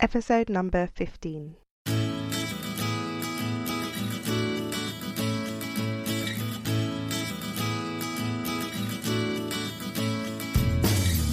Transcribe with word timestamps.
Episode 0.00 0.48
number 0.48 0.86
15. 0.94 1.56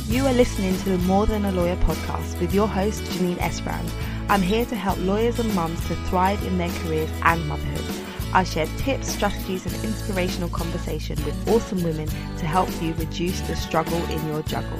You 0.07 0.25
are 0.25 0.33
listening 0.33 0.75
to 0.77 0.89
the 0.89 0.97
More 1.05 1.27
Than 1.27 1.45
a 1.45 1.51
Lawyer 1.51 1.75
podcast 1.75 2.41
with 2.41 2.55
your 2.55 2.67
host, 2.67 3.03
Janine 3.03 3.37
Esbrand. 3.37 3.87
I'm 4.29 4.41
here 4.41 4.65
to 4.65 4.75
help 4.75 4.97
lawyers 5.01 5.37
and 5.37 5.53
mums 5.53 5.79
to 5.87 5.95
thrive 6.07 6.43
in 6.47 6.57
their 6.57 6.71
careers 6.79 7.11
and 7.21 7.47
motherhood. 7.47 7.85
I 8.33 8.43
share 8.43 8.65
tips, 8.77 9.09
strategies, 9.09 9.67
and 9.67 9.75
inspirational 9.85 10.49
conversation 10.49 11.23
with 11.23 11.47
awesome 11.47 11.83
women 11.83 12.07
to 12.07 12.47
help 12.47 12.69
you 12.81 12.95
reduce 12.95 13.41
the 13.41 13.55
struggle 13.55 14.03
in 14.05 14.27
your 14.27 14.41
juggle. 14.41 14.79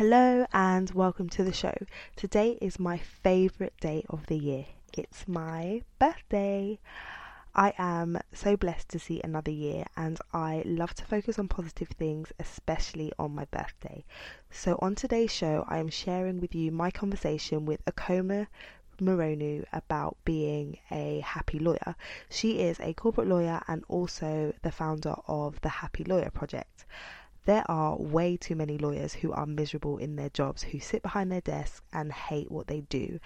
Hello 0.00 0.46
and 0.54 0.90
welcome 0.92 1.28
to 1.28 1.44
the 1.44 1.52
show. 1.52 1.74
Today 2.16 2.56
is 2.62 2.78
my 2.78 2.96
favourite 2.96 3.78
day 3.82 4.02
of 4.08 4.24
the 4.28 4.38
year. 4.38 4.64
It's 4.94 5.28
my 5.28 5.82
birthday. 5.98 6.78
I 7.54 7.74
am 7.76 8.18
so 8.32 8.56
blessed 8.56 8.88
to 8.92 8.98
see 8.98 9.20
another 9.22 9.50
year 9.50 9.84
and 9.98 10.18
I 10.32 10.62
love 10.64 10.94
to 10.94 11.04
focus 11.04 11.38
on 11.38 11.48
positive 11.48 11.88
things, 11.88 12.32
especially 12.38 13.12
on 13.18 13.34
my 13.34 13.44
birthday. 13.50 14.06
So, 14.48 14.78
on 14.80 14.94
today's 14.94 15.34
show, 15.34 15.66
I 15.68 15.76
am 15.76 15.90
sharing 15.90 16.40
with 16.40 16.54
you 16.54 16.72
my 16.72 16.90
conversation 16.90 17.66
with 17.66 17.84
Okeoma 17.84 18.46
Moronu 19.02 19.66
about 19.70 20.16
being 20.24 20.78
a 20.90 21.20
happy 21.20 21.58
lawyer. 21.58 21.94
She 22.30 22.60
is 22.60 22.80
a 22.80 22.94
corporate 22.94 23.28
lawyer 23.28 23.60
and 23.68 23.84
also 23.86 24.54
the 24.62 24.72
founder 24.72 25.16
of 25.28 25.60
the 25.60 25.68
Happy 25.68 26.04
Lawyer 26.04 26.30
Project. 26.30 26.86
There 27.50 27.68
are 27.68 27.96
way 27.96 28.36
too 28.36 28.54
many 28.54 28.78
lawyers 28.78 29.12
who 29.12 29.32
are 29.32 29.44
miserable 29.44 29.98
in 29.98 30.14
their 30.14 30.28
jobs, 30.28 30.62
who 30.62 30.78
sit 30.78 31.02
behind 31.02 31.32
their 31.32 31.40
desk 31.40 31.82
and 31.92 32.12
hate 32.12 32.48
what 32.48 32.68
they 32.68 32.82
do. 32.82 33.18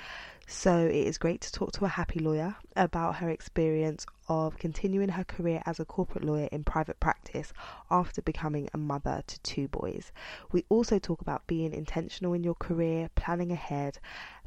So 0.47 0.87
it 0.87 0.95
is 0.95 1.19
great 1.19 1.43
to 1.43 1.53
talk 1.53 1.73
to 1.73 1.85
a 1.85 1.89
happy 1.89 2.21
lawyer 2.21 2.57
about 2.75 3.17
her 3.17 3.29
experience 3.29 4.07
of 4.27 4.57
continuing 4.57 5.11
her 5.11 5.25
career 5.25 5.63
as 5.67 5.79
a 5.79 5.85
corporate 5.85 6.25
lawyer 6.25 6.49
in 6.51 6.65
private 6.65 7.01
practice 7.01 7.53
after 7.91 8.23
becoming 8.23 8.71
a 8.73 8.79
mother 8.79 9.23
to 9.27 9.41
two 9.41 9.69
boys. 9.69 10.11
We 10.51 10.65
also 10.71 10.99
talk 10.99 11.21
about 11.21 11.47
being 11.47 11.75
intentional 11.75 12.33
in 12.33 12.43
your 12.43 12.55
career, 12.55 13.11
planning 13.17 13.53
ahead, 13.53 13.99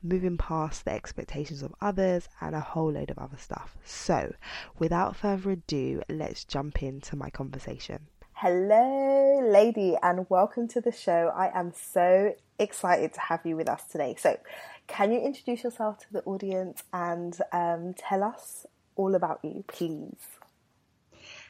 moving 0.02 0.40
past 0.40 0.86
the 0.86 0.94
expectations 0.94 1.62
of 1.62 1.76
others, 1.82 2.28
and 2.42 2.56
a 2.56 2.62
whole 2.62 2.94
load 2.94 3.12
of 3.12 3.20
other 3.20 3.38
stuff. 3.38 3.78
So, 3.86 4.34
without 4.80 5.16
further 5.16 5.52
ado, 5.52 6.02
let's 6.10 6.46
jump 6.46 6.82
into 6.82 7.16
my 7.16 7.30
conversation. 7.30 8.08
Hello, 8.40 9.40
lady, 9.52 9.96
and 10.04 10.30
welcome 10.30 10.68
to 10.68 10.80
the 10.80 10.92
show. 10.92 11.34
I 11.36 11.60
am 11.60 11.74
so 11.74 12.36
excited 12.60 13.14
to 13.14 13.20
have 13.20 13.44
you 13.48 13.58
with 13.58 13.68
us 13.68 13.84
today. 13.86 14.14
So, 14.16 14.38
can 14.86 15.12
you 15.12 15.20
introduce 15.20 15.64
yourself 15.64 15.98
to 16.02 16.14
the 16.14 16.22
audience 16.22 16.84
and 16.94 17.36
um, 17.52 17.96
tell 17.98 18.24
us 18.24 18.68
all 18.96 19.16
about 19.16 19.40
you, 19.42 19.64
please? 19.68 20.20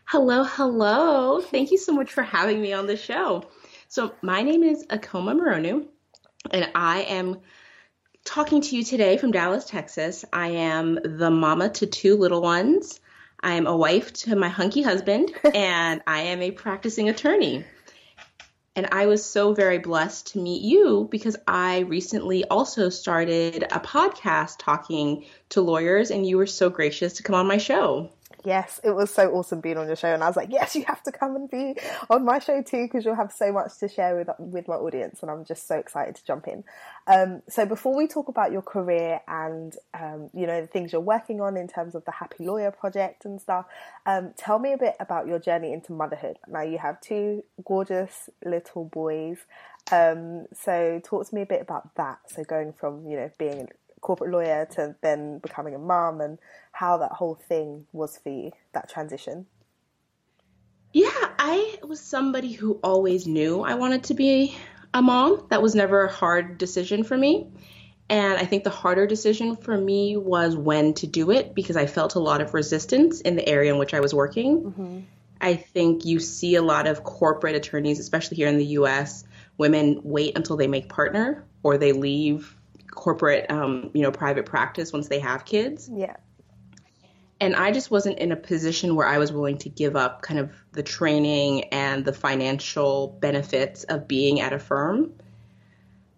Hello, 0.05 0.45
hello. 0.45 1.41
Thank 1.41 1.71
you 1.71 1.77
so 1.77 1.91
much 1.91 2.13
for 2.13 2.23
having 2.23 2.61
me 2.61 2.71
on 2.71 2.87
the 2.87 2.95
show. 2.95 3.43
So, 3.89 4.13
my 4.21 4.41
name 4.41 4.63
is 4.63 4.85
Okeoma 4.85 5.37
Moronu, 5.37 5.87
and 6.51 6.71
I 6.73 7.01
am 7.01 7.41
talking 8.23 8.61
to 8.61 8.77
you 8.77 8.85
today 8.85 9.17
from 9.17 9.31
Dallas, 9.31 9.65
Texas. 9.65 10.23
I 10.31 10.51
am 10.51 10.97
the 11.03 11.31
mama 11.31 11.67
to 11.67 11.85
two 11.85 12.15
little 12.15 12.41
ones. 12.41 13.01
I 13.41 13.53
am 13.53 13.67
a 13.67 13.75
wife 13.75 14.13
to 14.13 14.35
my 14.35 14.49
hunky 14.49 14.81
husband, 14.81 15.31
and 15.53 16.01
I 16.07 16.21
am 16.21 16.41
a 16.41 16.51
practicing 16.51 17.09
attorney. 17.09 17.65
And 18.75 18.87
I 18.91 19.07
was 19.07 19.25
so 19.25 19.53
very 19.53 19.79
blessed 19.79 20.33
to 20.33 20.39
meet 20.39 20.61
you 20.61 21.07
because 21.09 21.35
I 21.47 21.79
recently 21.79 22.45
also 22.45 22.89
started 22.89 23.63
a 23.63 23.79
podcast 23.79 24.57
talking 24.59 25.25
to 25.49 25.61
lawyers, 25.61 26.11
and 26.11 26.25
you 26.25 26.37
were 26.37 26.45
so 26.45 26.69
gracious 26.69 27.13
to 27.13 27.23
come 27.23 27.35
on 27.35 27.47
my 27.47 27.57
show 27.57 28.11
yes, 28.47 28.79
it 28.81 28.91
was 28.91 29.13
so 29.13 29.29
awesome 29.31 29.59
being 29.59 29.77
on 29.77 29.87
your 29.87 29.97
show, 29.97 30.13
and 30.13 30.23
I 30.23 30.27
was 30.27 30.37
like, 30.37 30.49
yes, 30.51 30.73
you 30.75 30.85
have 30.85 31.03
to 31.03 31.11
come 31.11 31.35
and 31.35 31.49
be 31.49 31.75
on 32.09 32.23
my 32.23 32.39
show 32.39 32.61
too 32.61 32.85
because 32.85 33.03
you'll 33.03 33.15
have 33.15 33.31
so 33.31 33.51
much 33.51 33.77
to 33.79 33.89
share 33.89 34.15
with 34.15 34.29
with 34.39 34.67
my 34.67 34.75
audience, 34.75 35.21
and 35.21 35.29
I'm 35.29 35.43
just 35.43 35.67
so 35.67 35.75
excited 35.75 36.15
to 36.15 36.25
jump 36.25 36.47
in. 36.47 36.63
Um, 37.07 37.41
so 37.49 37.65
before 37.65 37.95
we 37.95 38.07
talk 38.07 38.29
about 38.29 38.53
your 38.53 38.61
career 38.61 39.19
and 39.27 39.75
um, 39.93 40.29
you 40.33 40.47
know 40.47 40.61
the 40.61 40.67
things 40.67 40.93
you're 40.93 41.01
working 41.01 41.41
on 41.41 41.57
in 41.57 41.67
terms 41.67 41.93
of 41.93 42.05
the 42.05 42.11
Happy 42.11 42.45
Lawyer 42.45 42.71
project 42.71 43.25
and 43.25 43.41
stuff, 43.41 43.65
um, 44.05 44.33
tell 44.37 44.59
me 44.59 44.71
a 44.71 44.77
bit 44.77 44.95
about 44.99 45.27
your 45.27 45.39
journey 45.39 45.73
into 45.73 45.91
motherhood. 45.91 46.37
Now 46.47 46.61
you 46.61 46.77
have 46.77 47.01
two 47.01 47.43
gorgeous 47.65 48.29
little 48.45 48.85
boys. 48.85 49.39
Um, 49.91 50.47
so 50.53 51.01
talk 51.03 51.27
to 51.27 51.35
me 51.35 51.41
a 51.41 51.45
bit 51.45 51.61
about 51.61 51.93
that. 51.95 52.19
So 52.27 52.45
going 52.45 52.71
from 52.71 53.05
you 53.07 53.17
know 53.17 53.29
being 53.37 53.67
corporate 54.01 54.31
lawyer 54.31 54.67
to 54.71 54.95
then 55.01 55.39
becoming 55.39 55.75
a 55.75 55.79
mum 55.79 56.21
and 56.21 56.37
how 56.71 56.97
that 56.97 57.11
whole 57.11 57.35
thing 57.35 57.85
was 57.91 58.17
for 58.17 58.29
you, 58.29 58.51
that 58.73 58.89
transition. 58.89 59.45
Yeah, 60.93 61.09
I 61.37 61.79
was 61.83 61.99
somebody 61.99 62.53
who 62.53 62.79
always 62.83 63.27
knew 63.27 63.61
I 63.61 63.75
wanted 63.75 64.05
to 64.05 64.13
be 64.13 64.55
a 64.93 65.01
mom. 65.01 65.45
That 65.49 65.61
was 65.61 65.75
never 65.75 66.05
a 66.05 66.11
hard 66.11 66.57
decision 66.57 67.03
for 67.03 67.17
me. 67.17 67.47
And 68.09 68.37
I 68.37 68.45
think 68.45 68.63
the 68.63 68.69
harder 68.69 69.05
decision 69.05 69.57
for 69.57 69.77
me 69.77 70.15
was 70.15 70.55
when 70.55 70.93
to 70.95 71.07
do 71.07 71.31
it 71.31 71.53
because 71.53 71.75
I 71.75 71.87
felt 71.87 72.15
a 72.15 72.19
lot 72.19 72.41
of 72.41 72.53
resistance 72.53 73.19
in 73.19 73.35
the 73.35 73.47
area 73.47 73.71
in 73.71 73.79
which 73.79 73.93
I 73.93 73.99
was 73.99 74.13
working. 74.13 74.63
Mm-hmm. 74.63 74.99
I 75.41 75.55
think 75.55 76.05
you 76.05 76.19
see 76.19 76.55
a 76.55 76.61
lot 76.61 76.87
of 76.87 77.03
corporate 77.03 77.55
attorneys, 77.55 77.99
especially 77.99 78.37
here 78.37 78.47
in 78.47 78.57
the 78.57 78.65
US, 78.65 79.25
women 79.57 79.99
wait 80.03 80.37
until 80.37 80.55
they 80.55 80.67
make 80.67 80.89
partner 80.89 81.45
or 81.63 81.77
they 81.77 81.91
leave 81.91 82.56
corporate, 82.91 83.49
um, 83.49 83.91
you 83.93 84.01
know, 84.01 84.11
private 84.11 84.45
practice 84.45 84.93
once 84.93 85.07
they 85.07 85.19
have 85.19 85.45
kids. 85.45 85.89
Yeah. 85.91 86.15
And 87.39 87.55
I 87.55 87.71
just 87.71 87.91
wasn't 87.91 88.17
in 88.17 88.31
a 88.31 88.35
position 88.35 88.95
where 88.95 89.07
I 89.07 89.19
was 89.19 89.31
willing 89.31 89.59
to 89.59 89.69
give 89.69 89.95
up 89.95 90.23
kind 90.23 90.39
of 90.39 90.51
the 90.71 90.81
training 90.81 91.65
and 91.65 92.03
the 92.03 92.13
financial 92.13 93.15
benefits 93.19 93.83
of 93.83 94.07
being 94.07 94.41
at 94.41 94.53
a 94.53 94.59
firm. 94.59 95.13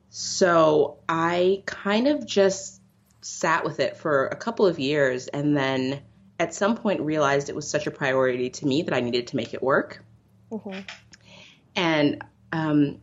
So 0.09 0.99
I 1.09 1.63
kind 1.65 2.07
of 2.07 2.25
just 2.25 2.81
sat 3.21 3.65
with 3.65 3.79
it 3.79 3.97
for 3.97 4.27
a 4.27 4.35
couple 4.35 4.65
of 4.65 4.79
years 4.79 5.27
and 5.27 5.55
then 5.55 6.01
at 6.39 6.53
some 6.53 6.77
point 6.77 7.01
realized 7.01 7.49
it 7.49 7.55
was 7.55 7.69
such 7.69 7.85
a 7.85 7.91
priority 7.91 8.49
to 8.49 8.65
me 8.65 8.83
that 8.83 8.93
I 8.93 9.01
needed 9.01 9.27
to 9.27 9.35
make 9.35 9.53
it 9.53 9.61
work. 9.61 10.03
Mm-hmm. 10.51 10.79
And 11.75 12.23
um, 12.53 12.99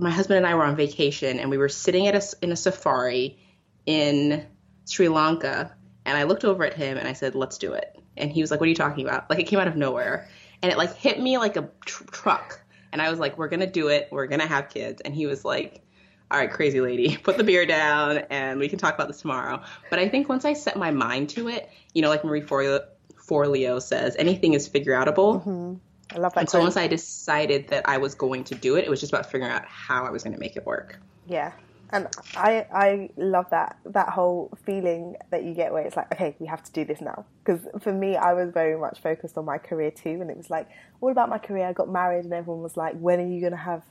my 0.00 0.10
husband 0.10 0.38
and 0.38 0.46
I 0.46 0.54
were 0.54 0.64
on 0.64 0.76
vacation 0.76 1.38
and 1.38 1.50
we 1.50 1.58
were 1.58 1.68
sitting 1.68 2.06
at 2.06 2.14
a, 2.14 2.36
in 2.42 2.52
a 2.52 2.56
safari 2.56 3.38
in 3.86 4.46
Sri 4.86 5.08
Lanka 5.08 5.74
and 6.04 6.16
I 6.16 6.24
looked 6.24 6.44
over 6.44 6.64
at 6.64 6.74
him 6.74 6.96
and 6.96 7.06
I 7.06 7.12
said, 7.12 7.34
"Let's 7.34 7.58
do 7.58 7.74
it." 7.74 7.96
And 8.16 8.30
he 8.32 8.40
was 8.40 8.50
like, 8.50 8.60
"What 8.60 8.66
are 8.66 8.70
you 8.70 8.74
talking 8.74 9.06
about?" 9.06 9.28
Like 9.30 9.38
it 9.38 9.44
came 9.44 9.58
out 9.58 9.68
of 9.68 9.76
nowhere. 9.76 10.28
And 10.62 10.70
it 10.70 10.78
like 10.78 10.94
hit 10.94 11.20
me 11.20 11.38
like 11.38 11.56
a 11.56 11.70
tr- 11.84 12.04
truck. 12.04 12.60
And 12.92 13.00
I 13.00 13.10
was 13.10 13.18
like, 13.18 13.38
"We're 13.38 13.48
going 13.48 13.60
to 13.60 13.66
do 13.66 13.88
it. 13.88 14.08
We're 14.10 14.26
going 14.26 14.40
to 14.40 14.46
have 14.46 14.68
kids." 14.68 15.00
And 15.02 15.14
he 15.14 15.26
was 15.26 15.44
like, 15.44 15.82
all 16.30 16.38
right, 16.38 16.50
crazy 16.50 16.80
lady, 16.80 17.16
put 17.22 17.36
the 17.36 17.44
beer 17.44 17.66
down 17.66 18.18
and 18.30 18.60
we 18.60 18.68
can 18.68 18.78
talk 18.78 18.94
about 18.94 19.08
this 19.08 19.20
tomorrow. 19.20 19.62
But 19.88 19.98
I 19.98 20.08
think 20.08 20.28
once 20.28 20.44
I 20.44 20.52
set 20.52 20.76
my 20.76 20.90
mind 20.90 21.30
to 21.30 21.48
it, 21.48 21.68
you 21.92 22.02
know, 22.02 22.08
like 22.08 22.24
Marie 22.24 22.42
Forleo 22.42 23.82
says, 23.82 24.16
anything 24.16 24.54
is 24.54 24.68
figure 24.68 24.94
outable. 24.94 25.44
Mm-hmm. 25.44 25.74
I 26.14 26.18
love 26.18 26.34
that. 26.34 26.40
And 26.40 26.50
so 26.50 26.60
once 26.60 26.76
I 26.76 26.86
decided 26.86 27.68
that 27.68 27.88
I 27.88 27.98
was 27.98 28.14
going 28.14 28.44
to 28.44 28.54
do 28.54 28.76
it, 28.76 28.84
it 28.84 28.90
was 28.90 29.00
just 29.00 29.12
about 29.12 29.30
figuring 29.30 29.52
out 29.52 29.64
how 29.66 30.04
I 30.04 30.10
was 30.10 30.22
going 30.22 30.34
to 30.34 30.40
make 30.40 30.56
it 30.56 30.66
work. 30.66 30.98
Yeah. 31.26 31.52
And 31.92 32.06
I 32.36 32.66
I 32.72 33.10
love 33.16 33.50
that 33.50 33.76
that 33.84 34.10
whole 34.10 34.56
feeling 34.64 35.16
that 35.30 35.42
you 35.42 35.54
get 35.54 35.72
where 35.72 35.82
it's 35.82 35.96
like 35.96 36.12
okay 36.12 36.36
we 36.38 36.46
have 36.46 36.62
to 36.62 36.72
do 36.72 36.84
this 36.84 37.00
now. 37.00 37.24
Because 37.44 37.66
for 37.80 37.92
me 37.92 38.16
I 38.16 38.32
was 38.32 38.52
very 38.52 38.78
much 38.78 39.00
focused 39.00 39.36
on 39.36 39.44
my 39.44 39.58
career 39.58 39.90
too 39.90 40.18
and 40.20 40.30
it 40.30 40.36
was 40.36 40.50
like 40.50 40.68
all 41.00 41.10
about 41.10 41.28
my 41.28 41.38
career? 41.38 41.66
I 41.66 41.72
got 41.72 41.88
married 41.88 42.24
and 42.24 42.32
everyone 42.32 42.62
was 42.62 42.76
like 42.76 42.94
when 42.94 43.18
are 43.20 43.26
you 43.26 43.40
going 43.40 43.52
to 43.52 43.58
have 43.58 43.82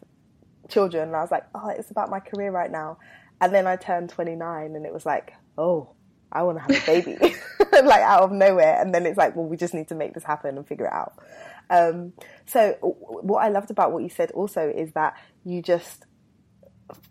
children? 0.69 1.09
And 1.09 1.15
I 1.15 1.21
was 1.21 1.31
like 1.31 1.45
oh 1.53 1.69
it's 1.69 1.91
about 1.91 2.09
my 2.09 2.21
career 2.21 2.51
right 2.51 2.71
now. 2.71 2.99
And 3.41 3.53
then 3.53 3.67
I 3.67 3.75
turned 3.75 4.09
29 4.09 4.75
and 4.75 4.85
it 4.85 4.93
was 4.93 5.05
like 5.05 5.33
oh 5.57 5.89
I 6.31 6.43
want 6.43 6.57
to 6.59 6.61
have 6.61 6.83
a 6.83 6.85
baby. 6.85 7.35
Like 7.71 8.01
out 8.01 8.23
of 8.23 8.31
nowhere. 8.33 8.77
And 8.79 8.93
then 8.93 9.05
it's 9.05 9.17
like 9.17 9.35
well 9.35 9.45
we 9.45 9.57
just 9.57 9.73
need 9.73 9.89
to 9.89 9.95
make 9.95 10.13
this 10.13 10.23
happen 10.23 10.57
and 10.57 10.65
figure 10.65 10.85
it 10.85 10.93
out 10.93 11.13
um, 11.69 12.13
so 12.45 12.73
what 12.81 13.43
I 13.43 13.49
loved 13.49 13.71
about 13.71 13.91
what 13.91 14.03
you 14.03 14.09
said 14.09 14.31
also 14.31 14.69
is 14.69 14.91
that 14.93 15.15
you 15.45 15.61
just 15.61 16.05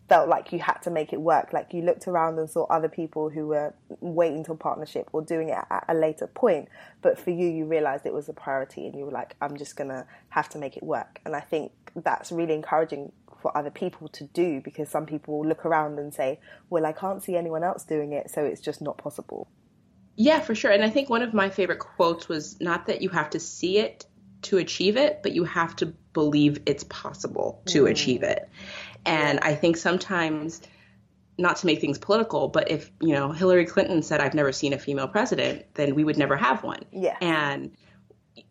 felt 0.08 0.28
like 0.28 0.52
you 0.52 0.58
had 0.58 0.78
to 0.82 0.90
make 0.90 1.12
it 1.12 1.20
work. 1.20 1.52
Like 1.52 1.72
you 1.72 1.82
looked 1.82 2.08
around 2.08 2.38
and 2.38 2.49
saw 2.49 2.64
other 2.64 2.88
people 2.88 3.28
who 3.28 3.46
were 3.46 3.75
waiting 4.00 4.44
till 4.44 4.56
partnership 4.56 5.08
or 5.12 5.22
doing 5.22 5.50
it 5.50 5.58
at 5.70 5.84
a 5.88 5.94
later 5.94 6.26
point. 6.26 6.69
But 7.02 7.19
for 7.19 7.31
you, 7.31 7.46
you 7.49 7.66
realized 7.66 8.06
it 8.06 8.12
was 8.12 8.28
a 8.28 8.32
priority 8.32 8.87
and 8.87 8.96
you 8.96 9.05
were 9.05 9.12
like, 9.12 9.37
I'm 9.40 9.56
just 9.56 9.76
going 9.76 9.90
to 9.90 10.06
have 10.31 10.49
to 10.50 10.58
make 10.58 10.76
it 10.76 10.82
work. 10.82 11.20
And 11.25 11.37
I 11.37 11.40
think 11.40 11.72
that's 11.94 12.32
really 12.32 12.54
encouraging 12.54 13.12
for 13.40 13.56
other 13.56 13.70
people 13.70 14.08
to 14.08 14.25
do 14.25 14.61
because 14.61 14.88
some 14.88 15.06
people 15.06 15.38
will 15.38 15.46
look 15.46 15.64
around 15.64 15.99
and 15.99 16.12
say, 16.12 16.40
well, 16.70 16.84
I 16.84 16.93
can't 16.93 17.22
see 17.22 17.37
anyone 17.37 17.62
else 17.62 17.84
doing 17.84 18.12
it, 18.12 18.31
so 18.31 18.44
it's 18.44 18.61
just 18.61 18.82
not 18.82 18.99
possible. 18.99 19.46
Yeah, 20.16 20.40
for 20.40 20.56
sure. 20.56 20.72
And 20.72 20.82
I 20.82 20.90
think 20.90 21.08
one 21.08 21.22
of 21.22 21.32
my 21.32 21.49
favorite 21.49 21.78
quotes 21.78 22.28
was 22.28 22.61
not 22.61 22.87
that 22.87 23.02
you 23.02 23.08
have 23.11 23.31
to 23.31 23.38
see 23.38 23.78
it 23.78 24.06
to 24.43 24.58
achieve 24.58 24.96
it, 24.96 25.20
but 25.23 25.32
you 25.32 25.44
have 25.44 25.75
to 25.76 25.87
believe 26.12 26.61
it's 26.67 26.85
possible 26.85 27.62
to 27.67 27.85
mm. 27.85 27.90
achieve 27.90 28.23
it. 28.23 28.49
And 29.05 29.40
I 29.40 29.55
think 29.55 29.76
sometimes, 29.76 30.62
not 31.38 31.56
to 31.56 31.67
make 31.67 31.81
things 31.81 31.99
political, 31.99 32.49
but 32.49 32.70
if, 32.70 32.90
you 33.00 33.14
know, 33.14 33.32
Hillary 33.32 33.64
Clinton 33.64 34.02
said, 34.02 34.20
I've 34.20 34.35
never 34.35 34.52
seen 34.52 34.73
a 34.73 34.79
female 34.79 35.08
president, 35.08 35.64
then 35.75 35.94
we 35.94 36.05
would 36.05 36.19
never 36.19 36.37
have 36.37 36.62
one. 36.62 36.85
Yeah. 36.93 37.17
And 37.20 37.76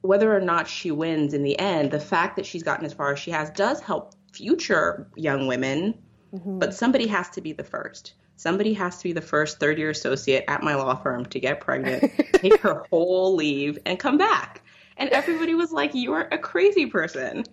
whether 0.02 0.36
or 0.36 0.42
not 0.42 0.68
she 0.68 0.92
wins 0.92 1.34
in 1.34 1.44
the 1.44 1.58
end, 1.60 1.92
the 1.92 2.00
fact 2.00 2.36
that 2.38 2.46
she's 2.46 2.64
gotten 2.64 2.86
as 2.86 2.94
far 2.94 3.12
as 3.12 3.20
she 3.20 3.32
has 3.32 3.50
does 3.52 3.80
help 3.80 4.14
future 4.32 5.08
young 5.16 5.48
women, 5.48 5.98
mm-hmm. 6.34 6.60
but 6.60 6.74
somebody 6.74 7.08
has 7.08 7.30
to 7.32 7.42
be 7.42 7.54
the 7.54 7.64
first. 7.64 8.14
Somebody 8.36 8.74
has 8.74 8.98
to 8.98 9.04
be 9.04 9.14
the 9.14 9.22
first 9.22 9.60
third 9.60 9.80
year 9.80 9.90
associate 9.90 10.46
at 10.48 10.62
my 10.62 10.76
law 10.76 10.96
firm 10.96 11.26
to 11.28 11.40
get 11.40 11.60
pregnant, 11.60 12.12
take 12.34 12.60
her 12.62 12.86
whole 12.90 13.36
leave, 13.36 13.80
and 13.86 13.98
come 13.98 14.18
back. 14.18 14.62
And 14.98 15.10
everybody 15.10 15.56
was 15.56 15.72
like, 15.72 15.92
You're 15.94 16.22
a 16.22 16.38
crazy 16.38 16.88
person. 16.88 17.44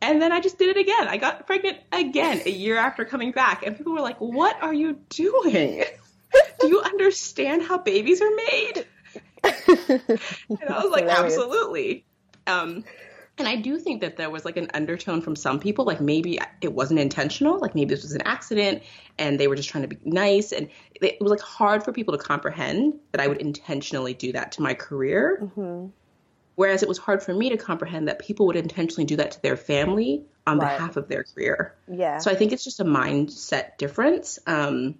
And 0.00 0.20
then 0.20 0.32
I 0.32 0.40
just 0.40 0.58
did 0.58 0.76
it 0.76 0.80
again. 0.80 1.08
I 1.08 1.16
got 1.16 1.46
pregnant 1.46 1.78
again 1.90 2.42
a 2.44 2.50
year 2.50 2.76
after 2.76 3.04
coming 3.04 3.32
back. 3.32 3.64
And 3.64 3.76
people 3.76 3.92
were 3.92 4.00
like, 4.00 4.18
What 4.18 4.62
are 4.62 4.74
you 4.74 5.00
doing? 5.08 5.84
Do 6.60 6.68
you 6.68 6.80
understand 6.80 7.62
how 7.62 7.78
babies 7.78 8.20
are 8.20 8.30
made? 8.30 8.86
and 9.44 10.68
I 10.68 10.82
was 10.82 10.90
like, 10.90 11.06
Absolutely. 11.06 12.04
Um, 12.46 12.84
and 13.36 13.48
I 13.48 13.56
do 13.56 13.78
think 13.78 14.00
that 14.02 14.16
there 14.16 14.30
was 14.30 14.44
like 14.44 14.56
an 14.56 14.70
undertone 14.74 15.20
from 15.20 15.34
some 15.34 15.58
people, 15.58 15.84
like 15.84 16.00
maybe 16.00 16.38
it 16.60 16.72
wasn't 16.72 17.00
intentional, 17.00 17.58
like 17.58 17.74
maybe 17.74 17.92
this 17.92 18.04
was 18.04 18.12
an 18.12 18.22
accident 18.22 18.82
and 19.18 19.40
they 19.40 19.48
were 19.48 19.56
just 19.56 19.68
trying 19.68 19.82
to 19.82 19.88
be 19.88 19.98
nice. 20.04 20.52
And 20.52 20.68
it 20.94 21.20
was 21.20 21.30
like 21.30 21.40
hard 21.40 21.82
for 21.82 21.92
people 21.92 22.16
to 22.16 22.22
comprehend 22.22 22.94
that 23.10 23.20
I 23.20 23.26
would 23.26 23.38
intentionally 23.38 24.14
do 24.14 24.32
that 24.32 24.52
to 24.52 24.62
my 24.62 24.74
career. 24.74 25.40
Mm-hmm. 25.42 25.86
Whereas 26.56 26.82
it 26.82 26.88
was 26.88 26.98
hard 26.98 27.22
for 27.22 27.34
me 27.34 27.50
to 27.50 27.56
comprehend 27.56 28.08
that 28.08 28.18
people 28.18 28.46
would 28.46 28.56
intentionally 28.56 29.04
do 29.04 29.16
that 29.16 29.32
to 29.32 29.42
their 29.42 29.56
family 29.56 30.24
on 30.46 30.58
right. 30.58 30.76
behalf 30.76 30.96
of 30.96 31.08
their 31.08 31.24
career. 31.24 31.74
Yeah. 31.88 32.18
So 32.18 32.30
I 32.30 32.34
think 32.34 32.52
it's 32.52 32.64
just 32.64 32.80
a 32.80 32.84
mindset 32.84 33.76
difference. 33.76 34.38
Um, 34.46 34.96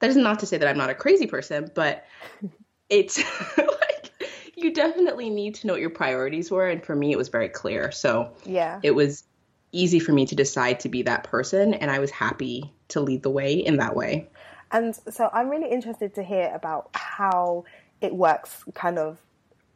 that 0.00 0.10
is 0.10 0.16
not 0.16 0.40
to 0.40 0.46
say 0.46 0.58
that 0.58 0.68
I'm 0.68 0.78
not 0.78 0.90
a 0.90 0.94
crazy 0.94 1.26
person, 1.26 1.70
but 1.74 2.04
it's 2.88 3.18
like 3.58 4.12
you 4.54 4.72
definitely 4.72 5.30
need 5.30 5.56
to 5.56 5.66
know 5.66 5.74
what 5.74 5.80
your 5.80 5.90
priorities 5.90 6.50
were. 6.50 6.68
And 6.68 6.84
for 6.84 6.94
me, 6.94 7.12
it 7.12 7.18
was 7.18 7.28
very 7.28 7.48
clear. 7.48 7.90
So 7.90 8.32
yeah, 8.44 8.80
it 8.82 8.92
was 8.92 9.24
easy 9.72 9.98
for 9.98 10.12
me 10.12 10.24
to 10.26 10.34
decide 10.34 10.80
to 10.80 10.88
be 10.88 11.02
that 11.02 11.24
person. 11.24 11.74
And 11.74 11.90
I 11.90 11.98
was 11.98 12.10
happy 12.10 12.72
to 12.88 13.00
lead 13.00 13.22
the 13.22 13.30
way 13.30 13.54
in 13.54 13.76
that 13.78 13.94
way. 13.94 14.28
And 14.70 14.94
so 15.10 15.30
I'm 15.32 15.48
really 15.48 15.70
interested 15.70 16.14
to 16.14 16.22
hear 16.22 16.50
about 16.54 16.90
how 16.94 17.64
it 18.00 18.14
works 18.14 18.64
kind 18.74 18.98
of 18.98 19.18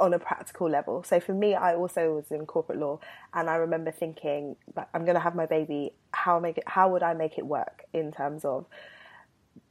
on 0.03 0.13
a 0.13 0.19
practical 0.19 0.69
level. 0.69 1.03
So 1.05 1.21
for 1.21 1.33
me, 1.33 1.55
I 1.55 1.75
also 1.75 2.15
was 2.15 2.31
in 2.31 2.45
corporate 2.45 2.79
law, 2.79 2.99
and 3.33 3.49
I 3.49 3.55
remember 3.57 3.93
thinking, 3.93 4.57
I'm 4.93 5.05
going 5.05 5.15
to 5.15 5.21
have 5.21 5.35
my 5.35 5.47
baby. 5.47 5.95
How 6.13 6.41
make 6.41 6.59
it? 6.59 6.65
How 6.67 6.91
would 6.91 7.03
I 7.03 7.15
make 7.15 7.39
it 7.39 7.47
work 7.47 7.85
in 7.93 8.13
terms 8.13 8.45
of 8.45 8.67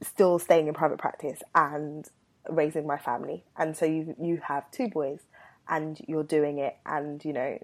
still 0.00 0.38
staying 0.38 0.68
in 0.68 0.74
private 0.74 0.98
practice 0.98 1.42
and 1.54 2.08
raising 2.48 2.86
my 2.86 2.98
family. 2.98 3.44
And 3.56 3.76
so 3.76 3.86
you 3.86 4.16
you 4.20 4.40
have 4.44 4.70
two 4.70 4.88
boys 4.88 5.20
and 5.68 6.00
you're 6.08 6.24
doing 6.24 6.58
it 6.58 6.76
and 6.84 7.24
you 7.24 7.32
know 7.32 7.58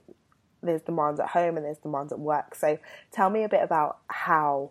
there's 0.62 0.82
demands 0.82 1.20
at 1.20 1.28
home 1.28 1.56
and 1.56 1.64
there's 1.64 1.78
demands 1.78 2.12
at 2.12 2.18
work. 2.18 2.54
So 2.54 2.78
tell 3.12 3.30
me 3.30 3.44
a 3.44 3.48
bit 3.48 3.62
about 3.62 3.98
how 4.08 4.70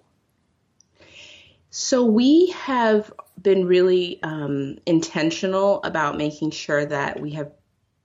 so 1.70 2.06
we 2.06 2.48
have 2.52 3.12
been 3.42 3.66
really 3.66 4.22
um, 4.24 4.78
intentional 4.86 5.84
about 5.84 6.18
making 6.18 6.52
sure 6.52 6.86
that 6.86 7.20
we 7.20 7.32
have 7.32 7.52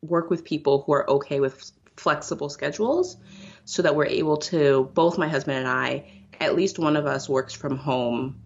work 0.02 0.30
with 0.30 0.44
people 0.44 0.82
who 0.82 0.92
are 0.92 1.08
okay 1.08 1.40
with 1.40 1.72
flexible 1.96 2.48
schedules 2.48 3.16
so 3.64 3.82
that 3.82 3.94
we're 3.94 4.06
able 4.06 4.36
to 4.36 4.90
both 4.94 5.18
my 5.18 5.28
husband 5.28 5.58
and 5.58 5.68
I 5.68 6.10
at 6.40 6.56
least 6.56 6.78
one 6.78 6.96
of 6.96 7.06
us 7.06 7.28
works 7.28 7.54
from 7.54 7.76
home 7.76 8.42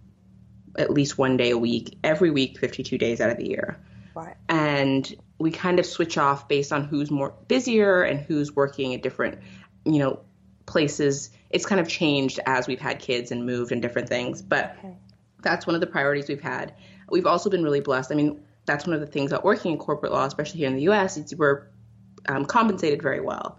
at 0.79 0.91
least 0.91 1.19
one 1.19 1.37
day 1.37 1.51
a 1.51 1.59
week, 1.59 1.99
every 2.05 2.31
week, 2.31 2.59
52 2.59 2.99
days 2.99 3.21
out 3.21 3.31
of 3.31 3.39
the 3.39 3.49
year. 3.49 3.79
Right. 4.15 4.37
And 4.49 5.15
we 5.39 5.51
kind 5.51 5.79
of 5.79 5.87
switch 5.87 6.19
off 6.19 6.49
based 6.49 6.73
on 6.73 6.85
who's 6.85 7.11
more 7.11 7.35
busier 7.49 8.03
and 8.03 8.21
who's 8.21 8.55
working 8.55 8.95
at 8.95 9.03
different, 9.03 9.39
you 9.85 9.99
know, 9.99 10.21
places. 10.67 11.31
It's 11.51 11.67
kind 11.67 11.81
of 11.81 11.89
changed 11.89 12.41
as 12.47 12.67
we've 12.67 12.81
had 12.81 12.99
kids 12.99 13.31
and 13.31 13.47
moved 13.47 13.73
and 13.73 13.83
different 13.83 14.09
things. 14.09 14.43
But 14.43 14.77
okay. 14.79 14.97
that's 15.43 15.67
one 15.67 15.75
of 15.75 15.81
the 15.81 15.87
priorities 15.87 16.29
we've 16.29 16.41
had. 16.41 16.75
We've 17.11 17.27
also 17.27 17.51
been 17.51 17.63
really 17.63 17.81
blessed. 17.81 18.11
I 18.11 18.15
mean, 18.15 18.43
that's 18.67 18.87
one 18.87 18.95
of 18.95 19.01
the 19.01 19.07
things 19.07 19.33
about 19.33 19.45
working 19.45 19.73
in 19.73 19.79
corporate 19.79 20.13
law, 20.13 20.25
especially 20.27 20.59
here 20.59 20.69
in 20.69 20.77
the 20.77 20.83
US, 20.83 21.17
is 21.17 21.35
we're 21.35 21.69
um, 22.29 22.45
compensated 22.45 23.01
very 23.01 23.21
well. 23.21 23.59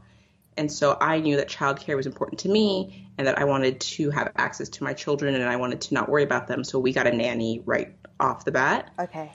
And 0.57 0.71
so 0.71 0.98
I 1.00 1.19
knew 1.19 1.38
that 1.38 1.48
childcare 1.48 1.95
was 1.95 2.07
important 2.07 2.39
to 2.42 2.50
me 2.50 3.07
and 3.18 3.27
that 3.27 3.38
I 3.38 3.45
wanted 3.45 3.80
to 3.80 4.09
have 4.09 4.31
access 4.36 4.69
to 4.69 4.83
my 4.83 4.94
children 4.94 5.36
and 5.36 5.44
I 5.44 5.56
wanted 5.56 5.81
to 5.81 5.94
not 5.94 6.09
worry 6.09 6.24
about 6.24 6.48
them. 6.48 6.63
So 6.63 6.80
we 6.80 6.94
got 6.94 7.07
a 7.07 7.12
nanny 7.12 7.62
right 7.65 7.95
off 8.19 8.44
the 8.44 8.51
bat. 8.51 8.92
Okay. 9.00 9.31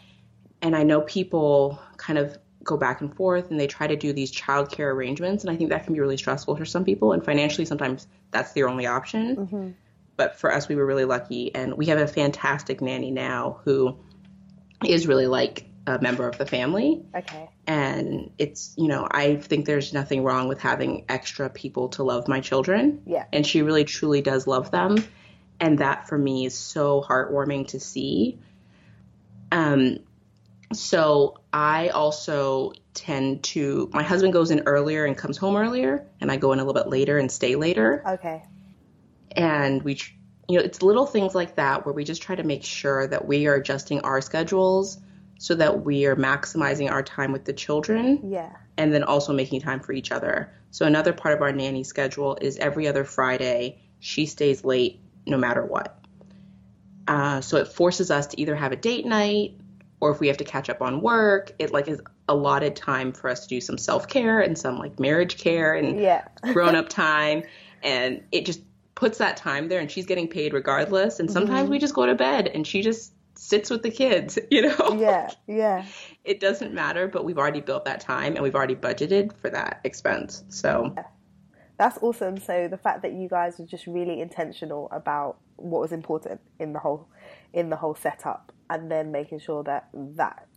And 0.61 0.77
I 0.77 0.83
know 0.83 1.01
people 1.01 1.81
kind 1.97 2.19
of 2.19 2.37
go 2.65 2.77
back 2.77 3.01
and 3.01 3.15
forth 3.15 3.51
and 3.51 3.59
they 3.59 3.67
try 3.67 3.87
to 3.87 3.97
do 3.97 4.13
these 4.13 4.33
childcare 4.33 4.93
arrangements. 4.93 5.45
And 5.45 5.51
I 5.51 5.57
think 5.57 5.71
that 5.71 5.85
can 5.85 5.95
be 5.95 6.01
really 6.01 6.17
stressful 6.17 6.57
for 6.57 6.65
some 6.65 6.85
people. 6.85 7.13
And 7.13 7.25
financially, 7.25 7.65
sometimes 7.65 8.07
that's 8.31 8.53
their 8.53 8.69
only 8.69 8.87
option. 8.87 9.37
Mm-hmm. 9.37 9.71
But 10.17 10.39
for 10.39 10.53
us, 10.53 10.69
we 10.69 10.77
were 10.77 10.87
really 10.87 11.05
lucky. 11.05 11.55
And 11.55 11.75
we 11.75 11.87
have 11.87 11.99
a 11.99 12.07
fantastic 12.07 12.81
nanny 12.81 13.11
now 13.11 13.61
who 13.65 13.97
is 14.87 15.07
really 15.07 15.27
like 15.27 15.67
a 15.87 16.01
member 16.01 16.29
of 16.29 16.39
the 16.39 16.47
family. 16.47 17.05
Okay. 17.15 17.49
And 17.67 18.31
it's, 18.39 18.75
you 18.77 18.89
know, 18.89 19.07
I 19.11 19.37
think 19.37 19.67
there's 19.67 19.93
nothing 19.93 20.23
wrong 20.23 20.49
with 20.49 20.61
having 20.61 21.05
extra 21.09 21.51
people 21.51 21.89
to 21.91 22.05
love 22.05 22.29
my 22.29 22.41
children. 22.41 23.03
Yeah. 23.07 23.25
And 23.33 23.47
she 23.47 23.63
really 23.63 23.85
truly 23.85 24.23
does 24.23 24.47
love 24.47 24.71
them. 24.71 24.97
And 25.59 25.79
that 25.79 26.09
for 26.09 26.19
me 26.19 26.47
is 26.47 26.55
so 26.57 27.03
heartwarming 27.03 27.69
to 27.69 27.81
see. 27.81 28.39
Um, 29.51 29.99
so 30.73 31.39
I 31.53 31.89
also 31.89 32.73
tend 32.95 33.45
to, 33.45 33.91
my 33.93 34.03
husband 34.03 34.33
goes 34.33 34.51
in 34.51 34.63
earlier 34.67 35.05
and 35.05 35.17
comes 35.17 35.37
home 35.37 35.57
earlier, 35.57 36.07
and 36.21 36.31
I 36.31 36.37
go 36.37 36.53
in 36.53 36.59
a 36.59 36.65
little 36.65 36.81
bit 36.81 36.89
later 36.91 37.19
and 37.19 37.31
stay 37.31 37.57
later. 37.57 38.03
Okay. 38.07 38.43
And 39.31 39.83
we, 39.83 39.99
you 40.49 40.59
know, 40.59 40.65
it's 40.65 40.83
little 40.83 41.07
things 41.07 41.35
like 41.35 41.57
that 41.57 41.85
where 41.85 41.95
we 41.95 42.05
just 42.05 42.23
try 42.23 42.35
to 42.35 42.43
make 42.43 42.65
sure 42.65 43.07
that 43.07 43.27
we 43.27 43.47
are 43.47 43.55
adjusting 43.55 44.01
our 44.01 44.21
schedules 44.21 44.99
so 45.39 45.55
that 45.55 45.85
we 45.85 46.07
are 46.07 46.17
maximizing 46.17 46.91
our 46.91 47.03
time 47.03 47.33
with 47.33 47.45
the 47.45 47.53
children. 47.53 48.21
Yeah. 48.31 48.51
And 48.77 48.93
then 48.93 49.03
also 49.03 49.33
making 49.33 49.61
time 49.61 49.81
for 49.81 49.93
each 49.93 50.13
other. 50.13 50.53
So 50.71 50.87
another 50.87 51.13
part 51.13 51.35
of 51.35 51.43
our 51.43 51.53
nanny 51.53 51.85
schedule 51.85 52.39
is 52.41 52.57
every 52.59 52.89
other 52.89 53.05
Friday 53.05 53.81
she 54.01 54.27
stays 54.27 54.65
late 54.65 55.01
no 55.27 55.37
matter 55.37 55.65
what. 55.65 55.99
Uh, 57.07 57.41
so 57.41 57.57
it 57.57 57.69
forces 57.69 58.11
us 58.11 58.29
to 58.29 58.41
either 58.41 58.55
have 58.55 58.73
a 58.73 58.77
date 58.77 59.05
night 59.05 59.57
or 60.01 60.11
if 60.11 60.21
we 60.21 60.29
have 60.29 60.39
to 60.39 60.45
catch 60.45 60.69
up 60.69 60.83
on 60.83 61.01
work, 61.01 61.53
it 61.59 61.73
like 61.73 61.89
is 61.89 62.01
allotted 62.29 62.75
time 62.75 63.13
for 63.13 63.29
us 63.29 63.43
to 63.43 63.49
do 63.49 63.61
some 63.61 63.79
self 63.79 64.09
care 64.09 64.41
and 64.41 64.57
some 64.59 64.79
like 64.79 64.99
marriage 64.99 65.39
care 65.39 65.75
and 65.75 66.01
yeah. 66.01 66.27
grown 66.53 66.75
up 66.75 66.89
time. 66.89 67.45
And 67.83 68.25
it 68.33 68.47
just 68.47 68.61
puts 68.95 69.19
that 69.19 69.37
time 69.37 69.69
there 69.69 69.81
and 69.81 69.91
she's 69.91 70.07
getting 70.07 70.29
paid 70.29 70.53
regardless. 70.53 71.21
And 71.21 71.31
sometimes 71.31 71.63
mm-hmm. 71.63 71.73
we 71.73 71.79
just 71.79 71.95
go 71.95 72.07
to 72.07 72.15
bed 72.15 72.49
and 72.49 72.67
she 72.67 72.83
just 72.83 73.13
sits 73.35 73.71
with 73.71 73.83
the 73.83 73.91
kids, 73.91 74.39
you 74.51 74.63
know? 74.63 74.97
Yeah, 74.99 75.31
yeah. 75.47 75.85
it 76.25 76.41
doesn't 76.41 76.75
matter, 76.75 77.09
but 77.09 77.25
we've 77.25 77.39
already 77.39 77.61
built 77.61 77.85
that 77.85 78.01
time 78.01 78.35
and 78.35 78.43
we've 78.43 78.55
already 78.55 78.77
budgeted 78.77 79.37
for 79.37 79.51
that 79.51 79.81
expense. 79.85 80.45
So 80.49 80.93
yeah. 80.97 81.05
that's 81.79 81.99
awesome. 82.03 82.39
So 82.39 82.69
the 82.69 82.77
fact 82.77 83.03
that 83.03 83.13
you 83.13 83.29
guys 83.29 83.59
were 83.59 83.67
just 83.67 83.87
really 83.87 84.21
intentional 84.21 84.89
about 84.93 85.39
what 85.57 85.81
was 85.81 85.93
important 85.93 86.41
in 86.59 86.73
the 86.73 86.79
whole 86.79 87.09
in 87.53 87.71
the 87.71 87.77
whole 87.77 87.95
setup 87.95 88.51
and 88.71 88.91
then 88.91 89.13
making 89.13 89.39
sure 89.39 89.63
that 89.63 89.89
that 89.93 90.49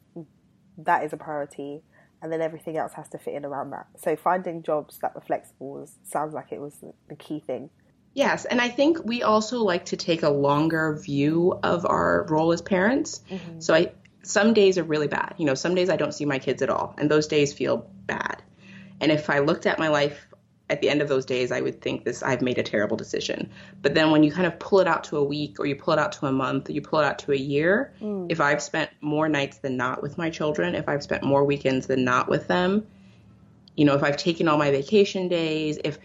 that 0.77 1.03
is 1.03 1.13
a 1.13 1.17
priority 1.17 1.83
and 2.21 2.31
then 2.31 2.41
everything 2.41 2.77
else 2.77 2.93
has 2.93 3.07
to 3.09 3.17
fit 3.17 3.35
in 3.35 3.45
around 3.45 3.69
that. 3.71 3.85
So 3.97 4.15
finding 4.15 4.63
jobs 4.63 4.97
that 4.99 5.13
were 5.13 5.21
flexible 5.21 5.73
was, 5.73 5.97
sounds 6.03 6.33
like 6.33 6.51
it 6.51 6.59
was 6.59 6.83
the 7.07 7.15
key 7.15 7.39
thing. 7.39 7.69
Yes, 8.15 8.45
and 8.45 8.61
I 8.61 8.69
think 8.69 9.03
we 9.03 9.23
also 9.23 9.59
like 9.59 9.85
to 9.85 9.97
take 9.97 10.23
a 10.23 10.29
longer 10.29 10.95
view 10.95 11.59
of 11.61 11.85
our 11.85 12.25
role 12.29 12.53
as 12.53 12.61
parents. 12.61 13.21
Mm-hmm. 13.29 13.59
So 13.59 13.75
I 13.75 13.91
some 14.23 14.53
days 14.53 14.77
are 14.77 14.83
really 14.83 15.07
bad. 15.07 15.35
You 15.37 15.45
know, 15.45 15.53
some 15.53 15.75
days 15.75 15.89
I 15.89 15.97
don't 15.97 16.13
see 16.13 16.25
my 16.25 16.39
kids 16.39 16.61
at 16.61 16.69
all, 16.69 16.95
and 16.97 17.11
those 17.11 17.27
days 17.27 17.53
feel 17.53 17.89
bad. 18.07 18.41
And 19.01 19.11
if 19.11 19.29
I 19.29 19.39
looked 19.39 19.65
at 19.65 19.77
my 19.77 19.89
life 19.89 20.27
at 20.69 20.81
the 20.81 20.89
end 20.89 21.01
of 21.01 21.09
those 21.09 21.25
days, 21.25 21.51
I 21.51 21.59
would 21.59 21.81
think 21.81 22.05
this 22.05 22.23
I've 22.23 22.41
made 22.41 22.57
a 22.57 22.63
terrible 22.63 22.95
decision. 22.95 23.51
But 23.81 23.93
then 23.93 24.11
when 24.11 24.23
you 24.23 24.31
kind 24.31 24.47
of 24.47 24.57
pull 24.59 24.79
it 24.79 24.87
out 24.87 25.03
to 25.05 25.17
a 25.17 25.23
week 25.23 25.59
or 25.59 25.65
you 25.65 25.75
pull 25.75 25.93
it 25.93 25.99
out 25.99 26.13
to 26.13 26.25
a 26.25 26.31
month 26.31 26.69
or 26.69 26.71
you 26.71 26.81
pull 26.81 26.99
it 26.99 27.05
out 27.05 27.19
to 27.19 27.33
a 27.33 27.37
year, 27.37 27.93
mm. 28.01 28.27
if 28.29 28.39
I've 28.39 28.63
spent 28.63 28.89
more 29.01 29.27
nights 29.27 29.57
than 29.57 29.75
not 29.75 30.01
with 30.01 30.17
my 30.17 30.29
children, 30.29 30.73
if 30.73 30.87
I've 30.87 31.03
spent 31.03 31.23
more 31.23 31.43
weekends 31.43 31.87
than 31.87 32.05
not 32.05 32.29
with 32.29 32.47
them, 32.47 32.87
you 33.75 33.83
know, 33.83 33.95
if 33.95 34.03
I've 34.03 34.17
taken 34.17 34.47
all 34.47 34.57
my 34.57 34.71
vacation 34.71 35.27
days, 35.27 35.77
if 35.83 35.99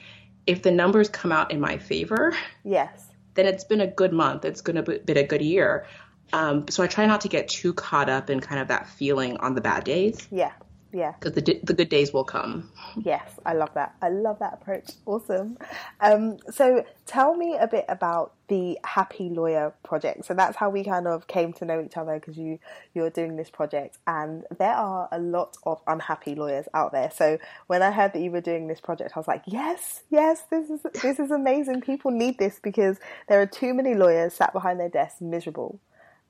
if 0.51 0.63
the 0.63 0.71
numbers 0.73 1.09
come 1.09 1.31
out 1.31 1.53
in 1.53 1.61
my 1.61 1.79
favor, 1.79 2.35
yes, 2.65 3.07
then 3.35 3.47
it's 3.47 3.63
been 3.63 3.81
a 3.81 3.87
good 3.87 4.13
month. 4.13 4.45
It's 4.45 4.61
going 4.61 4.83
to 4.85 4.99
be 4.99 5.13
a 5.13 5.27
good 5.27 5.43
year. 5.43 5.87
Um, 6.33 6.67
so 6.69 6.83
I 6.83 6.89
try 6.89 7.07
not 7.07 7.21
to 7.21 7.29
get 7.29 7.49
too 7.49 7.73
caught 7.73 8.09
up 8.09 8.31
in 8.31 8.41
kind 8.41 8.61
of 8.61 8.67
that 8.69 8.89
feeling 8.89 9.37
on 9.37 9.55
the 9.55 9.61
bad 9.61 9.85
days. 9.85 10.27
Yeah. 10.33 10.53
Yeah. 10.93 11.13
Because 11.13 11.35
the, 11.35 11.61
the 11.63 11.75
good 11.75 11.89
days 11.89 12.13
will 12.13 12.25
come. 12.25 12.71
Yes, 12.97 13.31
I 13.47 13.55
love 13.55 13.73
that. 13.75 13.95
I 14.03 14.09
love 14.09 14.41
that 14.41 14.55
approach. 14.55 14.91
Awesome. 15.07 15.57
Um, 16.01 16.39
so 16.51 16.85
tell 17.07 17.37
me 17.37 17.57
a 17.59 17.69
bit 17.69 17.85
about 17.89 18.35
the 18.49 18.79
Happy 18.85 19.29
Lawyer 19.29 19.73
project. 19.85 20.25
So 20.25 20.35
that's 20.35 20.57
how 20.57 20.69
we 20.71 20.83
kind 20.83 21.07
of 21.07 21.29
came 21.29 21.53
to 21.55 21.65
know 21.65 21.81
each 21.81 21.97
other 21.97 22.15
because 22.15 22.37
you 22.37 22.59
you're 22.93 23.11
doing 23.11 23.37
this 23.37 23.51
project, 23.51 23.99
and 24.07 24.45
there 24.59 24.75
are 24.75 25.09
a 25.13 25.19
lot 25.21 25.57
of 25.65 25.81
unhappy 25.87 26.35
lawyers 26.35 26.67
out 26.75 26.91
there. 26.91 27.11
So 27.15 27.39
when 27.69 27.83
I 27.83 27.93
heard 27.93 28.13
that 28.13 28.21
you 28.21 28.33
were 28.33 28.41
doing 28.41 28.67
this 28.67 28.81
project, 28.81 29.13
I 29.15 29.21
was 29.21 29.29
like, 29.29 29.45
yes, 29.47 30.03
yes, 30.11 30.43
this 30.51 30.69
is 30.71 30.81
this 31.01 31.21
is 31.21 31.31
amazing. 31.31 31.83
People 31.83 32.11
need 32.11 32.39
this 32.39 32.59
because 32.61 32.99
there 33.29 33.41
are 33.41 33.47
too 33.47 33.75
many 33.75 33.95
lawyers 33.95 34.35
sat 34.35 34.53
behind 34.53 34.81
their 34.81 34.89
desks 34.89 35.21
miserable, 35.21 35.81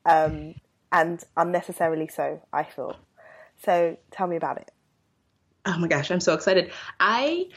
um, 0.04 0.54
and 0.92 1.24
unnecessarily 1.36 2.08
so. 2.08 2.42
I 2.52 2.64
feel. 2.64 2.96
So 3.64 3.96
tell 4.10 4.26
me 4.26 4.36
about 4.36 4.58
it. 4.58 4.70
Oh 5.66 5.78
my 5.78 5.88
gosh, 5.88 6.10
I'm 6.10 6.20
so 6.20 6.34
excited. 6.34 6.72
I 6.98 7.48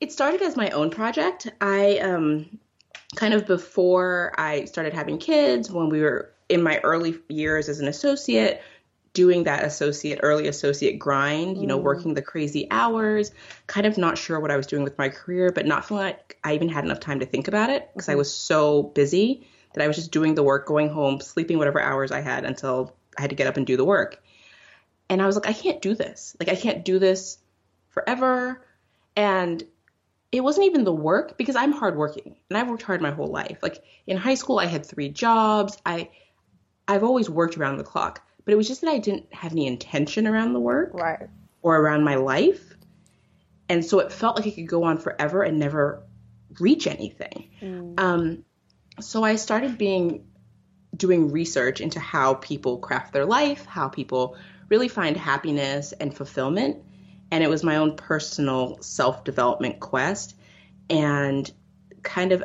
it 0.00 0.12
started 0.12 0.42
as 0.42 0.56
my 0.56 0.70
own 0.70 0.90
project. 0.90 1.48
I 1.60 1.98
um 1.98 2.58
kind 3.16 3.34
of 3.34 3.46
before 3.46 4.32
I 4.38 4.64
started 4.66 4.92
having 4.92 5.18
kids, 5.18 5.70
when 5.70 5.88
we 5.88 6.00
were 6.00 6.32
in 6.48 6.62
my 6.62 6.78
early 6.78 7.18
years 7.28 7.68
as 7.68 7.80
an 7.80 7.88
associate, 7.88 8.62
doing 9.12 9.44
that 9.44 9.64
associate 9.64 10.20
early 10.22 10.46
associate 10.46 10.98
grind, 10.98 11.58
you 11.58 11.66
know, 11.66 11.78
mm. 11.78 11.82
working 11.82 12.14
the 12.14 12.22
crazy 12.22 12.68
hours, 12.70 13.32
kind 13.66 13.86
of 13.86 13.98
not 13.98 14.16
sure 14.16 14.38
what 14.38 14.50
I 14.50 14.56
was 14.56 14.66
doing 14.66 14.84
with 14.84 14.96
my 14.98 15.08
career, 15.08 15.50
but 15.52 15.66
not 15.66 15.86
feeling 15.86 16.04
like 16.04 16.38
I 16.44 16.54
even 16.54 16.68
had 16.68 16.84
enough 16.84 17.00
time 17.00 17.20
to 17.20 17.26
think 17.26 17.48
about 17.48 17.70
it 17.70 17.88
because 17.92 18.06
mm-hmm. 18.06 18.12
I 18.12 18.16
was 18.16 18.32
so 18.32 18.84
busy 18.84 19.48
that 19.74 19.82
I 19.82 19.88
was 19.88 19.96
just 19.96 20.12
doing 20.12 20.34
the 20.34 20.42
work, 20.42 20.66
going 20.66 20.88
home, 20.88 21.20
sleeping 21.20 21.58
whatever 21.58 21.80
hours 21.80 22.12
I 22.12 22.20
had 22.20 22.44
until 22.44 22.94
I 23.18 23.22
had 23.22 23.30
to 23.30 23.36
get 23.36 23.46
up 23.46 23.56
and 23.56 23.66
do 23.66 23.76
the 23.76 23.84
work. 23.84 24.22
And 25.08 25.22
I 25.22 25.26
was 25.26 25.36
like, 25.36 25.48
I 25.48 25.52
can't 25.52 25.80
do 25.80 25.94
this. 25.94 26.36
Like 26.38 26.48
I 26.48 26.54
can't 26.54 26.84
do 26.84 26.98
this 26.98 27.38
forever. 27.88 28.64
And 29.16 29.64
it 30.30 30.42
wasn't 30.42 30.66
even 30.66 30.84
the 30.84 30.92
work 30.92 31.38
because 31.38 31.56
I'm 31.56 31.72
hardworking 31.72 32.36
and 32.48 32.58
I've 32.58 32.68
worked 32.68 32.82
hard 32.82 33.00
my 33.00 33.10
whole 33.10 33.28
life. 33.28 33.58
Like 33.62 33.82
in 34.06 34.16
high 34.16 34.34
school, 34.34 34.58
I 34.58 34.66
had 34.66 34.84
three 34.84 35.08
jobs. 35.08 35.78
I 35.86 36.10
I've 36.86 37.04
always 37.04 37.28
worked 37.28 37.56
around 37.56 37.78
the 37.78 37.84
clock, 37.84 38.22
but 38.44 38.52
it 38.52 38.56
was 38.56 38.68
just 38.68 38.80
that 38.82 38.90
I 38.90 38.98
didn't 38.98 39.32
have 39.32 39.52
any 39.52 39.66
intention 39.66 40.26
around 40.26 40.52
the 40.52 40.60
work, 40.60 40.90
right, 40.94 41.28
or 41.62 41.76
around 41.76 42.04
my 42.04 42.16
life, 42.16 42.76
and 43.68 43.84
so 43.84 43.98
it 44.00 44.12
felt 44.12 44.36
like 44.36 44.46
it 44.46 44.52
could 44.52 44.68
go 44.68 44.84
on 44.84 44.98
forever 44.98 45.42
and 45.42 45.58
never 45.58 46.02
reach 46.60 46.86
anything. 46.86 47.50
Mm. 47.60 48.00
Um, 48.00 48.44
so 49.00 49.22
I 49.22 49.36
started 49.36 49.78
being 49.78 50.26
doing 50.96 51.30
research 51.30 51.80
into 51.80 52.00
how 52.00 52.34
people 52.34 52.78
craft 52.78 53.12
their 53.12 53.26
life, 53.26 53.64
how 53.66 53.88
people 53.88 54.36
really 54.68 54.88
find 54.88 55.16
happiness 55.16 55.92
and 55.92 56.14
fulfillment 56.14 56.82
and 57.30 57.44
it 57.44 57.50
was 57.50 57.62
my 57.62 57.76
own 57.76 57.96
personal 57.96 58.78
self 58.80 59.24
development 59.24 59.80
quest. 59.80 60.34
And 60.90 61.50
kind 62.02 62.32
of 62.32 62.42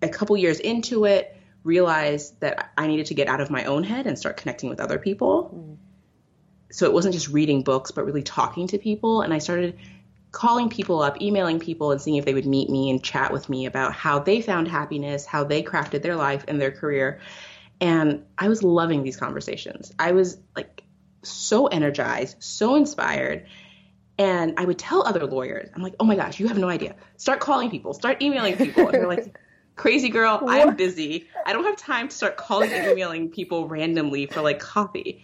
a 0.00 0.08
couple 0.08 0.36
years 0.36 0.60
into 0.60 1.04
it, 1.04 1.36
realized 1.62 2.40
that 2.40 2.70
I 2.78 2.86
needed 2.86 3.06
to 3.06 3.14
get 3.14 3.28
out 3.28 3.40
of 3.40 3.50
my 3.50 3.64
own 3.64 3.82
head 3.82 4.06
and 4.06 4.18
start 4.18 4.36
connecting 4.38 4.70
with 4.70 4.80
other 4.80 4.98
people. 4.98 5.50
Mm. 5.54 5.76
So 6.72 6.86
it 6.86 6.92
wasn't 6.92 7.14
just 7.14 7.28
reading 7.28 7.62
books, 7.62 7.90
but 7.90 8.06
really 8.06 8.22
talking 8.22 8.68
to 8.68 8.78
people. 8.78 9.20
And 9.20 9.34
I 9.34 9.38
started 9.38 9.78
calling 10.32 10.68
people 10.68 11.02
up, 11.02 11.20
emailing 11.20 11.60
people, 11.60 11.92
and 11.92 12.00
seeing 12.00 12.16
if 12.16 12.24
they 12.24 12.34
would 12.34 12.46
meet 12.46 12.70
me 12.70 12.90
and 12.90 13.02
chat 13.02 13.32
with 13.32 13.48
me 13.48 13.66
about 13.66 13.92
how 13.92 14.18
they 14.18 14.40
found 14.40 14.68
happiness, 14.68 15.26
how 15.26 15.44
they 15.44 15.62
crafted 15.62 16.02
their 16.02 16.16
life 16.16 16.44
and 16.48 16.60
their 16.60 16.70
career. 16.70 17.20
And 17.80 18.24
I 18.38 18.48
was 18.48 18.62
loving 18.62 19.02
these 19.02 19.16
conversations. 19.16 19.92
I 19.98 20.12
was 20.12 20.38
like 20.54 20.75
so 21.26 21.66
energized, 21.66 22.42
so 22.42 22.74
inspired. 22.74 23.46
And 24.18 24.54
I 24.56 24.64
would 24.64 24.78
tell 24.78 25.06
other 25.06 25.26
lawyers, 25.26 25.68
I'm 25.74 25.82
like, 25.82 25.94
oh 26.00 26.04
my 26.04 26.16
gosh, 26.16 26.40
you 26.40 26.48
have 26.48 26.58
no 26.58 26.68
idea. 26.68 26.96
Start 27.16 27.40
calling 27.40 27.70
people, 27.70 27.92
start 27.92 28.22
emailing 28.22 28.56
people. 28.56 28.88
And 28.88 28.94
they're 28.94 29.06
like, 29.06 29.38
crazy 29.76 30.08
girl, 30.08 30.40
I'm 30.46 30.74
busy. 30.74 31.28
I 31.44 31.52
don't 31.52 31.64
have 31.64 31.76
time 31.76 32.08
to 32.08 32.14
start 32.14 32.36
calling 32.36 32.72
and 32.72 32.90
emailing 32.92 33.30
people 33.30 33.68
randomly 33.68 34.26
for 34.26 34.40
like 34.40 34.58
coffee. 34.58 35.22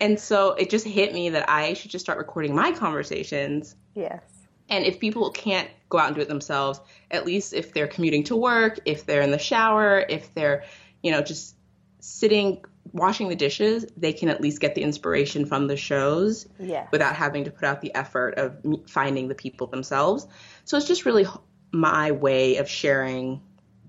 And 0.00 0.18
so 0.18 0.52
it 0.52 0.70
just 0.70 0.86
hit 0.86 1.12
me 1.12 1.30
that 1.30 1.50
I 1.50 1.74
should 1.74 1.90
just 1.90 2.04
start 2.04 2.18
recording 2.18 2.54
my 2.54 2.70
conversations. 2.70 3.74
Yes. 3.94 4.22
And 4.68 4.84
if 4.84 5.00
people 5.00 5.30
can't 5.30 5.68
go 5.88 5.98
out 5.98 6.08
and 6.08 6.14
do 6.14 6.22
it 6.22 6.28
themselves, 6.28 6.80
at 7.10 7.26
least 7.26 7.54
if 7.54 7.72
they're 7.72 7.88
commuting 7.88 8.24
to 8.24 8.36
work, 8.36 8.78
if 8.84 9.06
they're 9.06 9.22
in 9.22 9.30
the 9.30 9.38
shower, 9.38 10.04
if 10.08 10.32
they're, 10.34 10.64
you 11.02 11.10
know, 11.10 11.22
just 11.22 11.56
sitting 12.00 12.64
washing 12.92 13.28
the 13.28 13.36
dishes, 13.36 13.86
they 13.96 14.12
can 14.12 14.28
at 14.28 14.40
least 14.40 14.60
get 14.60 14.74
the 14.74 14.82
inspiration 14.82 15.46
from 15.46 15.66
the 15.66 15.76
shows 15.76 16.48
yeah. 16.58 16.86
without 16.90 17.14
having 17.14 17.44
to 17.44 17.50
put 17.50 17.64
out 17.64 17.80
the 17.80 17.94
effort 17.94 18.34
of 18.36 18.56
finding 18.88 19.28
the 19.28 19.34
people 19.34 19.66
themselves. 19.66 20.26
So 20.64 20.76
it's 20.76 20.86
just 20.86 21.04
really 21.04 21.26
my 21.72 22.10
way 22.12 22.56
of 22.56 22.68
sharing 22.68 23.40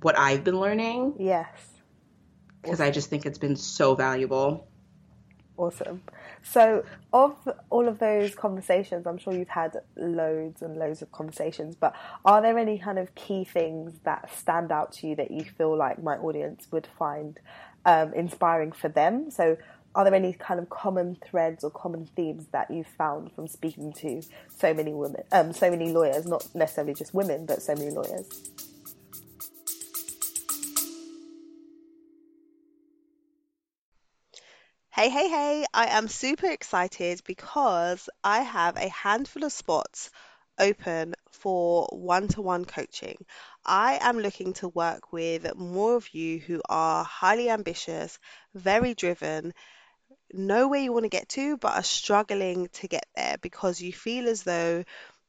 what 0.02 0.18
I've 0.18 0.44
been 0.44 0.60
learning. 0.60 1.16
Yes. 1.20 1.48
Because 2.62 2.80
awesome. 2.80 2.88
I 2.88 2.92
just 2.92 3.10
think 3.10 3.26
it's 3.26 3.38
been 3.38 3.56
so 3.56 3.96
valuable. 3.96 4.68
Awesome. 5.58 6.02
So, 6.42 6.86
of 7.12 7.36
all 7.70 7.90
of 7.90 8.00
those 8.00 8.34
conversations, 8.34 9.06
I'm 9.06 9.18
sure 9.18 9.34
you've 9.34 9.50
had 9.50 9.76
loads 9.98 10.62
and 10.62 10.78
loads 10.78 11.02
of 11.02 11.12
conversations, 11.12 11.76
but 11.76 11.94
are 12.24 12.42
there 12.42 12.58
any 12.58 12.80
kind 12.80 12.98
of 12.98 13.14
key 13.16 13.44
things 13.44 14.00
that 14.06 14.34
stand 14.34 14.72
out 14.72 14.94
to 14.94 15.08
you 15.08 15.16
that 15.18 15.32
you 15.32 15.44
feel 15.44 15.76
like 15.76 16.02
my 16.02 16.16
audience 16.16 16.68
would 16.72 16.88
find 16.98 17.40
um, 17.86 18.14
inspiring 18.14 18.72
for 18.72 18.90
them. 18.90 19.32
So, 19.32 19.58
are 19.96 20.04
there 20.04 20.14
any 20.14 20.34
kind 20.34 20.60
of 20.60 20.70
common 20.70 21.18
threads 21.26 21.64
or 21.64 21.72
common 21.72 22.06
themes 22.16 22.46
that 22.52 22.70
you've 22.70 22.88
found 22.88 23.32
from 23.34 23.48
speaking 23.48 23.92
to 23.94 24.22
so 24.56 24.74
many 24.74 24.94
women, 24.94 25.24
um, 25.32 25.52
so 25.52 25.70
many 25.72 25.92
lawyers, 25.92 26.26
not 26.26 26.48
necessarily 26.54 26.94
just 26.94 27.14
women, 27.14 27.46
but 27.46 27.62
so 27.62 27.74
many 27.76 27.90
lawyers? 27.90 28.28
Hey, 34.92 35.10
hey, 35.10 35.30
hey, 35.30 35.66
I 35.74 35.86
am 35.98 36.08
super 36.10 36.48
excited 36.48 37.22
because 37.26 38.10
I 38.24 38.42
have 38.42 38.76
a 38.76 38.90
handful 38.90 39.46
of 39.46 39.54
spots 39.54 40.12
open 40.60 41.16
for 41.40 41.88
one 41.92 42.28
to 42.30 42.42
one 42.42 42.66
coaching. 42.66 43.18
I 43.66 44.00
am 44.02 44.20
looking 44.20 44.54
to 44.54 44.70
work 44.70 45.12
with 45.12 45.56
more 45.56 45.96
of 45.96 46.14
you 46.14 46.40
who 46.40 46.62
are 46.70 47.04
highly 47.04 47.50
ambitious, 47.50 48.20
very 48.54 48.94
driven, 48.94 49.54
know 50.34 50.68
where 50.68 50.82
you 50.82 50.94
want 50.94 51.06
to 51.06 51.10
get 51.10 51.30
to, 51.30 51.58
but 51.58 51.76
are 51.76 51.84
struggling 51.84 52.68
to 52.70 52.88
get 52.88 53.06
there 53.16 53.38
because 53.42 53.82
you 53.82 53.94
feel 53.94 54.28
as 54.28 54.44
though 54.44 54.84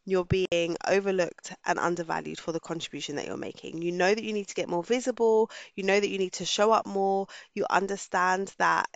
you're 0.07 0.25
being 0.25 0.77
overlooked 0.87 1.53
and 1.65 1.79
undervalued 1.79 2.39
for 2.41 2.53
the 2.53 2.61
contribution 2.61 3.17
that 3.17 3.27
you're 3.27 3.37
making. 3.37 3.83
You 3.83 3.93
know 3.93 4.13
that 4.15 4.25
you 4.25 4.33
need 4.33 4.49
to 4.49 4.55
get 4.55 4.69
more 4.69 4.83
visible, 4.83 5.51
you 5.75 5.85
know 5.85 5.99
that 5.99 6.09
you 6.09 6.19
need 6.19 6.33
to 6.35 6.45
show 6.47 6.73
up 6.73 6.87
more, 6.87 7.27
you 7.55 7.67
understand 7.71 8.53
that 8.59 8.89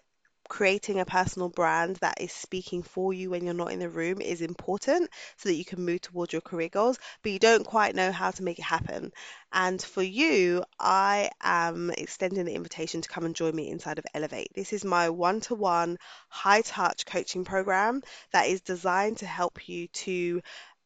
creating 0.54 1.00
a 1.00 1.04
personal 1.04 1.48
brand 1.48 1.96
that 1.96 2.20
is 2.20 2.30
speaking 2.30 2.80
for 2.80 3.12
you 3.12 3.28
when 3.28 3.44
you're 3.44 3.52
not 3.52 3.72
in 3.72 3.80
the 3.80 3.88
room 3.88 4.20
is 4.20 4.40
important 4.40 5.10
so 5.36 5.48
that 5.48 5.56
you 5.56 5.64
can 5.64 5.84
move 5.84 6.00
towards 6.00 6.32
your 6.32 6.40
career 6.42 6.68
goals, 6.68 6.96
but 7.24 7.32
you 7.32 7.40
don't 7.40 7.66
quite 7.66 7.96
know 7.96 8.12
how 8.12 8.30
to 8.30 8.44
make 8.44 8.60
it 8.60 8.64
happen. 8.64 9.10
And 9.52 9.82
for 9.82 10.00
you, 10.00 10.62
I 10.78 11.30
am 11.42 11.90
extending 11.90 12.44
the 12.44 12.54
invitation 12.54 13.00
to 13.00 13.08
come 13.08 13.24
and 13.24 13.34
join 13.34 13.56
me 13.56 13.68
inside 13.68 13.98
of 13.98 14.06
Elevate. 14.14 14.52
This 14.54 14.72
is 14.72 14.84
my 14.84 15.10
one 15.10 15.40
to 15.40 15.56
one, 15.56 15.98
high 16.28 16.62
touch 16.62 17.04
coaching 17.04 17.44
program 17.44 18.02
that 18.32 18.46
is 18.46 18.60
designed 18.60 19.16
to 19.18 19.26
help 19.26 19.68
you 19.68 19.88
to 19.88 20.40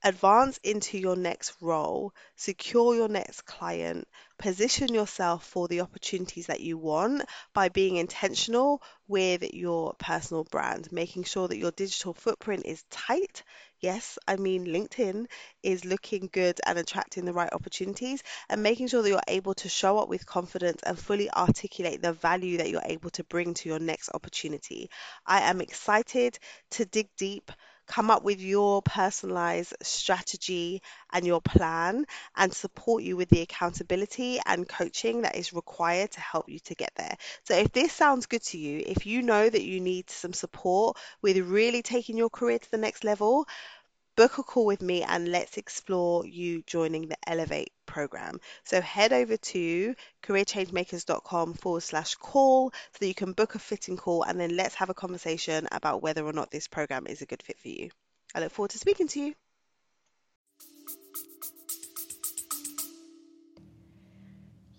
advance 0.05 0.59
into 0.63 0.99
your 0.99 1.17
next 1.17 1.55
role, 1.61 2.13
secure 2.37 2.95
your 2.95 3.09
next 3.09 3.43
client, 3.43 4.07
position 4.39 4.95
yourself 4.95 5.45
for 5.45 5.67
the 5.67 5.81
opportunities 5.81 6.47
that 6.47 6.61
you 6.61 6.79
want 6.79 7.23
by 7.53 7.69
being 7.69 7.97
intentional 7.97 8.81
with 9.09 9.43
your 9.53 9.95
personal 9.99 10.45
brand, 10.45 10.91
making 10.93 11.25
sure 11.25 11.49
that 11.49 11.59
your 11.59 11.73
digital 11.73 12.15
footprint 12.15 12.65
is 12.65 12.85
tight. 12.91 13.43
Yes, 13.81 14.19
I 14.27 14.37
mean 14.37 14.67
LinkedIn 14.67 15.27
is 15.63 15.85
looking 15.85 16.29
good 16.33 16.61
and 16.67 16.79
attracting 16.79 17.25
the 17.25 17.33
right 17.33 17.53
opportunities, 17.53 18.23
and 18.49 18.63
making 18.63 18.89
sure 18.89 19.03
that 19.03 19.09
you're 19.09 19.21
able 19.29 19.55
to 19.55 19.69
show 19.69 19.99
up 19.99 20.09
with 20.09 20.27
confidence 20.27 20.83
and 20.83 20.99
fully 20.99 21.31
articulate 21.31 22.03
the 22.03 22.13
value 22.13 22.59
that 22.59 22.71
you're 22.71 22.83
able 22.85 23.11
to 23.11 23.25
bring 23.25 23.55
to 23.55 23.69
your 23.69 23.79
next 23.79 24.11
opportunity. 24.15 24.91
I 25.27 25.43
am 25.43 25.61
excited 25.61 26.39
to 26.71 26.85
dig 26.85 27.09
deep 27.17 27.53
come 27.89 28.11
up 28.11 28.23
with 28.23 28.41
your 28.41 28.83
personalized 28.83 29.75
strategy 29.83 30.83
and 31.13 31.27
your 31.27 31.41
plan 31.41 32.05
and 32.37 32.53
support 32.53 33.03
you 33.03 33.17
with 33.17 33.29
the 33.31 33.41
accountability 33.41 34.39
and 34.47 34.69
coaching 34.69 35.23
that 35.23 35.37
is 35.37 35.53
required 35.53 36.11
to 36.13 36.21
help 36.21 36.49
you 36.49 36.59
to 36.61 36.75
get 36.75 36.93
there. 36.97 37.17
So, 37.45 37.55
if 37.57 37.73
this 37.73 37.93
sounds 37.93 38.27
good 38.27 38.43
to 38.45 38.59
you, 38.59 38.83
if 38.87 39.07
you 39.07 39.23
know 39.23 39.49
that 39.49 39.65
you 39.65 39.81
need 39.81 40.11
some 40.11 40.33
support 40.33 40.99
with 41.23 41.39
really 41.39 41.83
taking 41.83 42.17
your 42.17 42.31
career 42.31 42.59
to 42.59 42.71
the 42.71 42.79
next 42.79 43.05
level, 43.05 43.47
book 44.19 44.39
a 44.39 44.43
call 44.43 44.67
with 44.67 44.83
me 44.83 45.05
and 45.05 45.29
let's 45.29 45.57
explore 45.59 46.27
you 46.27 46.61
joining 46.67 47.07
the 47.07 47.17
Elevate 47.25 47.71
program. 47.87 48.41
So 48.65 48.81
head 48.81 49.13
over 49.13 49.37
to 49.37 49.95
careerchangemakers.com 50.25 51.55
forward 51.55 51.85
slash 51.85 52.17
call 52.17 52.71
so 52.71 52.99
that 52.99 53.07
you 53.07 53.15
can 53.15 53.31
book 53.31 53.55
a 53.55 53.61
fitting 53.61 53.97
call 53.97 54.25
and 54.25 54.41
then 54.41 54.57
let's 54.57 54.75
have 54.75 54.91
a 54.91 54.95
conversation 54.95 55.69
about 55.71 56.03
whether 56.03 56.27
or 56.27 56.33
not 56.33 56.51
this 56.51 56.67
program 56.67 57.07
is 57.07 57.23
a 57.23 57.27
good 57.27 57.45
fit 57.45 57.61
for 57.61 57.69
you. 57.69 57.91
I 58.35 58.41
look 58.41 58.51
forward 58.51 58.73
to 58.73 58.79
speaking 58.79 59.07
to 59.07 59.21
you. 59.21 59.35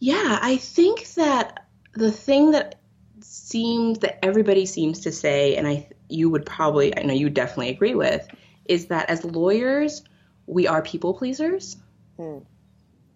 Yeah, 0.02 0.38
I 0.42 0.58
think 0.58 1.14
that 1.14 1.66
the 1.94 2.12
thing 2.12 2.52
that 2.52 2.82
seems 3.22 4.00
that 4.00 4.20
everybody 4.24 4.66
seems 4.66 5.00
to 5.02 5.14
say, 5.14 5.56
and 5.56 5.66
I 5.66 5.88
you 6.10 6.30
would 6.30 6.46
probably 6.46 6.98
I 6.98 7.04
know 7.04 7.14
you 7.14 7.30
definitely 7.30 7.70
agree 7.70 7.96
with, 7.96 8.28
is 8.70 8.86
that 8.86 9.10
as 9.10 9.26
lawyers 9.26 10.04
we 10.46 10.68
are 10.68 10.82
people 10.82 11.14
pleasers, 11.14 11.76
hmm. 12.16 12.40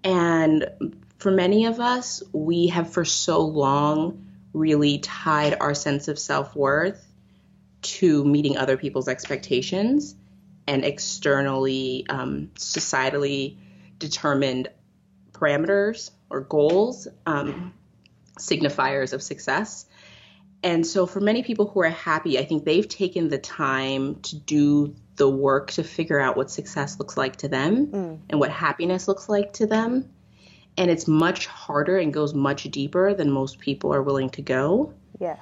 and 0.04 0.70
for 1.20 1.32
many 1.32 1.66
of 1.66 1.80
us 1.80 2.22
we 2.34 2.68
have 2.68 2.92
for 2.92 3.06
so 3.06 3.42
long 3.42 4.28
really 4.52 5.00
tied 5.00 5.58
our 5.62 5.74
sense 5.74 6.08
of 6.10 6.20
self 6.20 6.56
worth 6.56 7.08
to 7.82 8.26
meeting 8.26 8.58
other 8.58 8.78
people's 8.78 9.08
expectations 9.08 10.16
and 10.68 10.84
externally 10.86 12.06
um, 12.10 12.50
societally 12.56 13.58
determined 14.00 14.70
parameters 15.32 16.12
or 16.30 16.42
goals, 16.42 17.08
um, 17.26 17.74
signifiers 18.40 19.14
of 19.14 19.22
success. 19.22 19.86
And 20.64 20.88
so, 20.88 21.06
for 21.06 21.20
many 21.20 21.44
people 21.44 21.68
who 21.68 21.82
are 21.82 21.90
happy, 21.90 22.40
I 22.40 22.46
think 22.46 22.64
they've 22.64 22.88
taken 22.88 23.28
the 23.28 23.38
time 23.38 24.22
to 24.22 24.38
do 24.38 24.96
the 25.16 25.30
work 25.30 25.72
to 25.72 25.84
figure 25.84 26.20
out 26.20 26.36
what 26.36 26.50
success 26.50 26.98
looks 27.00 27.18
like 27.18 27.38
to 27.38 27.48
them 27.48 27.88
mm. 27.88 28.20
and 28.30 28.40
what 28.40 28.50
happiness 28.50 29.08
looks 29.08 29.30
like 29.30 29.54
to 29.54 29.68
them. 29.68 30.10
And 30.78 30.90
it's 30.90 31.08
much 31.08 31.46
harder 31.46 31.98
and 31.98 32.14
goes 32.14 32.34
much 32.34 32.64
deeper 32.64 33.14
than 33.14 33.30
most 33.30 33.60
people 33.60 33.94
are 33.94 34.02
willing 34.02 34.32
to 34.32 34.42
go. 34.42 34.94
Yes. 35.20 35.40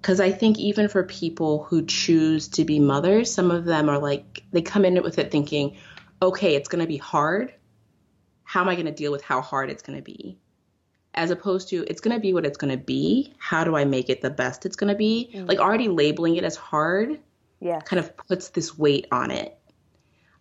Because 0.00 0.20
I 0.20 0.30
think 0.30 0.58
even 0.58 0.88
for 0.88 1.02
people 1.04 1.64
who 1.64 1.86
choose 1.86 2.48
to 2.48 2.64
be 2.64 2.78
mothers, 2.78 3.32
some 3.32 3.50
of 3.50 3.64
them 3.64 3.88
are 3.88 3.98
like, 3.98 4.42
they 4.52 4.62
come 4.62 4.84
in 4.84 5.02
with 5.02 5.18
it 5.18 5.30
thinking, 5.30 5.76
okay, 6.20 6.54
it's 6.54 6.68
going 6.68 6.82
to 6.82 6.86
be 6.86 6.98
hard, 6.98 7.54
how 8.44 8.60
am 8.60 8.68
I 8.68 8.74
going 8.74 8.86
to 8.86 8.92
deal 8.92 9.10
with 9.10 9.22
how 9.22 9.40
hard 9.40 9.70
it's 9.70 9.82
going 9.82 9.98
to 9.98 10.04
be? 10.04 10.38
As 11.14 11.30
opposed 11.30 11.70
to, 11.70 11.84
it's 11.88 12.00
going 12.00 12.14
to 12.14 12.20
be 12.20 12.34
what 12.34 12.44
it's 12.44 12.58
going 12.58 12.70
to 12.70 12.82
be. 12.82 13.34
How 13.38 13.64
do 13.64 13.74
I 13.74 13.86
make 13.86 14.10
it 14.10 14.20
the 14.20 14.30
best 14.30 14.66
it's 14.66 14.76
going 14.76 14.92
to 14.92 14.96
be? 14.96 15.30
Mm-hmm. 15.34 15.46
Like 15.46 15.58
already 15.58 15.88
labeling 15.88 16.36
it 16.36 16.44
as 16.44 16.56
hard 16.56 17.18
yeah. 17.60 17.80
kind 17.80 18.00
of 18.00 18.16
puts 18.16 18.48
this 18.50 18.76
weight 18.76 19.06
on 19.10 19.30
it. 19.30 19.58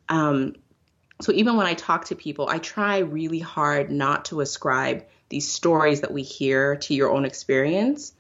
Um, 0.10 0.56
so 1.22 1.32
even 1.32 1.56
when 1.56 1.66
I 1.66 1.74
talk 1.74 2.06
to 2.06 2.16
people, 2.16 2.50
I 2.50 2.60
try 2.60 3.00
really 3.00 3.40
hard 3.40 3.90
not 3.90 4.26
to 4.26 4.42
ascribe 4.42 5.06
these 5.30 5.52
stories 5.52 6.02
that 6.02 6.12
we 6.12 6.24
hear 6.24 6.76
to 6.76 6.94
your 6.94 7.12
own 7.12 7.26
experience 7.26 8.14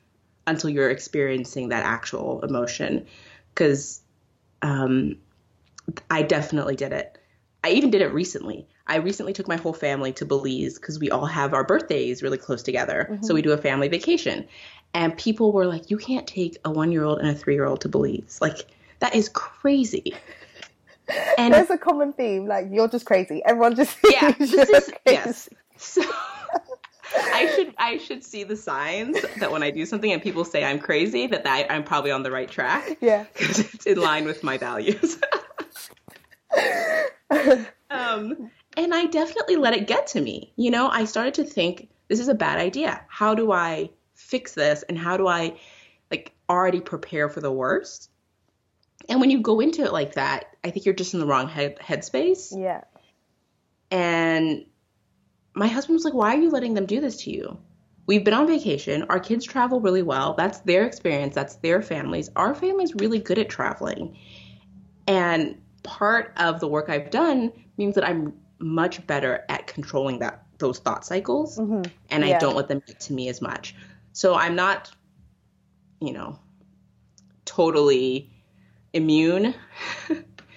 until 0.47 0.69
you're 0.69 0.89
experiencing 0.89 1.69
that 1.69 1.83
actual 1.83 2.41
emotion. 2.43 3.05
Because 3.53 4.01
um, 4.61 5.17
I 6.09 6.23
definitely 6.23 6.75
did 6.75 6.93
it. 6.93 7.17
I 7.63 7.71
even 7.71 7.89
did 7.89 8.01
it 8.01 8.13
recently. 8.13 8.67
I 8.87 8.97
recently 8.97 9.33
took 9.33 9.47
my 9.47 9.57
whole 9.57 9.73
family 9.73 10.13
to 10.13 10.25
Belize 10.25 10.75
because 10.75 10.99
we 10.99 11.09
all 11.09 11.25
have 11.25 11.53
our 11.53 11.63
birthdays 11.63 12.21
really 12.21 12.37
close 12.37 12.61
together. 12.61 13.07
Mm-hmm. 13.09 13.23
So 13.23 13.33
we 13.33 13.41
do 13.41 13.51
a 13.51 13.57
family 13.57 13.87
vacation. 13.87 14.47
And 14.93 15.17
people 15.17 15.51
were 15.51 15.65
like, 15.65 15.89
you 15.89 15.97
can't 15.97 16.27
take 16.27 16.57
a 16.63 16.71
one 16.71 16.91
year 16.91 17.03
old 17.03 17.19
and 17.19 17.27
a 17.27 17.33
three 17.33 17.55
year 17.55 17.65
old 17.65 17.81
to 17.81 17.89
Belize. 17.89 18.37
Like, 18.39 18.67
that 19.05 19.15
is 19.15 19.29
crazy. 19.29 20.13
And 21.37 21.53
there's 21.53 21.69
a 21.69 21.77
common 21.77 22.13
theme, 22.13 22.47
like 22.47 22.65
you're 22.71 22.87
just 22.87 23.05
crazy. 23.05 23.39
Everyone 23.45 23.75
just 23.75 23.95
yeah, 24.09 24.31
this 24.31 24.51
is, 24.51 24.91
yes. 25.05 25.47
So 25.77 26.01
I 27.15 27.53
should 27.55 27.75
I 27.77 27.99
should 27.99 28.23
see 28.23 28.43
the 28.43 28.55
signs 28.55 29.15
that 29.39 29.51
when 29.51 29.61
I 29.61 29.69
do 29.69 29.85
something 29.85 30.11
and 30.11 30.19
people 30.19 30.43
say 30.43 30.63
I'm 30.63 30.79
crazy, 30.79 31.27
that, 31.27 31.43
that 31.43 31.67
I'm 31.71 31.83
probably 31.83 32.09
on 32.09 32.23
the 32.23 32.31
right 32.31 32.49
track. 32.49 32.97
Yeah, 33.01 33.25
because 33.33 33.59
it's 33.59 33.85
in 33.85 33.99
line 33.99 34.25
with 34.25 34.41
my 34.43 34.57
values. 34.57 35.19
um, 37.91 38.49
and 38.75 38.95
I 38.95 39.05
definitely 39.05 39.57
let 39.57 39.75
it 39.75 39.85
get 39.85 40.07
to 40.07 40.21
me. 40.21 40.53
You 40.55 40.71
know, 40.71 40.87
I 40.87 41.05
started 41.05 41.35
to 41.35 41.43
think 41.43 41.87
this 42.07 42.19
is 42.19 42.29
a 42.29 42.35
bad 42.35 42.57
idea. 42.57 43.05
How 43.09 43.35
do 43.35 43.51
I 43.51 43.91
fix 44.15 44.55
this? 44.55 44.81
And 44.89 44.97
how 44.97 45.17
do 45.17 45.27
I 45.27 45.55
like 46.09 46.33
already 46.49 46.81
prepare 46.81 47.29
for 47.29 47.41
the 47.41 47.51
worst? 47.51 48.09
And 49.09 49.19
when 49.19 49.29
you 49.29 49.41
go 49.41 49.59
into 49.59 49.83
it 49.83 49.93
like 49.93 50.13
that, 50.15 50.45
I 50.63 50.71
think 50.71 50.85
you're 50.85 50.95
just 50.95 51.13
in 51.13 51.19
the 51.19 51.25
wrong 51.25 51.47
head 51.47 51.77
headspace. 51.79 52.53
Yeah. 52.57 52.81
And 53.91 54.65
my 55.53 55.67
husband 55.67 55.95
was 55.95 56.05
like, 56.05 56.13
"Why 56.13 56.35
are 56.35 56.39
you 56.39 56.49
letting 56.49 56.73
them 56.73 56.85
do 56.85 56.99
this 56.99 57.17
to 57.23 57.31
you? 57.31 57.57
We've 58.07 58.23
been 58.23 58.33
on 58.33 58.47
vacation. 58.47 59.05
Our 59.09 59.19
kids 59.19 59.45
travel 59.45 59.79
really 59.79 60.03
well. 60.03 60.33
That's 60.33 60.59
their 60.59 60.85
experience. 60.85 61.33
That's 61.33 61.55
their 61.55 61.81
families. 61.81 62.29
Our 62.35 62.53
family's 62.53 62.93
really 62.95 63.19
good 63.19 63.39
at 63.39 63.49
traveling. 63.49 64.17
And 65.07 65.61
part 65.83 66.33
of 66.37 66.59
the 66.59 66.67
work 66.67 66.89
I've 66.89 67.09
done 67.09 67.51
means 67.77 67.95
that 67.95 68.03
I'm 68.03 68.33
much 68.59 69.05
better 69.05 69.43
at 69.49 69.67
controlling 69.67 70.19
that 70.19 70.43
those 70.57 70.79
thought 70.79 71.05
cycles 71.05 71.57
mm-hmm. 71.59 71.81
and 72.09 72.25
yeah. 72.25 72.35
I 72.35 72.39
don't 72.39 72.55
let 72.55 72.69
them 72.69 72.81
get 72.85 72.99
to 73.01 73.13
me 73.13 73.27
as 73.27 73.41
much. 73.41 73.75
So 74.13 74.35
I'm 74.35 74.55
not 74.55 74.91
you 75.99 76.13
know 76.13 76.39
totally 77.43 78.31
immune 78.95 79.53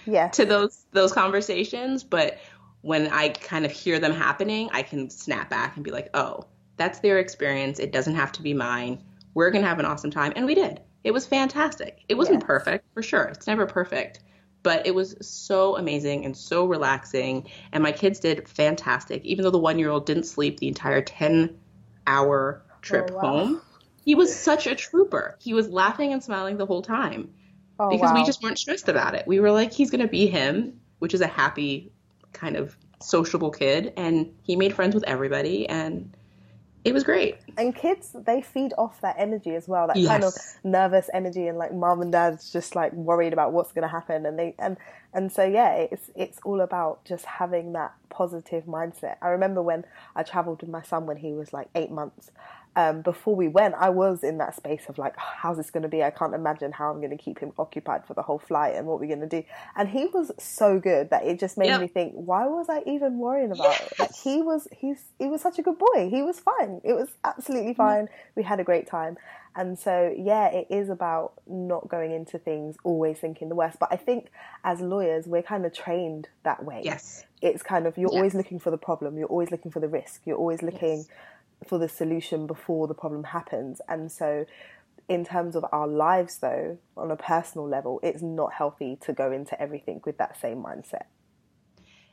yeah. 0.06 0.28
to 0.28 0.46
those 0.46 0.86
those 0.92 1.12
conversations, 1.12 2.04
but 2.04 2.38
when 2.80 3.08
I 3.08 3.30
kind 3.30 3.66
of 3.66 3.72
hear 3.72 3.98
them 3.98 4.12
happening, 4.12 4.70
I 4.72 4.82
can 4.82 5.10
snap 5.10 5.50
back 5.50 5.76
and 5.76 5.84
be 5.84 5.90
like, 5.90 6.08
"Oh, 6.14 6.46
that's 6.76 7.00
their 7.00 7.18
experience. 7.18 7.78
It 7.78 7.92
doesn't 7.92 8.14
have 8.14 8.32
to 8.32 8.42
be 8.42 8.54
mine. 8.54 9.02
We're 9.34 9.50
going 9.50 9.62
to 9.62 9.68
have 9.68 9.80
an 9.80 9.84
awesome 9.84 10.10
time." 10.10 10.32
And 10.36 10.46
we 10.46 10.54
did. 10.54 10.80
It 11.04 11.10
was 11.10 11.26
fantastic. 11.26 12.04
It 12.08 12.14
wasn't 12.14 12.40
yes. 12.40 12.46
perfect, 12.46 12.86
for 12.94 13.02
sure. 13.02 13.24
It's 13.24 13.46
never 13.46 13.66
perfect, 13.66 14.20
but 14.62 14.86
it 14.86 14.94
was 14.94 15.16
so 15.20 15.76
amazing 15.76 16.24
and 16.24 16.36
so 16.36 16.64
relaxing, 16.66 17.50
and 17.72 17.82
my 17.82 17.92
kids 17.92 18.20
did 18.20 18.48
fantastic. 18.48 19.24
Even 19.24 19.42
though 19.44 19.50
the 19.50 19.60
1-year-old 19.60 20.06
didn't 20.06 20.24
sleep 20.24 20.58
the 20.58 20.68
entire 20.68 21.02
10-hour 21.02 22.62
trip 22.82 23.10
oh, 23.12 23.14
wow. 23.14 23.20
home, 23.20 23.62
he 24.04 24.14
was 24.14 24.34
such 24.34 24.66
a 24.66 24.74
trooper. 24.74 25.36
He 25.40 25.54
was 25.54 25.68
laughing 25.68 26.12
and 26.12 26.22
smiling 26.22 26.56
the 26.56 26.66
whole 26.66 26.82
time 26.82 27.32
oh, 27.78 27.90
because 27.90 28.10
wow. 28.10 28.16
we 28.16 28.24
just 28.24 28.42
weren't 28.42 28.58
stressed 28.58 28.88
about 28.88 29.14
it. 29.14 29.26
We 29.26 29.40
were 29.40 29.50
like, 29.50 29.72
he's 29.72 29.90
going 29.90 30.00
to 30.00 30.08
be 30.08 30.26
him, 30.26 30.80
which 30.98 31.14
is 31.14 31.20
a 31.20 31.26
happy, 31.26 31.92
kind 32.32 32.56
of 32.56 32.76
sociable 33.00 33.50
kid. 33.50 33.92
And 33.96 34.34
he 34.42 34.56
made 34.56 34.74
friends 34.74 34.94
with 34.94 35.04
everybody. 35.04 35.68
And 35.68 36.14
it 36.84 36.94
was 36.94 37.04
great. 37.04 37.36
And 37.56 37.74
kids, 37.74 38.14
they 38.14 38.40
feed 38.40 38.72
off 38.78 39.00
that 39.00 39.16
energy 39.18 39.54
as 39.54 39.68
well, 39.68 39.88
that 39.88 39.96
yes. 39.96 40.08
kind 40.08 40.24
of 40.24 40.34
nervous 40.64 41.10
energy, 41.12 41.46
and 41.46 41.58
like 41.58 41.74
mom 41.74 42.00
and 42.00 42.12
dad's 42.12 42.52
just 42.52 42.76
like 42.76 42.92
worried 42.92 43.32
about 43.32 43.52
what's 43.52 43.72
going 43.72 43.82
to 43.82 43.88
happen, 43.88 44.24
and 44.24 44.38
they 44.38 44.54
and 44.58 44.76
and 45.12 45.30
so 45.30 45.44
yeah, 45.44 45.74
it's 45.74 46.10
it's 46.14 46.38
all 46.44 46.60
about 46.60 47.04
just 47.04 47.24
having 47.24 47.72
that 47.72 47.94
positive 48.10 48.64
mindset. 48.64 49.16
I 49.20 49.28
remember 49.28 49.60
when 49.60 49.84
I 50.14 50.22
travelled 50.22 50.60
with 50.62 50.70
my 50.70 50.82
son 50.82 51.06
when 51.06 51.16
he 51.16 51.32
was 51.32 51.52
like 51.52 51.68
eight 51.74 51.90
months, 51.90 52.30
um, 52.78 53.02
before 53.02 53.34
we 53.34 53.48
went, 53.48 53.74
I 53.74 53.88
was 53.88 54.22
in 54.22 54.38
that 54.38 54.54
space 54.54 54.84
of 54.88 54.98
like, 54.98 55.14
how's 55.16 55.56
this 55.56 55.68
going 55.68 55.82
to 55.82 55.88
be? 55.88 56.04
I 56.04 56.10
can't 56.10 56.32
imagine 56.32 56.70
how 56.70 56.92
I'm 56.92 56.98
going 56.98 57.10
to 57.10 57.16
keep 57.16 57.40
him 57.40 57.50
occupied 57.58 58.06
for 58.06 58.14
the 58.14 58.22
whole 58.22 58.38
flight 58.38 58.76
and 58.76 58.86
what 58.86 59.00
we're 59.00 59.08
going 59.08 59.28
to 59.28 59.40
do. 59.40 59.42
And 59.74 59.88
he 59.88 60.06
was 60.06 60.30
so 60.38 60.78
good 60.78 61.10
that 61.10 61.26
it 61.26 61.40
just 61.40 61.58
made 61.58 61.66
yep. 61.66 61.80
me 61.80 61.88
think, 61.88 62.12
why 62.14 62.46
was 62.46 62.68
I 62.68 62.84
even 62.86 63.18
worrying 63.18 63.50
about 63.50 63.64
yes. 63.64 63.88
it? 63.90 63.98
Like 63.98 64.14
he 64.14 64.42
was, 64.42 64.68
he's, 64.70 65.02
he 65.18 65.26
was 65.26 65.40
such 65.40 65.58
a 65.58 65.62
good 65.62 65.76
boy. 65.76 66.08
He 66.08 66.22
was 66.22 66.38
fine. 66.38 66.80
It 66.84 66.92
was 66.92 67.08
absolutely 67.24 67.74
fine. 67.74 68.08
We 68.36 68.44
had 68.44 68.60
a 68.60 68.64
great 68.64 68.86
time. 68.86 69.16
And 69.56 69.76
so, 69.76 70.14
yeah, 70.16 70.46
it 70.46 70.68
is 70.70 70.88
about 70.88 71.32
not 71.48 71.88
going 71.88 72.12
into 72.12 72.38
things 72.38 72.76
always 72.84 73.18
thinking 73.18 73.48
the 73.48 73.56
worst. 73.56 73.80
But 73.80 73.88
I 73.90 73.96
think 73.96 74.30
as 74.62 74.80
lawyers, 74.80 75.26
we're 75.26 75.42
kind 75.42 75.66
of 75.66 75.74
trained 75.74 76.28
that 76.44 76.62
way. 76.62 76.82
Yes. 76.84 77.24
It's 77.42 77.64
kind 77.64 77.88
of, 77.88 77.98
you're 77.98 78.10
yes. 78.12 78.16
always 78.16 78.34
looking 78.34 78.60
for 78.60 78.70
the 78.70 78.78
problem. 78.78 79.18
You're 79.18 79.26
always 79.26 79.50
looking 79.50 79.72
for 79.72 79.80
the 79.80 79.88
risk. 79.88 80.20
You're 80.26 80.36
always 80.36 80.62
looking 80.62 80.98
yes 80.98 81.08
for 81.66 81.78
the 81.78 81.88
solution 81.88 82.46
before 82.46 82.86
the 82.86 82.94
problem 82.94 83.24
happens. 83.24 83.80
And 83.88 84.10
so, 84.10 84.46
in 85.08 85.24
terms 85.24 85.56
of 85.56 85.64
our 85.72 85.88
lives, 85.88 86.38
though, 86.38 86.78
on 86.96 87.10
a 87.10 87.16
personal 87.16 87.66
level, 87.68 87.98
it's 88.02 88.22
not 88.22 88.52
healthy 88.52 88.96
to 89.02 89.12
go 89.12 89.32
into 89.32 89.60
everything 89.60 90.00
with 90.04 90.18
that 90.18 90.38
same 90.40 90.62
mindset. 90.62 91.04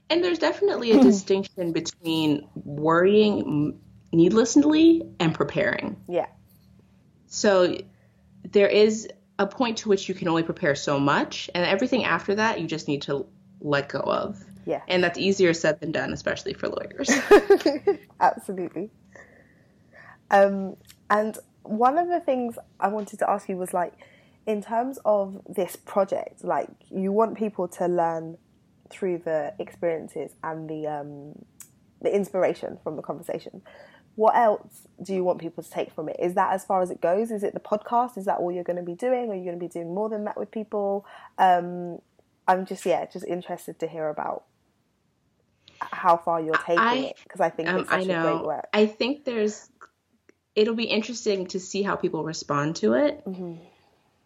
And 0.10 0.24
there's 0.24 0.40
definitely 0.40 0.92
a 0.92 1.02
distinction 1.02 1.72
between 1.72 2.48
worrying 2.54 3.80
needlessly 4.14 5.02
and 5.20 5.34
preparing. 5.34 5.98
Yeah. 6.08 6.28
So 7.28 7.78
there 8.52 8.68
is 8.68 9.10
a 9.40 9.48
point 9.48 9.78
to 9.80 9.90
which 9.90 10.08
you 10.08 10.16
can 10.16 10.28
only 10.28 10.44
prepare 10.44 10.76
so 10.76 11.00
much, 11.00 11.50
and 11.54 11.66
everything 11.66 12.06
after 12.06 12.36
that 12.36 12.62
you 12.62 12.68
just 12.68 12.88
need 12.88 13.02
to 13.04 13.26
let 13.60 13.90
go 13.90 14.00
of. 14.00 14.42
Yeah. 14.66 14.82
And 14.88 15.04
that's 15.04 15.20
easier 15.20 15.54
said 15.54 15.80
than 15.80 15.92
done, 15.92 16.14
especially 16.14 16.54
for 16.54 16.70
lawyers. 16.70 17.10
Absolutely. 18.20 18.90
Um, 20.32 20.76
and 21.10 21.38
one 21.64 21.98
of 21.98 22.08
the 22.08 22.20
things 22.20 22.58
I 22.80 22.88
wanted 22.88 23.20
to 23.20 23.30
ask 23.30 23.50
you 23.50 23.58
was 23.58 23.74
like, 23.74 23.94
in 24.46 24.62
terms 24.62 25.00
of 25.06 25.42
this 25.50 25.76
project, 25.76 26.44
like 26.44 26.70
you 26.90 27.12
want 27.12 27.38
people 27.38 27.68
to 27.68 27.88
learn 27.88 28.38
through 28.90 29.20
the 29.20 29.54
experiences 29.60 30.32
and 30.44 30.70
the 30.70 30.88
um, 30.88 31.46
the 32.02 32.14
inspiration 32.14 32.78
from 32.84 32.96
the 32.96 33.02
conversation. 33.02 33.62
What 34.16 34.36
else 34.36 34.88
do 35.04 35.14
you 35.14 35.26
want 35.26 35.40
people 35.40 35.62
to 35.62 35.70
take 35.70 35.92
from 35.92 36.08
it? 36.08 36.16
Is 36.20 36.36
that 36.36 36.54
as 36.54 36.64
far 36.64 36.82
as 36.82 36.90
it 36.90 37.02
goes? 37.02 37.32
Is 37.32 37.44
it 37.44 37.54
the 37.54 37.60
podcast? 37.60 38.18
Is 38.18 38.26
that 38.26 38.38
all 38.38 38.50
you're 38.50 38.64
going 38.64 38.78
to 38.78 38.84
be 38.84 38.96
doing? 38.96 39.30
Are 39.30 39.36
you 39.36 39.44
going 39.44 39.60
to 39.60 39.66
be 39.66 39.68
doing 39.68 39.94
more 39.94 40.08
than 40.08 40.24
that 40.24 40.38
with 40.38 40.52
people? 40.52 41.06
Um, 41.38 42.00
I'm 42.48 42.66
just 42.66 42.86
yeah, 42.86 43.06
just 43.08 43.26
interested 43.26 43.80
to 43.80 43.88
hear 43.88 44.08
about 44.08 44.44
how 45.82 46.18
far 46.18 46.42
you're 46.42 46.54
taking 46.54 46.80
I, 46.80 46.96
it 46.96 47.18
because 47.24 47.42
I 47.42 47.50
think 47.50 47.68
um, 47.68 47.80
it's 47.80 47.90
such 47.90 48.00
I 48.00 48.04
a 48.04 48.06
know. 48.06 48.38
great 48.38 48.46
work. 48.46 48.68
I 48.74 48.86
think 48.86 49.26
there's. 49.26 49.70
It'll 50.56 50.76
be 50.76 50.86
interesting 50.86 51.48
to 51.48 51.60
see 51.60 51.84
how 51.84 51.96
people 51.96 52.24
respond 52.24 52.78
to 52.78 52.94
it 52.94 53.22
hmm 53.26 53.56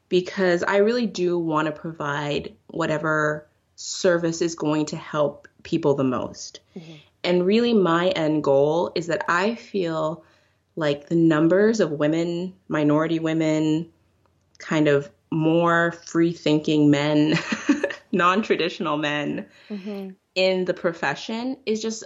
because 0.10 0.64
I 0.64 0.78
really 0.78 1.06
do 1.06 1.38
want 1.38 1.68
to 1.68 1.72
provide 1.72 2.56
whatever 2.68 3.48
service 3.76 4.42
is 4.42 4.56
going 4.56 4.88
to 4.88 4.98
help 4.98 5.48
people 5.62 5.94
the 5.94 6.04
most. 6.04 6.62
Mhm. 6.76 7.00
And 7.24 7.46
really, 7.46 7.74
my 7.74 8.10
end 8.10 8.44
goal 8.44 8.92
is 8.96 9.08
that 9.08 9.24
I 9.30 9.54
feel 9.56 10.24
like 10.76 11.10
the 11.10 11.16
numbers 11.16 11.80
of 11.80 11.92
women, 11.92 12.54
minority 12.68 13.20
women, 13.20 13.92
kind 14.58 14.88
of 14.88 15.10
more 15.32 15.92
free 15.92 16.34
thinking 16.34 16.90
men, 16.90 17.38
non 18.12 18.42
traditional 18.42 18.98
men 18.98 19.46
hmm 19.68 20.10
in 20.36 20.66
the 20.66 20.74
profession 20.74 21.58
is 21.66 21.82
just 21.82 22.04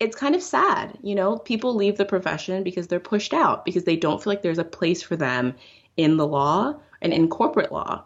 it's 0.00 0.16
kind 0.16 0.34
of 0.34 0.42
sad 0.42 0.98
you 1.02 1.14
know 1.14 1.38
people 1.38 1.74
leave 1.74 1.96
the 1.96 2.04
profession 2.04 2.62
because 2.62 2.86
they're 2.86 3.00
pushed 3.00 3.32
out 3.32 3.64
because 3.64 3.84
they 3.84 3.96
don't 3.96 4.22
feel 4.22 4.32
like 4.32 4.42
there's 4.42 4.58
a 4.58 4.64
place 4.64 5.02
for 5.02 5.16
them 5.16 5.54
in 5.96 6.16
the 6.16 6.26
law 6.26 6.74
and 7.00 7.12
in 7.12 7.28
corporate 7.28 7.72
law 7.72 8.04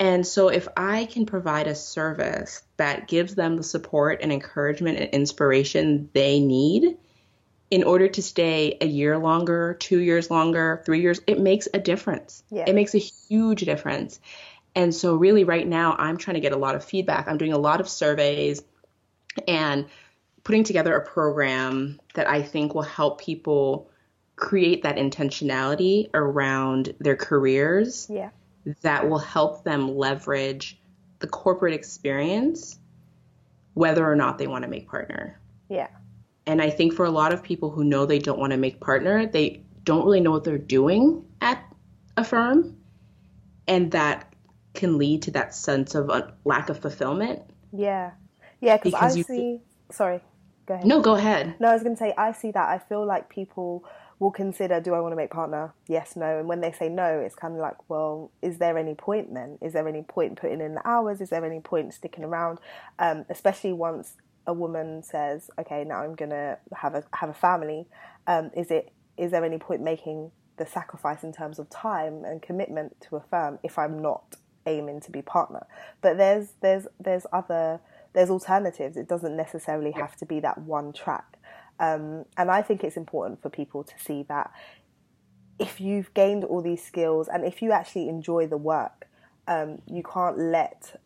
and 0.00 0.26
so 0.26 0.48
if 0.48 0.66
i 0.76 1.04
can 1.06 1.26
provide 1.26 1.66
a 1.66 1.74
service 1.74 2.62
that 2.76 3.08
gives 3.08 3.34
them 3.34 3.56
the 3.56 3.62
support 3.62 4.20
and 4.22 4.32
encouragement 4.32 4.98
and 4.98 5.10
inspiration 5.10 6.08
they 6.12 6.40
need 6.40 6.96
in 7.70 7.82
order 7.82 8.06
to 8.06 8.22
stay 8.22 8.76
a 8.80 8.86
year 8.86 9.18
longer, 9.18 9.74
two 9.80 9.98
years 9.98 10.30
longer, 10.30 10.80
three 10.86 11.00
years, 11.00 11.20
it 11.26 11.40
makes 11.40 11.66
a 11.74 11.78
difference. 11.80 12.44
Yeah. 12.48 12.66
It 12.68 12.74
makes 12.76 12.94
a 12.94 12.98
huge 12.98 13.62
difference. 13.62 14.20
And 14.76 14.94
so, 14.94 15.16
really, 15.16 15.42
right 15.42 15.66
now, 15.66 15.96
I'm 15.98 16.16
trying 16.16 16.34
to 16.34 16.40
get 16.40 16.52
a 16.52 16.56
lot 16.56 16.76
of 16.76 16.84
feedback. 16.84 17.26
I'm 17.26 17.36
doing 17.36 17.52
a 17.52 17.58
lot 17.58 17.80
of 17.80 17.88
surveys 17.88 18.62
and 19.48 19.86
putting 20.44 20.62
together 20.64 20.94
a 20.94 21.04
program 21.04 21.98
that 22.14 22.28
I 22.28 22.42
think 22.42 22.74
will 22.74 22.82
help 22.82 23.20
people 23.20 23.90
create 24.36 24.82
that 24.82 24.96
intentionality 24.96 26.08
around 26.12 26.94
their 27.00 27.16
careers 27.16 28.08
Yeah. 28.10 28.30
that 28.82 29.08
will 29.08 29.18
help 29.18 29.64
them 29.64 29.96
leverage 29.96 30.80
the 31.20 31.26
corporate 31.26 31.72
experience, 31.74 32.78
whether 33.72 34.08
or 34.08 34.14
not 34.16 34.38
they 34.38 34.46
want 34.46 34.62
to 34.64 34.68
make 34.68 34.88
partner. 34.88 35.40
Yeah. 35.68 35.88
And 36.46 36.60
I 36.60 36.68
think 36.68 36.92
for 36.92 37.06
a 37.06 37.10
lot 37.10 37.32
of 37.32 37.42
people 37.42 37.70
who 37.70 37.84
know 37.84 38.04
they 38.04 38.18
don't 38.18 38.38
want 38.38 38.50
to 38.52 38.58
make 38.58 38.80
partner, 38.80 39.26
they 39.26 39.62
don't 39.84 40.04
really 40.04 40.20
know 40.20 40.30
what 40.30 40.44
they're 40.44 40.58
doing 40.58 41.24
at 41.40 41.64
a 42.16 42.24
firm. 42.24 42.76
And 43.66 43.92
that 43.92 44.34
can 44.74 44.98
lead 44.98 45.22
to 45.22 45.30
that 45.30 45.54
sense 45.54 45.94
of 45.94 46.10
a 46.10 46.34
lack 46.44 46.68
of 46.68 46.78
fulfillment. 46.80 47.42
Yeah. 47.72 48.10
Yeah, 48.60 48.76
because 48.76 48.94
I 48.94 49.16
you- 49.16 49.22
see. 49.22 49.60
Sorry, 49.90 50.20
go 50.66 50.74
ahead. 50.74 50.86
No, 50.86 51.00
go 51.00 51.14
ahead. 51.14 51.54
No, 51.60 51.68
I 51.68 51.72
was 51.74 51.82
going 51.82 51.94
to 51.94 51.98
say, 51.98 52.14
I 52.16 52.32
see 52.32 52.50
that. 52.50 52.68
I 52.68 52.78
feel 52.78 53.04
like 53.06 53.28
people 53.28 53.84
will 54.18 54.30
consider, 54.30 54.80
do 54.80 54.94
I 54.94 55.00
want 55.00 55.12
to 55.12 55.16
make 55.16 55.30
partner? 55.30 55.74
Yes, 55.88 56.16
no. 56.16 56.38
And 56.38 56.48
when 56.48 56.60
they 56.60 56.72
say 56.72 56.88
no, 56.88 57.18
it's 57.18 57.34
kind 57.34 57.54
of 57.54 57.60
like, 57.60 57.90
well, 57.90 58.30
is 58.42 58.58
there 58.58 58.78
any 58.78 58.94
point 58.94 59.34
then? 59.34 59.58
Is 59.60 59.72
there 59.72 59.86
any 59.88 60.02
point 60.02 60.36
putting 60.36 60.60
in 60.60 60.74
the 60.74 60.86
hours? 60.86 61.20
Is 61.20 61.30
there 61.30 61.44
any 61.44 61.60
point 61.60 61.92
sticking 61.92 62.24
around? 62.24 62.58
Um, 62.98 63.24
especially 63.28 63.72
once 63.72 64.14
a 64.46 64.52
woman 64.52 65.02
says, 65.02 65.50
okay, 65.58 65.84
now 65.84 66.02
I'm 66.02 66.14
going 66.14 66.30
to 66.30 66.58
have 66.74 66.94
a, 66.94 67.02
have 67.12 67.28
a 67.28 67.34
family. 67.34 67.86
Um, 68.26 68.50
is 68.56 68.70
it, 68.70 68.92
is 69.16 69.30
there 69.30 69.44
any 69.44 69.58
point 69.58 69.82
making 69.82 70.30
the 70.56 70.66
sacrifice 70.66 71.24
in 71.24 71.32
terms 71.32 71.58
of 71.58 71.68
time 71.68 72.24
and 72.24 72.40
commitment 72.40 73.00
to 73.08 73.16
a 73.16 73.20
firm 73.20 73.58
if 73.62 73.78
I'm 73.78 74.00
not 74.00 74.36
aiming 74.66 75.00
to 75.00 75.10
be 75.10 75.22
partner? 75.22 75.66
But 76.02 76.18
there's, 76.18 76.52
there's, 76.60 76.86
there's 77.00 77.26
other, 77.32 77.80
there's 78.14 78.30
alternatives. 78.30 78.96
It 78.96 79.08
doesn't 79.08 79.36
necessarily 79.36 79.92
have 79.92 80.16
to 80.16 80.26
be 80.26 80.40
that 80.40 80.58
one 80.58 80.92
track. 80.92 81.38
Um, 81.78 82.24
and 82.36 82.50
I 82.50 82.62
think 82.62 82.84
it's 82.84 82.96
important 82.96 83.42
for 83.42 83.50
people 83.50 83.84
to 83.84 83.94
see 83.98 84.24
that 84.28 84.52
if 85.58 85.80
you've 85.80 86.12
gained 86.14 86.44
all 86.44 86.62
these 86.62 86.82
skills 86.82 87.28
and 87.28 87.44
if 87.44 87.60
you 87.60 87.72
actually 87.72 88.08
enjoy 88.08 88.46
the 88.46 88.56
work, 88.56 89.08
um, 89.46 89.82
you 89.86 90.02
can't 90.02 90.38
let 90.38 91.00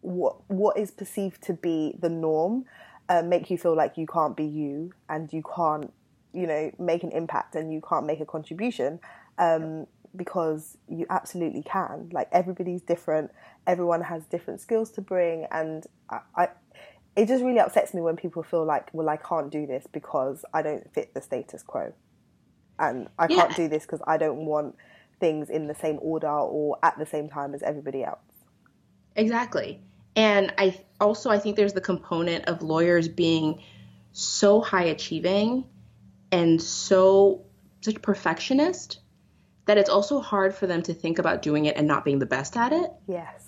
what 0.00 0.36
what 0.50 0.76
is 0.76 0.90
perceived 0.90 1.42
to 1.42 1.54
be 1.54 1.96
the 1.98 2.08
norm 2.08 2.66
uh, 3.08 3.22
make 3.22 3.50
you 3.50 3.58
feel 3.58 3.76
like 3.76 3.96
you 3.96 4.06
can't 4.06 4.36
be 4.36 4.44
you 4.44 4.92
and 5.08 5.32
you 5.32 5.42
can't, 5.54 5.92
you 6.32 6.46
know, 6.46 6.70
make 6.78 7.02
an 7.02 7.10
impact 7.12 7.54
and 7.54 7.72
you 7.72 7.82
can't 7.86 8.06
make 8.06 8.20
a 8.20 8.26
contribution. 8.26 9.00
Um, 9.38 9.86
because 10.16 10.76
you 10.88 11.06
absolutely 11.10 11.62
can. 11.62 12.10
Like 12.12 12.28
everybody's 12.32 12.82
different, 12.82 13.30
everyone 13.66 14.02
has 14.02 14.24
different 14.26 14.60
skills 14.60 14.90
to 14.92 15.00
bring, 15.00 15.46
and 15.50 15.84
I, 16.10 16.20
I 16.36 16.48
it 17.16 17.28
just 17.28 17.44
really 17.44 17.60
upsets 17.60 17.94
me 17.94 18.00
when 18.02 18.16
people 18.16 18.42
feel 18.42 18.64
like, 18.64 18.88
well, 18.92 19.08
I 19.08 19.16
can't 19.16 19.50
do 19.50 19.66
this 19.66 19.86
because 19.92 20.44
I 20.52 20.62
don't 20.62 20.92
fit 20.92 21.14
the 21.14 21.20
status 21.20 21.62
quo, 21.62 21.92
and 22.78 23.08
I 23.18 23.28
Yeah. 23.28 23.36
can't 23.36 23.54
do 23.54 23.68
this 23.68 23.84
because 23.84 24.02
I 24.06 24.16
don't 24.16 24.46
want 24.46 24.76
things 25.20 25.50
in 25.50 25.66
the 25.68 25.74
same 25.74 25.98
order 26.02 26.28
or 26.28 26.78
at 26.82 26.98
the 26.98 27.06
same 27.06 27.28
time 27.28 27.54
as 27.54 27.62
everybody 27.62 28.04
else. 28.04 28.20
Exactly. 29.16 29.80
And 30.16 30.52
I 30.58 30.80
also 31.00 31.30
I 31.30 31.38
think 31.38 31.56
there's 31.56 31.72
the 31.72 31.80
component 31.80 32.46
of 32.46 32.62
lawyers 32.62 33.08
being 33.08 33.60
so 34.12 34.60
high 34.60 34.84
achieving 34.84 35.64
and 36.30 36.60
so 36.62 37.44
such 37.80 38.00
perfectionist 38.02 39.00
that 39.66 39.78
it's 39.78 39.90
also 39.90 40.20
hard 40.20 40.54
for 40.54 40.66
them 40.66 40.82
to 40.82 40.94
think 40.94 41.18
about 41.18 41.42
doing 41.42 41.64
it 41.64 41.76
and 41.76 41.86
not 41.86 42.04
being 42.04 42.18
the 42.18 42.26
best 42.26 42.56
at 42.56 42.72
it. 42.72 42.90
Yes. 43.06 43.46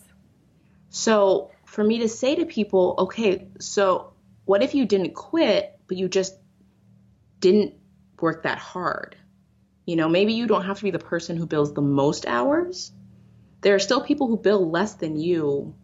So 0.89 1.51
for 1.65 1.85
me 1.85 1.99
to 2.01 2.09
say 2.09 2.37
to 2.37 2.47
people, 2.47 2.95
okay, 2.99 3.49
so 3.59 4.13
what 4.45 4.63
if 4.63 4.75
you 4.75 4.87
didn't 4.87 5.15
quit, 5.15 5.79
but 5.89 5.97
you 5.97 6.09
just 6.09 6.35
didn't 7.41 7.75
work 8.21 8.45
that 8.45 8.59
hard? 8.59 9.17
You 9.85 9.97
know, 9.97 10.09
maybe 10.09 10.33
you 10.33 10.47
don't 10.47 10.65
have 10.65 10.79
to 10.79 10.85
be 10.85 10.91
the 10.91 10.99
person 10.99 11.37
who 11.37 11.47
bills 11.47 11.75
the 11.75 11.83
most 11.83 12.27
hours. 12.27 12.93
There 13.61 13.75
are 13.75 13.79
still 13.79 14.01
people 14.01 14.27
who 14.27 14.37
bill 14.37 14.71
less 14.71 14.95
than 14.95 15.19
you 15.19 15.75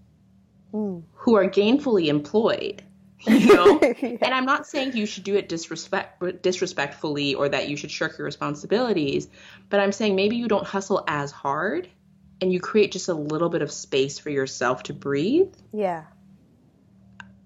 Mm. 0.73 1.03
who 1.13 1.37
are 1.37 1.51
gainfully 1.51 2.07
employed. 2.07 2.83
You 3.27 3.55
know? 3.55 3.81
Yeah. 4.03 4.19
And 4.23 4.35
I'm 4.35 4.45
not 4.47 4.67
saying 4.67 4.97
you 4.97 5.07
should 5.07 5.25
do 5.25 5.37
it 5.37 5.49
disrespect 5.49 6.43
disrespectfully 6.43 7.35
or 7.35 7.49
that 7.49 7.69
you 7.69 7.77
should 7.77 7.91
shirk 7.91 8.19
your 8.19 8.25
responsibilities, 8.25 9.29
but 9.69 9.81
I'm 9.81 9.93
saying 9.93 10.17
maybe 10.17 10.37
you 10.37 10.49
don't 10.49 10.67
hustle 10.67 11.05
as 11.07 11.31
hard 11.31 11.89
and 12.41 12.53
you 12.53 12.59
create 12.61 12.91
just 12.93 13.09
a 13.09 13.15
little 13.15 13.49
bit 13.49 13.63
of 13.63 13.71
space 13.71 14.19
for 14.19 14.31
yourself 14.31 14.83
to 14.85 14.93
breathe 14.93 15.53
Yeah. 15.73 16.05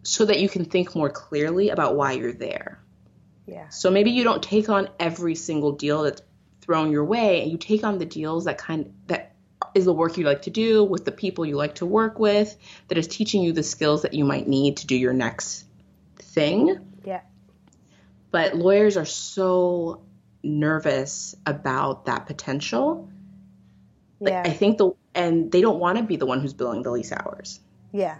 so 0.02 0.24
that 0.24 0.40
you 0.40 0.48
can 0.48 0.64
think 0.64 0.94
more 0.94 1.10
clearly 1.10 1.68
about 1.68 1.96
why 1.96 2.12
you're 2.12 2.32
there. 2.32 2.80
Yeah. 3.46 3.68
So 3.68 3.90
maybe 3.90 4.10
you 4.12 4.24
don't 4.24 4.42
take 4.42 4.68
on 4.68 4.88
every 4.98 5.34
single 5.34 5.72
deal 5.72 6.02
that's 6.04 6.22
thrown 6.62 6.90
your 6.90 7.04
way 7.04 7.42
and 7.42 7.52
you 7.52 7.58
take 7.58 7.84
on 7.84 7.98
the 7.98 8.06
deals 8.06 8.46
that 8.46 8.58
kind 8.58 8.92
that 9.06 9.34
is 9.74 9.84
the 9.84 9.92
work 9.92 10.16
you 10.16 10.24
like 10.24 10.42
to 10.42 10.50
do 10.50 10.82
with 10.82 11.04
the 11.04 11.12
people 11.12 11.44
you 11.44 11.54
like 11.56 11.76
to 11.76 11.86
work 11.86 12.18
with 12.18 12.56
that 12.88 12.96
is 12.98 13.06
teaching 13.06 13.42
you 13.42 13.52
the 13.52 13.62
skills 13.62 14.02
that 14.02 14.14
you 14.14 14.24
might 14.24 14.48
need 14.48 14.78
to 14.78 14.86
do 14.86 14.96
your 14.96 15.12
next 15.12 15.65
thing. 16.40 16.78
Yeah. 17.04 17.22
But 18.30 18.54
lawyers 18.54 18.96
are 18.96 19.04
so 19.06 20.02
nervous 20.44 21.34
about 21.46 22.06
that 22.06 22.26
potential. 22.26 23.08
Like, 24.20 24.32
Yeah. 24.32 24.42
I 24.44 24.50
think 24.50 24.78
the 24.78 24.92
and 25.14 25.50
they 25.50 25.62
don't 25.62 25.80
want 25.80 25.96
to 25.98 26.04
be 26.04 26.16
the 26.16 26.26
one 26.26 26.40
who's 26.40 26.52
billing 26.52 26.82
the 26.82 26.90
least 26.90 27.10
hours 27.12 27.58
Yeah. 27.92 28.18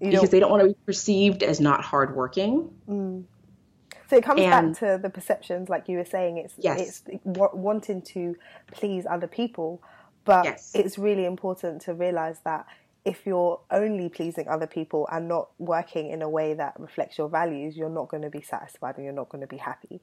You 0.00 0.10
because 0.10 0.22
don't, 0.22 0.30
they 0.32 0.40
don't 0.40 0.50
want 0.50 0.62
to 0.64 0.68
be 0.70 0.76
perceived 0.84 1.44
as 1.44 1.60
not 1.60 1.82
hardworking. 1.82 2.68
Mm. 2.88 3.24
So 4.10 4.16
it 4.16 4.24
comes 4.24 4.40
And- 4.40 4.72
back 4.74 4.80
to 4.80 4.98
the 5.00 5.08
perceptions, 5.08 5.68
like 5.68 5.88
you 5.88 5.96
were 5.98 6.04
saying. 6.04 6.38
It's 6.38 6.54
Yes. 6.58 7.02
it's 7.06 7.24
wa- 7.24 7.54
wanting 7.54 8.02
to 8.14 8.36
please 8.72 9.06
other 9.08 9.28
people, 9.28 9.80
but 10.24 10.44
Yes. 10.44 10.72
it's 10.74 10.98
really 10.98 11.24
important 11.24 11.82
to 11.82 11.94
realize 11.94 12.40
that 12.40 12.66
if 13.04 13.26
you're 13.26 13.60
only 13.70 14.08
pleasing 14.08 14.46
other 14.48 14.66
people 14.66 15.08
and 15.10 15.28
not 15.28 15.50
working 15.58 16.10
in 16.10 16.22
a 16.22 16.28
way 16.28 16.54
that 16.54 16.74
reflects 16.78 17.18
your 17.18 17.28
values, 17.28 17.76
you're 17.76 17.88
not 17.90 18.08
going 18.08 18.22
to 18.22 18.30
be 18.30 18.42
satisfied 18.42 18.96
and 18.96 19.04
you're 19.04 19.14
not 19.14 19.28
going 19.28 19.40
to 19.40 19.46
be 19.46 19.56
happy. 19.56 20.00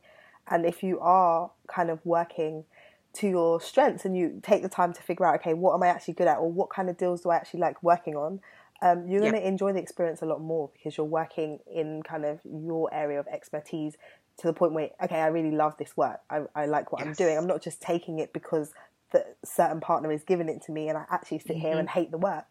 And 0.49 0.65
if 0.65 0.83
you 0.83 0.99
are 0.99 1.51
kind 1.67 1.89
of 1.89 1.99
working 2.05 2.65
to 3.13 3.27
your 3.27 3.61
strengths 3.61 4.05
and 4.05 4.17
you 4.17 4.39
take 4.43 4.61
the 4.61 4.69
time 4.69 4.93
to 4.93 5.01
figure 5.01 5.25
out, 5.25 5.35
okay, 5.35 5.53
what 5.53 5.73
am 5.75 5.83
I 5.83 5.87
actually 5.87 6.15
good 6.15 6.27
at, 6.27 6.37
or 6.37 6.51
what 6.51 6.69
kind 6.69 6.89
of 6.89 6.97
deals 6.97 7.21
do 7.21 7.29
I 7.29 7.37
actually 7.37 7.61
like 7.61 7.81
working 7.81 8.15
on, 8.15 8.41
um, 8.81 9.07
you're 9.07 9.21
Yeah. 9.21 9.31
going 9.31 9.41
to 9.41 9.47
enjoy 9.47 9.73
the 9.73 9.79
experience 9.79 10.21
a 10.21 10.25
lot 10.25 10.41
more 10.41 10.69
because 10.73 10.97
you're 10.97 11.05
working 11.05 11.59
in 11.71 12.01
kind 12.03 12.25
of 12.25 12.39
your 12.45 12.93
area 12.93 13.19
of 13.19 13.27
expertise 13.27 13.95
to 14.37 14.47
the 14.47 14.53
point 14.53 14.73
where, 14.73 14.89
okay, 15.03 15.19
I 15.19 15.27
really 15.27 15.51
love 15.51 15.75
this 15.77 15.97
work. 15.97 16.19
I, 16.29 16.41
I 16.55 16.65
like 16.65 16.91
what 16.91 17.01
I'm 17.01 17.13
doing. 17.13 17.37
I'm 17.37 17.47
not 17.47 17.61
just 17.61 17.81
taking 17.81 18.19
it 18.19 18.31
because 18.31 18.73
the 19.11 19.25
certain 19.43 19.81
partner 19.81 20.11
is 20.11 20.23
giving 20.23 20.47
it 20.47 20.61
to 20.61 20.71
me 20.71 20.87
and 20.87 20.97
I 20.97 21.05
actually 21.09 21.39
sit 21.39 21.57
here 21.57 21.71
Mm-hmm. 21.71 21.79
and 21.79 21.89
hate 21.89 22.11
the 22.11 22.17
work. 22.17 22.45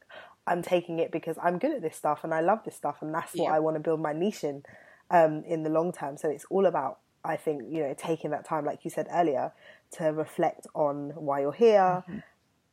I'm 0.48 0.62
taking 0.62 0.98
it 1.00 1.12
because 1.12 1.36
I'm 1.42 1.58
good 1.58 1.72
at 1.76 1.82
this 1.82 1.96
stuff 1.96 2.24
and 2.24 2.34
I 2.34 2.40
love 2.40 2.60
this 2.64 2.76
stuff 2.76 2.98
and 3.02 3.14
that's 3.14 3.38
what 3.38 3.46
Yeah. 3.46 3.52
I 3.52 3.60
want 3.60 3.76
to 3.76 3.80
build 3.80 4.00
my 4.00 4.12
niche 4.14 4.44
in 4.44 4.62
um, 5.10 5.44
in 5.46 5.62
the 5.64 5.70
long 5.70 5.92
term. 5.92 6.16
So 6.18 6.30
it's 6.30 6.46
all 6.50 6.66
about, 6.66 7.00
I 7.24 7.36
think, 7.36 7.62
you 7.70 7.82
know, 7.82 7.94
taking 7.98 8.30
that 8.32 8.46
time, 8.46 8.64
like 8.66 8.84
you 8.84 8.90
said 8.90 9.08
earlier, 9.12 9.52
to 9.92 10.06
reflect 10.06 10.66
on 10.74 11.12
why 11.16 11.40
you're 11.42 11.52
here, 11.52 12.04
Mm-hmm. 12.08 12.18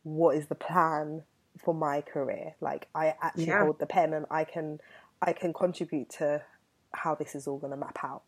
what 0.03 0.37
is 0.37 0.47
the 0.47 0.55
plan, 0.55 1.23
for 1.63 1.73
my 1.73 2.01
career. 2.01 2.55
Like 2.61 2.87
I 2.95 3.15
actually 3.21 3.53
Yeah. 3.53 3.55
hold 3.55 3.79
the 3.79 3.87
pen 3.87 4.13
and 4.13 4.25
I 4.31 4.45
can 4.45 4.79
I 5.21 5.33
can 5.33 5.53
contribute 5.53 6.09
to 6.19 6.43
how 6.93 7.15
this 7.15 7.35
is 7.35 7.47
all 7.47 7.59
going 7.59 7.71
to 7.71 7.77
map 7.77 7.97
out. 8.03 8.23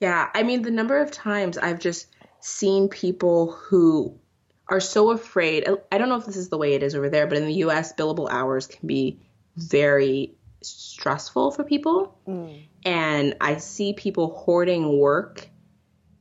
Yeah, 0.00 0.28
I 0.34 0.42
mean, 0.42 0.62
the 0.62 0.70
number 0.70 0.98
of 1.00 1.10
times 1.10 1.58
I've 1.58 1.80
just 1.80 2.08
seen 2.40 2.88
people 2.88 3.52
who 3.52 4.18
are 4.68 4.80
so 4.80 5.10
afraid. 5.10 5.66
I 5.92 5.98
don't 5.98 6.08
know 6.08 6.16
if 6.16 6.26
this 6.26 6.36
is 6.36 6.48
the 6.48 6.58
way 6.58 6.74
it 6.74 6.82
is 6.82 6.94
over 6.94 7.08
there, 7.10 7.26
but 7.26 7.36
in 7.38 7.44
the 7.44 7.54
US, 7.64 7.92
billable 7.92 8.28
hours 8.30 8.66
can 8.66 8.86
be 8.86 9.20
very 9.56 10.34
stressful 10.62 11.50
for 11.52 11.64
people. 11.64 12.18
Mm. 12.26 12.62
And 12.84 13.36
I 13.40 13.58
see 13.58 13.92
people 13.92 14.34
hoarding 14.34 14.98
work 14.98 15.48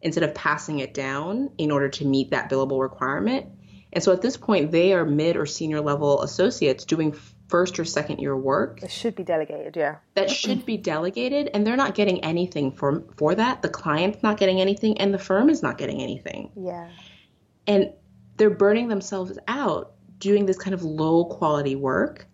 instead 0.01 0.23
of 0.23 0.35
passing 0.35 0.79
it 0.79 0.93
down 0.93 1.51
in 1.57 1.71
order 1.71 1.87
to 1.89 2.05
meet 2.05 2.31
that 2.31 2.49
billable 2.49 2.81
requirement. 2.81 3.47
And 3.93 4.03
so 4.03 4.11
at 4.11 4.21
this 4.21 4.35
point, 4.35 4.71
they 4.71 4.93
are 4.93 5.05
mid 5.05 5.37
or 5.37 5.45
senior 5.45 5.79
level 5.79 6.21
associates 6.23 6.83
doing 6.83 7.15
first 7.47 7.79
or 7.79 7.85
second 7.85 8.19
year 8.19 8.35
work 8.35 8.81
It 8.81 8.89
should 8.89 9.15
be 9.15 9.23
delegated, 9.23 9.75
yeah. 9.75 9.97
that 10.15 10.31
should 10.31 10.65
be 10.65 10.75
delegated 10.75 11.51
and 11.53 11.67
they're 11.67 11.77
not 11.77 11.93
getting 11.93 12.23
anything 12.23 12.71
for 12.71 13.03
for 13.17 13.35
that 13.35 13.61
the 13.61 13.69
client's 13.69 14.23
not 14.23 14.37
getting 14.39 14.59
anything 14.59 14.97
and 14.97 15.13
the 15.13 15.19
firm 15.19 15.49
is 15.51 15.61
not 15.61 15.77
getting 15.77 16.01
anything 16.01 16.49
Yeah. 16.55 16.89
and 17.67 17.93
they're 18.37 18.49
burning 18.49 18.87
themselves 18.87 19.37
out 19.47 19.93
doing 20.19 20.45
this 20.45 20.57
kind 20.57 20.73
of 20.73 20.83
low 20.83 21.25
quality 21.25 21.75
work. 21.75 22.27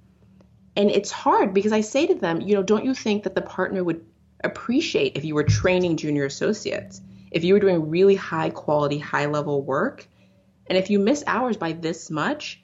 And 0.76 0.90
it's 0.90 1.12
hard 1.12 1.54
because 1.54 1.74
i 1.74 1.82
say 1.82 2.08
to 2.08 2.16
them 2.16 2.40
you 2.40 2.56
know 2.56 2.64
don't 2.64 2.86
you 2.86 2.94
think 2.94 3.24
that 3.24 3.36
the 3.36 3.42
partner 3.42 3.84
would 3.84 4.06
appreciate 4.44 5.18
if 5.18 5.26
you 5.26 5.36
were 5.36 5.44
training 5.44 5.98
junior 5.98 6.26
associates 6.26 7.02
if 7.32 7.44
you 7.44 7.54
were 7.54 7.60
doing 7.60 7.90
really 7.90 8.16
high 8.16 8.50
quality 8.50 8.98
high 8.98 9.26
level 9.26 9.62
work? 9.62 10.08
And 10.68 10.78
if 10.78 10.90
you 10.90 11.00
miss 11.00 11.24
hours 11.28 11.58
by 11.58 11.74
this 11.74 12.10
much 12.10 12.62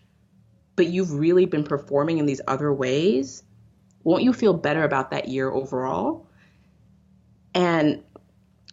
but 0.75 0.87
you've 0.87 1.13
really 1.13 1.45
been 1.45 1.63
performing 1.63 2.19
in 2.19 2.25
these 2.25 2.41
other 2.47 2.71
ways 2.71 3.43
won't 4.03 4.23
you 4.23 4.31
feel 4.31 4.53
better 4.53 4.83
about 4.83 5.11
that 5.11 5.27
year 5.27 5.49
overall? 5.51 6.27
And 7.53 8.03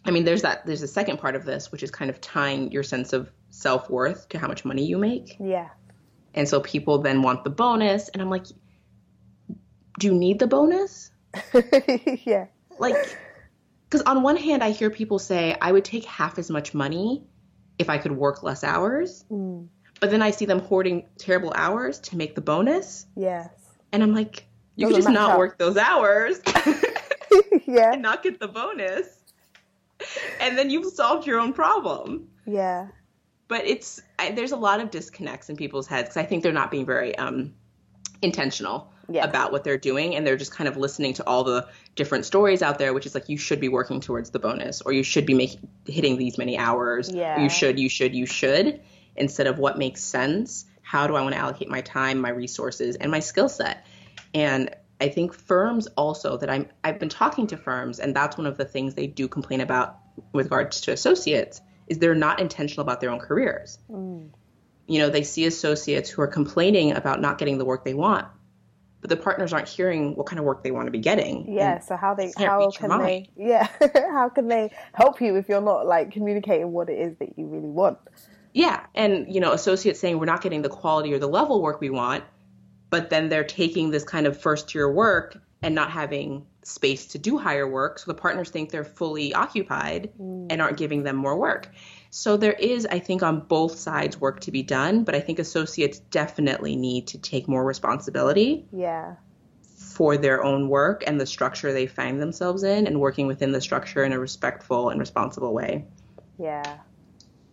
i 0.05 0.11
mean 0.11 0.23
there's 0.23 0.43
that 0.43 0.65
there's 0.65 0.83
a 0.83 0.87
second 0.87 1.17
part 1.17 1.35
of 1.35 1.43
this 1.43 1.71
which 1.71 1.83
is 1.83 1.91
kind 1.91 2.09
of 2.09 2.21
tying 2.21 2.71
your 2.71 2.83
sense 2.83 3.11
of 3.11 3.29
self-worth 3.53 4.27
to 4.29 4.39
how 4.39 4.47
much 4.47 4.65
money 4.65 4.83
you 4.85 4.97
make 4.97 5.37
Yeah. 5.39 5.69
and 6.33 6.49
so 6.49 6.59
people 6.59 6.97
then 6.99 7.21
want 7.21 7.43
the 7.43 7.51
bonus 7.51 8.09
and 8.09 8.21
i'm 8.21 8.29
like 8.29 8.45
do 9.99 10.07
you 10.07 10.13
need 10.13 10.39
the 10.39 10.47
bonus 10.47 11.11
yeah. 12.25 12.47
like 12.79 12.95
because 13.87 14.01
on 14.07 14.23
one 14.23 14.37
hand 14.37 14.63
i 14.63 14.71
hear 14.71 14.89
people 14.89 15.19
say 15.19 15.55
i 15.61 15.71
would 15.71 15.85
take 15.85 16.03
half 16.05 16.39
as 16.39 16.49
much 16.49 16.73
money 16.73 17.23
if 17.77 17.89
i 17.91 17.97
could 17.99 18.11
work 18.11 18.41
less 18.43 18.63
hours 18.63 19.23
Mm. 19.29 19.67
but 20.01 20.09
then 20.09 20.23
i 20.23 20.31
see 20.31 20.45
them 20.45 20.59
hoarding 20.59 21.05
terrible 21.19 21.53
hours 21.55 21.99
to 21.99 22.17
make 22.17 22.33
the 22.33 22.41
bonus 22.41 23.05
Yes. 23.15 23.49
and 23.91 24.01
i'm 24.01 24.13
like 24.15 24.47
you 24.75 24.87
Doesn't 24.87 24.95
could 25.03 25.03
just 25.13 25.13
not 25.13 25.37
work 25.37 25.59
those 25.59 25.77
hours 25.77 26.41
yeah. 27.67 27.93
and 27.93 28.01
not 28.01 28.23
get 28.23 28.39
the 28.39 28.47
bonus 28.47 29.05
and 30.41 30.57
then 30.57 30.71
you've 30.71 30.91
solved 30.91 31.27
your 31.27 31.39
own 31.39 31.53
problem 31.53 32.27
Yeah. 32.47 32.87
But 33.53 33.67
it's 33.67 34.01
I, 34.17 34.31
there's 34.31 34.51
a 34.51 34.57
lot 34.57 34.81
of 34.81 34.89
disconnects 34.89 35.47
in 35.47 35.55
people's 35.55 35.85
heads 35.85 36.09
because 36.09 36.17
I 36.17 36.25
think 36.25 36.41
they're 36.41 36.51
not 36.51 36.71
being 36.71 36.87
very 36.87 37.15
um, 37.17 37.53
intentional 38.23 38.91
Yeah. 39.09 39.25
about 39.25 39.51
what 39.51 39.63
they're 39.63 39.77
doing, 39.77 40.15
and 40.15 40.25
they're 40.25 40.37
just 40.37 40.51
kind 40.51 40.67
of 40.67 40.75
listening 40.75 41.13
to 41.15 41.27
all 41.27 41.43
the 41.43 41.67
different 41.95 42.25
stories 42.25 42.63
out 42.63 42.79
there, 42.79 42.93
which 42.95 43.05
is 43.05 43.13
like 43.13 43.29
you 43.29 43.37
should 43.37 43.59
be 43.59 43.69
working 43.69 44.01
towards 44.01 44.31
the 44.31 44.39
bonus, 44.39 44.81
or 44.81 44.91
you 44.91 45.03
should 45.03 45.27
be 45.27 45.35
making 45.35 45.69
hitting 45.85 46.17
these 46.17 46.37
many 46.39 46.57
hours, 46.57 47.11
Yeah. 47.13 47.39
you 47.39 47.49
should, 47.49 47.77
you 47.79 47.89
should, 47.89 48.15
you 48.15 48.25
should, 48.25 48.81
instead 49.15 49.45
of 49.45 49.59
what 49.59 49.77
makes 49.77 50.01
sense. 50.01 50.65
How 50.81 51.05
do 51.05 51.15
I 51.15 51.21
want 51.21 51.35
to 51.35 51.39
allocate 51.39 51.69
my 51.69 51.81
time, 51.81 52.19
my 52.19 52.29
resources, 52.29 52.95
and 52.95 53.11
my 53.11 53.19
skill 53.19 53.49
set? 53.49 53.85
And 54.33 54.75
I 54.99 55.09
think 55.09 55.33
firms 55.35 55.85
also 55.95 56.37
that 56.37 56.49
I'm 56.49 56.69
I've 56.83 56.97
been 56.97 57.09
talking 57.09 57.45
to 57.47 57.57
firms, 57.57 57.99
and 57.99 58.15
that's 58.15 58.35
one 58.35 58.47
of 58.47 58.57
the 58.57 58.65
things 58.65 58.95
they 58.95 59.05
do 59.05 59.27
complain 59.27 59.61
about 59.61 59.99
with 60.31 60.45
regards 60.47 60.81
to 60.81 60.91
associates 60.91 61.61
is 61.87 61.99
they're 61.99 62.15
not 62.15 62.39
intentional 62.39 62.81
about 62.81 63.01
their 63.01 63.09
own 63.09 63.19
careers. 63.19 63.79
Mm. 63.89 64.29
You 64.87 64.99
know, 64.99 65.09
they 65.09 65.23
see 65.23 65.45
associates 65.45 66.09
who 66.09 66.21
are 66.21 66.27
complaining 66.27 66.93
about 66.93 67.21
not 67.21 67.37
getting 67.37 67.57
the 67.57 67.65
work 67.65 67.85
they 67.85 67.93
want, 67.93 68.27
but 69.01 69.09
the 69.09 69.17
partners 69.17 69.53
aren't 69.53 69.69
hearing 69.69 70.15
what 70.15 70.27
kind 70.27 70.39
of 70.39 70.45
work 70.45 70.63
they 70.63 70.71
want 70.71 70.87
to 70.87 70.91
be 70.91 70.99
getting. 70.99 71.53
Yeah, 71.53 71.79
so 71.79 71.95
how 71.95 72.13
they 72.13 72.31
how 72.37 72.69
can 72.71 72.99
they 72.99 73.29
yeah 73.35 73.67
how 74.11 74.29
can 74.29 74.47
they 74.47 74.71
help 74.93 75.21
you 75.21 75.35
if 75.35 75.47
you're 75.49 75.61
not 75.61 75.85
like 75.85 76.11
communicating 76.11 76.71
what 76.71 76.89
it 76.89 76.99
is 76.99 77.17
that 77.17 77.37
you 77.37 77.47
really 77.47 77.69
want? 77.69 77.97
Yeah, 78.53 78.85
and 78.93 79.33
you 79.33 79.41
know, 79.41 79.51
associates 79.51 79.99
saying 79.99 80.19
we're 80.19 80.25
not 80.25 80.41
getting 80.41 80.61
the 80.61 80.69
quality 80.69 81.13
or 81.13 81.19
the 81.19 81.27
level 81.27 81.61
work 81.61 81.81
we 81.81 81.89
want, 81.89 82.23
but 82.89 83.09
then 83.09 83.29
they're 83.29 83.43
taking 83.43 83.89
this 83.89 84.03
kind 84.03 84.27
of 84.27 84.39
first 84.39 84.75
year 84.75 84.91
work 84.91 85.37
and 85.61 85.73
not 85.73 85.91
having 85.91 86.45
space 86.63 87.07
to 87.07 87.17
do 87.17 87.37
higher 87.37 87.67
work, 87.67 87.99
so 87.99 88.11
the 88.11 88.19
partners 88.19 88.49
think 88.49 88.69
they're 88.69 88.83
fully 88.83 89.33
occupied 89.33 90.11
mm. 90.19 90.47
and 90.49 90.61
aren't 90.61 90.77
giving 90.77 91.03
them 91.03 91.15
more 91.15 91.37
work. 91.37 91.69
So 92.09 92.37
there 92.37 92.53
is, 92.53 92.85
I 92.85 92.99
think, 92.99 93.23
on 93.23 93.41
both 93.41 93.75
sides 93.77 94.19
work 94.19 94.41
to 94.41 94.51
be 94.51 94.63
done, 94.63 95.03
but 95.03 95.15
I 95.15 95.19
think 95.19 95.39
associates 95.39 95.99
definitely 95.99 96.75
need 96.75 97.07
to 97.07 97.17
take 97.17 97.47
more 97.47 97.63
responsibility 97.63 98.65
Yeah, 98.71 99.15
for 99.77 100.17
their 100.17 100.43
own 100.43 100.69
work 100.69 101.03
and 101.05 101.19
the 101.19 101.25
structure 101.25 101.73
they 101.73 101.87
find 101.87 102.21
themselves 102.21 102.63
in 102.63 102.87
and 102.87 102.99
working 102.99 103.27
within 103.27 103.51
the 103.51 103.61
structure 103.61 104.03
in 104.03 104.13
a 104.13 104.19
respectful 104.19 104.89
and 104.89 104.99
responsible 104.99 105.53
way. 105.53 105.85
yeah, 106.39 106.77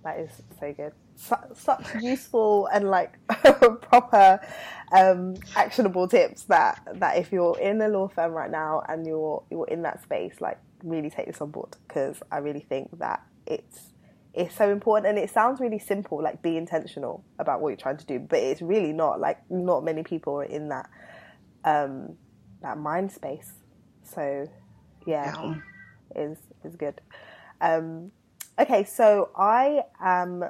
that 0.05 0.19
is 0.19 0.31
so 0.59 0.73
good. 0.73 0.93
Su- 1.21 1.55
such 1.55 1.95
useful 2.01 2.67
and 2.73 2.91
like 2.91 3.19
proper 3.29 4.41
um, 4.93 5.35
actionable 5.55 6.09
tips 6.09 6.45
that 6.45 6.81
that 6.95 7.19
if 7.19 7.31
you're 7.33 7.59
in 7.61 7.81
a 7.83 7.89
law 7.89 8.09
firm 8.09 8.33
right 8.33 8.51
now 8.51 8.83
and 8.89 9.07
you're 9.07 9.45
you're 9.51 9.69
in 9.69 9.83
that 9.83 10.03
space, 10.03 10.41
like 10.41 10.59
really 10.83 11.11
take 11.11 11.27
this 11.27 11.43
on 11.43 11.51
board. 11.51 11.77
Because 11.87 12.23
I 12.33 12.39
really 12.39 12.61
think 12.61 12.99
that 12.99 13.21
it's 13.47 13.93
it's 14.33 14.55
so 14.57 14.71
important 14.71 15.09
and 15.11 15.19
it 15.19 15.29
sounds 15.31 15.61
really 15.61 15.79
simple 15.79 16.23
like 16.23 16.41
be 16.43 16.57
intentional 16.57 17.25
about 17.39 17.61
what 17.61 17.69
you're 17.71 17.77
trying 17.77 17.99
to 17.99 18.07
do 18.07 18.19
but 18.19 18.39
it's 18.39 18.63
really 18.63 18.93
not. 18.95 19.21
Like 19.21 19.39
not 19.51 19.85
many 19.85 20.03
people 20.03 20.35
are 20.41 20.45
in 20.45 20.71
that 20.71 20.89
um 21.65 22.17
that 22.63 22.79
mind 22.79 23.13
space. 23.13 23.53
So 24.05 24.47
yeah 25.07 25.35
Um, 25.37 25.63
is 26.17 26.39
is 26.65 26.77
good. 26.77 27.01
Um 27.61 28.13
okay 28.59 28.85
so 28.85 29.31
i 29.37 29.81
am 30.03 30.45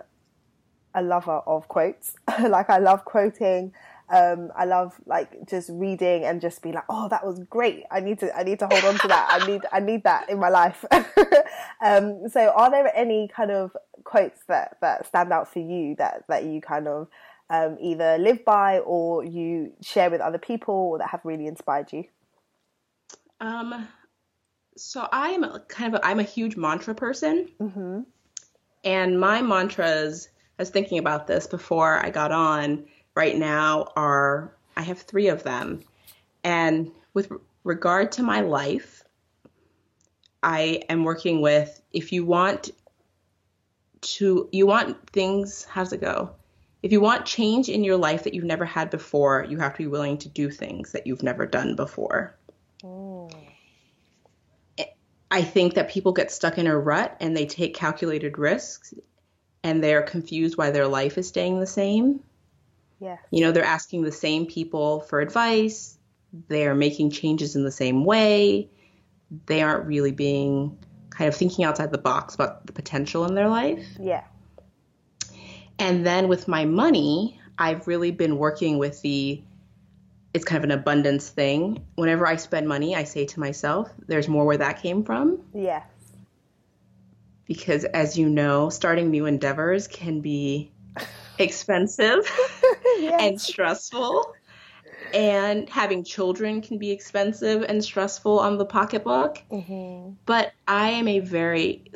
a 0.95 1.03
lover 1.03 1.39
of 1.47 1.69
quotes. 1.69 2.17
Like 2.41 2.71
i 2.71 2.79
love 2.79 3.05
quoting 3.05 3.73
um 4.13 4.51
i 4.57 4.65
love 4.65 5.01
like 5.07 5.49
just 5.49 5.71
reading 5.73 6.25
and 6.25 6.41
just 6.41 6.63
be 6.63 6.73
like 6.73 6.85
oh 6.89 7.09
that 7.09 7.25
was 7.25 7.39
great. 7.51 7.85
I 7.91 8.01
need 8.01 8.19
to 8.21 8.37
i 8.37 8.43
need 8.43 8.59
to 8.61 8.67
hold 8.67 8.85
on 8.85 8.99
to 8.99 9.09
that. 9.09 9.29
I 9.31 9.47
need 9.47 9.63
i 9.73 9.81
need 9.81 10.05
that 10.05 10.29
in 10.29 10.39
my 10.39 10.49
life. 10.49 10.85
Um 11.83 12.29
so 12.29 12.53
are 12.55 12.71
there 12.71 12.93
any 12.95 13.29
kind 13.29 13.51
of 13.51 13.75
quotes 14.05 14.41
that 14.49 14.77
that 14.83 15.07
stand 15.07 15.33
out 15.33 15.51
for 15.53 15.61
you 15.61 15.95
that 15.97 16.25
that 16.29 16.45
you 16.45 16.61
kind 16.61 16.87
of 16.89 17.09
um, 17.51 17.77
either 17.81 18.17
live 18.19 18.45
by 18.45 18.79
or 18.79 19.25
you 19.25 19.73
share 19.83 20.09
with 20.09 20.21
other 20.21 20.39
people 20.39 20.75
or 20.75 20.99
that 20.99 21.11
have 21.11 21.21
really 21.25 21.47
inspired 21.47 21.93
you? 21.93 22.05
Um, 23.41 23.89
so 24.77 25.07
I 25.11 25.31
am 25.31 25.45
a- 25.45 25.61
kind 25.61 25.95
of 25.95 26.01
a, 26.01 26.07
I'm 26.07 26.21
a 26.21 26.25
huge 26.25 26.57
mantra 26.57 26.95
person, 26.95 27.49
mm-hmm. 27.61 28.01
and 28.85 29.21
my 29.21 29.43
mantras. 29.43 30.29
I 30.61 30.63
was 30.63 30.69
thinking 30.69 30.99
about 30.99 31.27
this 31.27 31.47
before 31.47 32.05
I 32.05 32.11
got 32.11 32.33
on. 32.33 32.85
Right 33.15 33.35
now 33.35 33.93
are 33.97 34.55
I 34.77 34.83
have 34.83 35.01
three 35.01 35.29
of 35.29 35.43
them, 35.43 35.81
and 36.45 36.91
with 37.15 37.33
regard 37.65 38.13
to 38.13 38.23
my 38.23 38.43
life, 38.43 39.03
I 40.43 40.83
am 40.91 41.05
working 41.05 41.41
with 41.41 41.81
if 41.95 42.13
you 42.13 42.27
want 42.27 42.73
to 44.03 44.51
you 44.53 44.67
want 44.67 45.09
things 45.09 45.65
how's 45.65 45.95
it 45.95 46.03
go? 46.03 46.33
If 46.83 46.93
you 46.93 47.01
want 47.01 47.25
change 47.25 47.71
in 47.71 47.83
your 47.83 47.97
life 47.97 48.25
that 48.25 48.35
you've 48.35 48.45
never 48.45 48.67
had 48.67 48.91
before 48.91 49.47
you 49.49 49.57
have 49.57 49.73
to 49.73 49.79
be 49.79 49.87
willing 49.87 50.19
to 50.19 50.29
do 50.29 50.51
things 50.51 50.93
that 50.93 51.07
you've 51.07 51.23
never 51.23 51.47
done 51.47 51.75
before. 51.75 52.37
Oh. 52.85 53.31
I 55.31 55.43
think 55.43 55.75
that 55.75 55.89
people 55.89 56.13
get 56.13 56.31
stuck 56.31 56.59
in 56.59 56.67
a 56.67 56.79
rut 56.79 57.17
and 57.19 57.35
they 57.35 57.47
take 57.47 57.73
calculated 57.73 58.37
risks 58.37 58.93
and 59.63 59.83
they're 59.83 60.03
confused 60.03 60.57
why 60.57 60.71
their 60.71 60.87
life 60.89 61.19
is 61.19 61.29
staying 61.29 61.61
the 61.61 61.67
same. 61.67 62.21
Yeah. 62.99 63.17
You 63.31 63.43
know, 63.43 63.53
they're 63.53 63.65
asking 63.65 64.03
the 64.03 64.13
same 64.13 64.47
people 64.47 65.01
for 65.01 65.21
advice, 65.21 65.99
they're 66.49 66.75
making 66.75 67.11
changes 67.11 67.57
in 67.57 67.65
the 67.65 67.73
same 67.73 68.05
way, 68.05 68.69
they 69.47 69.63
aren't 69.63 69.87
really 69.87 70.13
being 70.13 70.79
kind 71.11 71.29
of 71.29 71.35
thinking 71.35 71.65
outside 71.65 71.91
the 71.93 71.99
box 71.99 72.35
about 72.35 72.67
the 72.67 72.73
potential 72.73 73.25
in 73.25 73.35
their 73.35 73.49
life. 73.49 73.85
yeah 73.99 74.25
And 75.79 76.07
then 76.07 76.29
with 76.29 76.47
my 76.47 76.65
money, 76.65 77.41
I've 77.59 77.87
really 77.87 78.11
been 78.11 78.39
working 78.39 78.79
with 78.79 79.01
the 79.03 79.43
it's 80.33 80.45
kind 80.45 80.59
of 80.59 80.71
an 80.71 80.79
abundance 80.79 81.29
thing. 81.29 81.85
Whenever 81.97 82.25
I 82.25 82.37
spend 82.37 82.69
money, 82.69 82.95
I 82.95 83.03
say 83.03 83.27
to 83.27 83.41
myself, 83.41 83.91
there's 84.07 84.29
more 84.29 84.45
where 84.47 84.59
that 84.59 84.81
came 84.81 85.03
from. 85.05 85.41
yes 85.53 85.83
because 87.51 87.85
as 87.85 88.17
you 88.17 88.29
know, 88.29 88.71
starting 88.71 89.11
new 89.11 89.27
endeavors 89.27 89.89
can 89.89 90.21
be 90.21 90.71
expensive. 91.41 92.25
yes. 93.01 93.21
and 93.21 93.41
stressful. 93.41 94.33
And 95.13 95.69
having 95.69 96.05
children 96.05 96.61
can 96.63 96.79
be 96.79 96.93
expensive 96.93 97.65
and 97.65 97.83
stressful 97.83 98.39
on 98.39 98.57
the 98.57 98.65
pocketbook. 98.65 99.43
Mm-hmm. 99.51 100.13
But 100.27 100.53
I 100.69 100.91
am 100.91 101.09
a 101.09 101.19
very, 101.19 101.91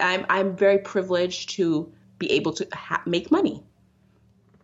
I'm, 0.00 0.24
I'm 0.30 0.56
very 0.56 0.78
privileged 0.78 1.50
to 1.56 1.92
be 2.16 2.32
able 2.32 2.54
to 2.54 2.66
ha- 2.72 3.02
make 3.04 3.30
money. 3.30 3.62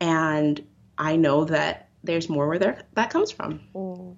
And 0.01 0.67
I 0.97 1.17
know 1.17 1.45
that 1.45 1.91
there's 2.03 2.31
more 2.31 2.49
where 2.49 2.59
there, 2.59 2.83
that 2.95 3.11
comes 3.11 3.31
from. 3.31 3.61
Mm 3.75 4.17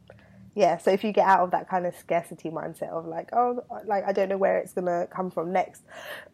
yeah 0.55 0.77
so 0.77 0.91
if 0.91 1.05
you 1.05 1.13
get 1.13 1.27
out 1.27 1.41
of 1.41 1.51
that 1.53 1.69
kind 1.69 1.87
of 1.87 1.95
scarcity 1.95 2.51
mindset 2.51 2.91
of 2.91 3.07
like 3.07 3.29
oh 3.33 3.63
like 3.87 4.05
i 4.07 4.13
don't 4.13 4.29
know 4.29 4.37
where 4.37 4.59
it's 4.59 4.73
going 4.73 4.87
to 4.87 5.07
come 5.15 5.31
from 5.31 5.53
next 5.53 5.83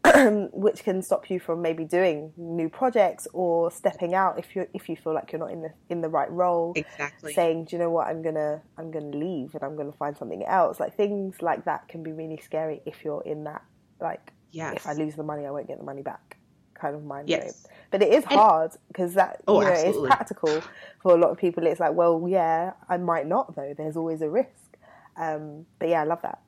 which 0.52 0.82
can 0.82 1.02
stop 1.02 1.28
you 1.28 1.38
from 1.38 1.60
maybe 1.60 1.84
doing 1.84 2.32
new 2.36 2.68
projects 2.68 3.28
or 3.32 3.70
stepping 3.70 4.14
out 4.14 4.38
if 4.38 4.56
you 4.56 4.66
if 4.72 4.88
you 4.88 4.96
feel 4.96 5.12
like 5.12 5.32
you're 5.32 5.38
not 5.38 5.50
in 5.50 5.62
the 5.62 5.70
in 5.90 6.00
the 6.00 6.08
right 6.08 6.30
role 6.30 6.72
exactly 6.76 7.34
saying 7.34 7.64
do 7.64 7.76
you 7.76 7.80
know 7.80 7.90
what 7.90 8.06
i'm 8.06 8.22
going 8.22 8.34
to 8.34 8.60
i'm 8.78 8.90
going 8.90 9.10
to 9.10 9.18
leave 9.18 9.54
and 9.54 9.62
i'm 9.62 9.76
going 9.76 9.90
to 9.90 9.98
find 9.98 10.16
something 10.16 10.44
else 10.44 10.80
like 10.80 10.96
things 10.96 11.42
like 11.42 11.64
that 11.64 11.86
can 11.88 12.02
be 12.02 12.12
really 12.12 12.38
scary 12.38 12.80
if 12.86 13.04
you're 13.04 13.22
in 13.24 13.44
that 13.44 13.62
like 14.00 14.32
yes. 14.50 14.74
if 14.76 14.86
i 14.86 14.92
lose 14.92 15.14
the 15.14 15.22
money 15.22 15.46
i 15.46 15.50
won't 15.50 15.68
get 15.68 15.78
the 15.78 15.84
money 15.84 16.02
back 16.02 16.38
kind 16.74 16.94
of 16.94 17.04
mind 17.04 17.28
yes. 17.28 17.66
But 17.90 18.02
it 18.02 18.12
is 18.12 18.24
hard 18.24 18.72
because 18.88 19.14
that 19.14 19.42
oh, 19.46 19.60
you 19.60 19.66
know 19.66 19.72
it's 19.72 19.98
practical 19.98 20.62
for 21.00 21.12
a 21.12 21.16
lot 21.16 21.30
of 21.30 21.38
people. 21.38 21.66
It's 21.66 21.80
like, 21.80 21.94
well, 21.94 22.26
yeah, 22.28 22.72
I 22.88 22.96
might 22.96 23.26
not 23.26 23.54
though. 23.56 23.74
There's 23.76 23.96
always 23.96 24.22
a 24.22 24.28
risk. 24.28 24.76
Um, 25.16 25.66
but 25.78 25.88
yeah, 25.88 26.02
I 26.02 26.04
love 26.04 26.22
that. 26.22 26.40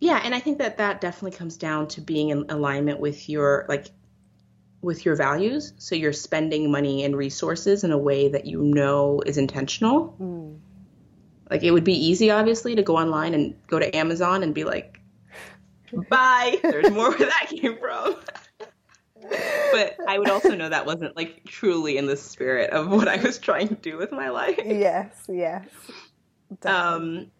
Yeah, 0.00 0.20
and 0.22 0.34
I 0.34 0.40
think 0.40 0.58
that 0.58 0.78
that 0.78 1.00
definitely 1.00 1.36
comes 1.36 1.56
down 1.56 1.88
to 1.88 2.00
being 2.00 2.30
in 2.30 2.46
alignment 2.48 3.00
with 3.00 3.28
your 3.28 3.66
like 3.68 3.88
with 4.80 5.04
your 5.04 5.14
values. 5.14 5.72
So 5.78 5.94
you're 5.94 6.12
spending 6.12 6.70
money 6.70 7.04
and 7.04 7.16
resources 7.16 7.84
in 7.84 7.92
a 7.92 7.98
way 7.98 8.28
that 8.28 8.46
you 8.46 8.62
know 8.62 9.22
is 9.24 9.38
intentional. 9.38 10.16
Mm. 10.20 10.58
Like 11.50 11.62
it 11.62 11.70
would 11.70 11.84
be 11.84 11.94
easy, 11.94 12.30
obviously, 12.30 12.74
to 12.74 12.82
go 12.82 12.96
online 12.96 13.34
and 13.34 13.54
go 13.68 13.78
to 13.78 13.94
Amazon 13.94 14.42
and 14.42 14.54
be 14.54 14.64
like, 14.64 15.00
"Bye." 16.08 16.58
There's 16.62 16.90
more 16.90 17.10
where 17.10 17.28
that 17.28 17.46
came 17.48 17.76
from 17.76 18.16
but 19.72 19.96
I 20.06 20.18
would 20.18 20.30
also 20.30 20.54
know 20.54 20.68
that 20.68 20.86
wasn't 20.86 21.16
like 21.16 21.44
truly 21.44 21.96
in 21.96 22.06
the 22.06 22.16
spirit 22.16 22.70
of 22.70 22.88
what 22.88 23.08
I 23.08 23.16
was 23.16 23.38
trying 23.38 23.68
to 23.68 23.74
do 23.74 23.96
with 23.96 24.12
my 24.12 24.28
life. 24.28 24.60
Yes, 24.64 25.24
yes. 25.28 25.66
Definitely. 26.60 27.30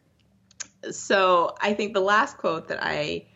Um, 0.82 0.92
so 0.92 1.54
I 1.60 1.74
think 1.74 1.94
the 1.94 2.00
last 2.00 2.38
quote 2.38 2.68
that 2.68 2.82
I 2.82 3.26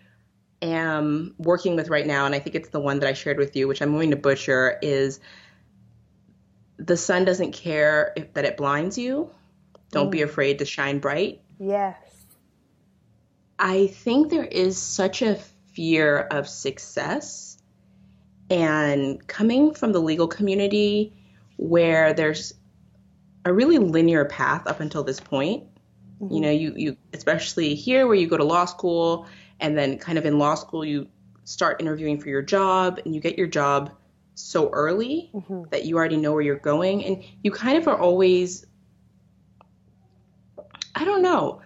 am 0.62 1.34
working 1.38 1.76
with 1.76 1.88
right 1.88 2.06
now, 2.06 2.26
and 2.26 2.34
I 2.34 2.38
think 2.38 2.56
it's 2.56 2.70
the 2.70 2.80
one 2.80 2.98
that 3.00 3.08
I 3.08 3.12
shared 3.12 3.38
with 3.38 3.54
you, 3.56 3.68
which 3.68 3.82
I'm 3.82 3.92
going 3.92 4.10
to 4.10 4.16
butcher, 4.16 4.78
is 4.82 5.20
the 6.78 6.96
sun 6.96 7.24
doesn't 7.24 7.52
care 7.52 8.12
if, 8.16 8.34
that 8.34 8.44
it 8.44 8.56
blinds 8.56 8.98
you. 8.98 9.30
Don't 9.92 10.08
mm. 10.08 10.12
be 10.12 10.22
afraid 10.22 10.58
to 10.58 10.64
shine 10.64 10.98
bright. 10.98 11.40
Yes. 11.58 11.96
I 13.58 13.86
think 13.86 14.30
there 14.30 14.44
is 14.44 14.76
such 14.76 15.22
a 15.22 15.36
fear 15.72 16.18
of 16.18 16.48
success 16.48 17.55
and 18.50 19.26
coming 19.26 19.74
from 19.74 19.92
the 19.92 20.00
legal 20.00 20.28
community 20.28 21.12
where 21.56 22.12
there's 22.12 22.54
a 23.44 23.52
really 23.52 23.78
linear 23.78 24.24
path 24.24 24.66
up 24.66 24.80
until 24.80 25.02
this 25.04 25.20
point, 25.20 25.64
mm-hmm. 26.20 26.34
you 26.34 26.40
know, 26.40 26.50
you, 26.50 26.74
you, 26.76 26.96
especially 27.12 27.74
here 27.74 28.06
where 28.06 28.16
you 28.16 28.28
go 28.28 28.36
to 28.36 28.44
law 28.44 28.64
school 28.64 29.26
and 29.60 29.76
then 29.76 29.98
kind 29.98 30.18
of 30.18 30.26
in 30.26 30.38
law 30.38 30.54
school, 30.54 30.84
you 30.84 31.08
start 31.44 31.80
interviewing 31.80 32.20
for 32.20 32.28
your 32.28 32.42
job 32.42 33.00
and 33.04 33.14
you 33.14 33.20
get 33.20 33.38
your 33.38 33.46
job 33.46 33.92
so 34.34 34.68
early 34.70 35.30
mm-hmm. 35.32 35.62
that 35.70 35.84
you 35.84 35.96
already 35.96 36.16
know 36.16 36.32
where 36.32 36.42
you're 36.42 36.56
going. 36.56 37.04
And 37.04 37.24
you 37.42 37.50
kind 37.50 37.78
of 37.78 37.88
are 37.88 37.98
always, 37.98 38.66
I 40.94 41.04
don't 41.04 41.22
know, 41.22 41.62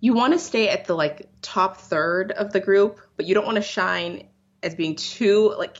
you 0.00 0.12
want 0.12 0.34
to 0.34 0.38
stay 0.38 0.68
at 0.68 0.84
the 0.84 0.94
like 0.94 1.28
top 1.40 1.78
third 1.78 2.32
of 2.32 2.52
the 2.52 2.60
group, 2.60 3.00
but 3.16 3.26
you 3.26 3.34
don't 3.34 3.46
want 3.46 3.56
to 3.56 3.62
shine 3.62 4.28
as 4.64 4.74
being 4.74 4.96
too 4.96 5.54
like 5.58 5.78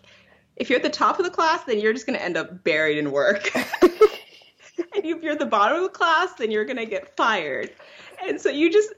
if 0.57 0.71
you're 0.71 0.77
at 0.77 0.83
the 0.83 0.91
top 0.91 1.19
of 1.19 1.25
the 1.25 1.31
class, 1.31 1.65
then 1.65 1.81
you're 1.81 1.93
just 1.93 2.07
going 2.07 2.19
to 2.19 2.25
end 2.25 2.37
up 2.37 2.63
buried 2.63 2.99
in 2.99 3.11
work. 3.11 3.55
and 3.83 3.91
if 5.05 5.23
you're 5.23 5.33
at 5.33 5.39
the 5.39 5.47
bottom 5.47 5.79
of 5.79 5.83
the 5.83 5.89
class, 5.89 6.33
then 6.35 6.51
you're 6.51 6.65
going 6.65 6.77
to 6.77 6.87
get 6.87 7.17
fired. 7.17 7.71
And 8.25 8.41
so 8.41 8.51
you 8.51 8.71
just, 8.71 8.93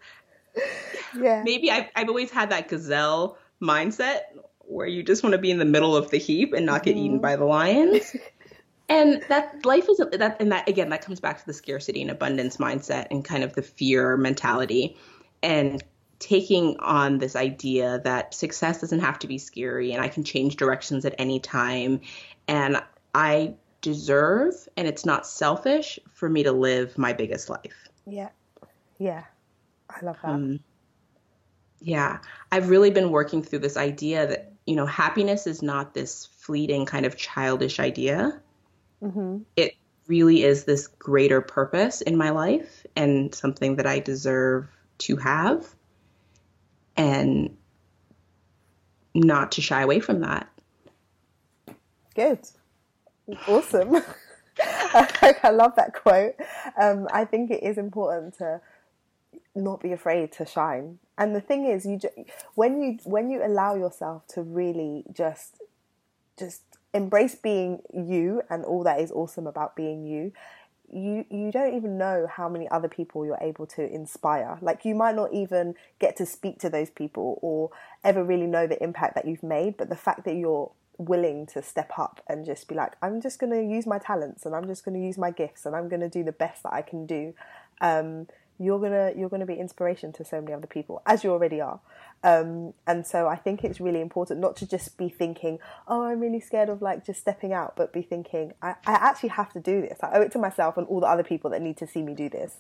yeah. 1.19 1.43
Maybe 1.45 1.71
I've, 1.71 1.87
I've 1.95 2.09
always 2.09 2.31
had 2.31 2.51
that 2.51 2.69
gazelle 2.69 3.39
mindset 3.63 4.21
where 4.61 4.87
you 4.87 5.03
just 5.03 5.23
want 5.23 5.33
to 5.33 5.39
be 5.39 5.51
in 5.51 5.59
the 5.59 5.65
middle 5.65 5.97
of 5.97 6.11
the 6.11 6.19
heap 6.19 6.53
and 6.53 6.67
not 6.67 6.83
get 6.83 6.97
mm-hmm. 6.97 7.05
eaten 7.05 7.19
by 7.21 7.37
the 7.37 7.45
lions. 7.45 8.15
and 8.89 9.23
that 9.29 9.65
life 9.65 9.89
is 9.89 9.99
that, 9.99 10.37
and 10.41 10.53
that 10.53 10.69
again, 10.69 10.91
that 10.91 11.03
comes 11.03 11.21
back 11.21 11.39
to 11.39 11.47
the 11.47 11.53
scarcity 11.53 12.03
and 12.03 12.11
abundance 12.11 12.57
mindset 12.59 13.07
and 13.11 13.25
kind 13.25 13.45
of 13.45 13.55
the 13.55 13.63
fear 13.63 14.17
mentality. 14.17 14.97
And 15.43 15.83
taking 16.19 16.79
on 16.81 17.19
this 17.19 17.37
idea 17.37 18.01
that 18.05 18.35
success 18.35 18.81
doesn't 18.81 19.01
have 19.01 19.19
to 19.19 19.27
be 19.27 19.39
scary 19.39 19.93
and 19.93 20.03
I 20.03 20.09
can 20.09 20.25
change 20.25 20.57
directions 20.57 21.05
at 21.05 21.15
any 21.19 21.41
time 21.41 22.01
and 22.49 22.83
I 23.15 23.55
deserve 23.83 24.55
and 24.77 24.89
it's 24.89 25.05
not 25.05 25.27
selfish 25.27 25.99
for 26.13 26.29
me 26.29 26.43
to 26.45 26.53
live 26.53 26.97
my 26.97 27.13
biggest 27.13 27.51
life. 27.51 27.89
Yeah. 28.07 28.31
Yeah. 28.99 29.25
I 29.91 30.05
love 30.05 30.17
that. 30.23 30.31
Um, 30.31 30.61
yeah. 31.81 32.19
I've 32.51 32.71
really 32.71 32.91
been 32.91 33.11
working 33.11 33.43
through 33.43 33.61
this 33.61 33.77
idea 33.77 34.27
that, 34.27 34.53
you 34.67 34.75
know, 34.75 34.87
happiness 34.87 35.47
is 35.47 35.63
not 35.63 35.95
this 35.95 36.27
fleeting 36.39 36.87
kind 36.87 37.05
of 37.05 37.17
childish 37.17 37.79
idea. 37.79 38.41
Mm-hmm. 39.03 39.39
It 39.57 39.75
really 40.07 40.45
is 40.45 40.65
this 40.65 40.87
greater 40.87 41.41
purpose 41.41 42.01
in 42.01 42.17
my 42.17 42.31
life 42.31 42.87
and 42.97 43.35
something 43.35 43.77
that 43.77 43.87
I 43.87 43.99
deserve 43.99 44.69
to 44.99 45.17
have 45.17 45.67
and 46.97 47.57
not 49.15 49.53
to 49.53 49.63
shy 49.63 49.83
away 49.83 50.01
from 50.01 50.21
that. 50.21 50.49
Good. 52.15 52.41
Awesome. 53.47 53.97
I 54.61 55.51
love 55.51 55.77
that 55.77 55.95
quote. 55.95 56.35
Um, 56.81 57.09
I 57.13 57.25
think 57.25 57.51
it 57.51 57.63
is 57.63 57.79
important 57.79 58.39
to 58.39 58.61
not 59.55 59.81
be 59.81 59.93
afraid 59.93 60.33
to 60.33 60.47
shine. 60.47 60.99
And 61.19 61.35
the 61.35 61.41
thing 61.41 61.67
is, 61.67 61.85
you 61.85 61.99
ju- 61.99 62.25
when 62.55 62.83
you 62.83 62.99
when 63.05 63.31
you 63.31 63.45
allow 63.45 63.75
yourself 63.75 64.27
to 64.29 64.43
really 64.43 65.05
just 65.13 65.59
just 66.39 66.63
embrace 66.95 67.35
being 67.35 67.81
you 67.93 68.43
and 68.49 68.65
all 68.65 68.83
that 68.85 69.01
is 69.01 69.11
awesome 69.13 69.47
about 69.47 69.77
being 69.77 70.07
you, 70.07 70.33
you 70.93 71.25
you 71.31 71.51
don't 71.51 71.75
even 71.75 71.99
know 71.99 72.29
how 72.31 72.49
many 72.49 72.69
other 72.69 72.89
people 72.89 73.25
you're 73.27 73.39
able 73.41 73.67
to 73.67 73.93
inspire. 73.93 74.59
Like 74.61 74.85
you 74.85 74.95
might 74.95 75.17
not 75.17 75.33
even 75.33 75.75
get 75.99 76.17
to 76.17 76.27
speak 76.27 76.59
to 76.61 76.71
those 76.71 76.91
people 76.91 77.39
or 77.43 77.71
ever 78.05 78.23
really 78.23 78.47
know 78.47 78.67
the 78.67 78.83
impact 78.83 79.15
that 79.17 79.27
you've 79.27 79.43
made 79.43 79.77
but 79.77 79.89
the 79.89 79.97
fact 79.97 80.25
that 80.25 80.37
you're 80.37 80.71
willing 80.99 81.47
to 81.47 81.63
step 81.63 81.91
up 81.99 82.23
and 82.27 82.47
just 82.47 82.69
be 82.69 82.75
like 82.75 82.95
i'm 83.03 83.21
just 83.21 83.39
going 83.39 83.53
to 83.53 83.63
use 83.63 83.87
my 83.87 83.99
talents 83.99 84.47
and 84.47 84.55
i'm 84.55 84.67
just 84.67 84.85
going 84.85 84.99
to 84.99 85.05
use 85.05 85.19
my 85.19 85.31
gifts 85.31 85.67
and 85.67 85.77
i'm 85.77 85.89
going 85.89 86.01
to 86.01 86.09
do 86.09 86.25
the 86.25 86.33
best 86.33 86.63
that 86.63 86.73
i 86.73 86.81
can 86.81 87.05
do 87.05 87.35
um, 87.83 88.27
you're 88.59 88.81
gonna 88.81 89.13
you're 89.17 89.29
gonna 89.29 89.47
be 89.47 89.55
inspiration 89.55 90.13
to 90.13 90.25
so 90.25 90.41
many 90.41 90.55
other 90.55 90.67
people 90.67 91.03
as 91.07 91.25
you 91.25 91.31
already 91.31 91.61
are 91.61 91.81
um, 92.25 92.75
and 92.87 93.07
so 93.07 93.29
I 93.29 93.37
think 93.37 93.63
it's 93.63 93.81
really 93.81 94.01
important 94.01 94.41
not 94.41 94.57
to 94.57 94.67
just 94.67 94.97
be 94.97 95.09
thinking, 95.09 95.59
oh, 95.87 96.05
I'm 96.05 96.21
really 96.21 96.41
scared 96.41 96.69
of 96.69 96.83
like 96.83 97.05
just 97.05 97.21
stepping 97.21 97.53
out, 97.53 97.75
but 97.77 97.93
be 97.93 98.03
thinking, 98.03 98.53
I, 98.63 98.71
I 98.87 98.95
actually 98.95 99.29
have 99.31 99.53
to 99.53 99.61
do 99.61 99.81
this. 99.83 99.99
I 100.03 100.11
owe 100.13 100.23
it 100.23 100.33
to 100.33 100.39
myself 100.39 100.77
and 100.77 100.87
all 100.89 101.01
the 101.01 101.07
other 101.07 101.23
people 101.23 101.51
that 101.51 101.63
need 101.63 101.77
to 101.77 101.87
see 101.87 102.03
me 102.03 102.15
do 102.15 102.29
this. 102.29 102.57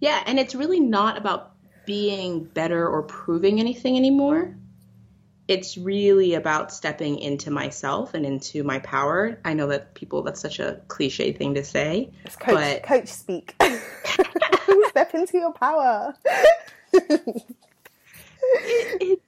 Yeah, 0.00 0.22
and 0.26 0.38
it's 0.40 0.54
really 0.54 0.80
not 0.80 1.18
about 1.18 1.52
being 1.86 2.44
better 2.44 2.88
or 2.88 3.02
proving 3.02 3.60
anything 3.60 3.96
anymore. 3.96 4.56
It's 5.50 5.76
really 5.76 6.34
about 6.34 6.72
stepping 6.72 7.18
into 7.18 7.50
myself 7.50 8.14
and 8.14 8.24
into 8.24 8.62
my 8.62 8.78
power. 8.78 9.38
I 9.44 9.52
know 9.52 9.66
that 9.66 9.94
people, 9.94 10.22
that's 10.22 10.40
such 10.40 10.60
a 10.60 10.80
cliche 10.86 11.32
thing 11.32 11.54
to 11.54 11.64
say. 11.64 12.12
It's 12.24 12.36
coach, 12.36 12.54
but... 12.54 12.82
coach 12.84 13.08
speak. 13.08 13.56
Step 14.90 15.12
into 15.14 15.38
your 15.38 15.52
power 15.52 16.14
it, 16.92 17.42
it, 19.00 19.22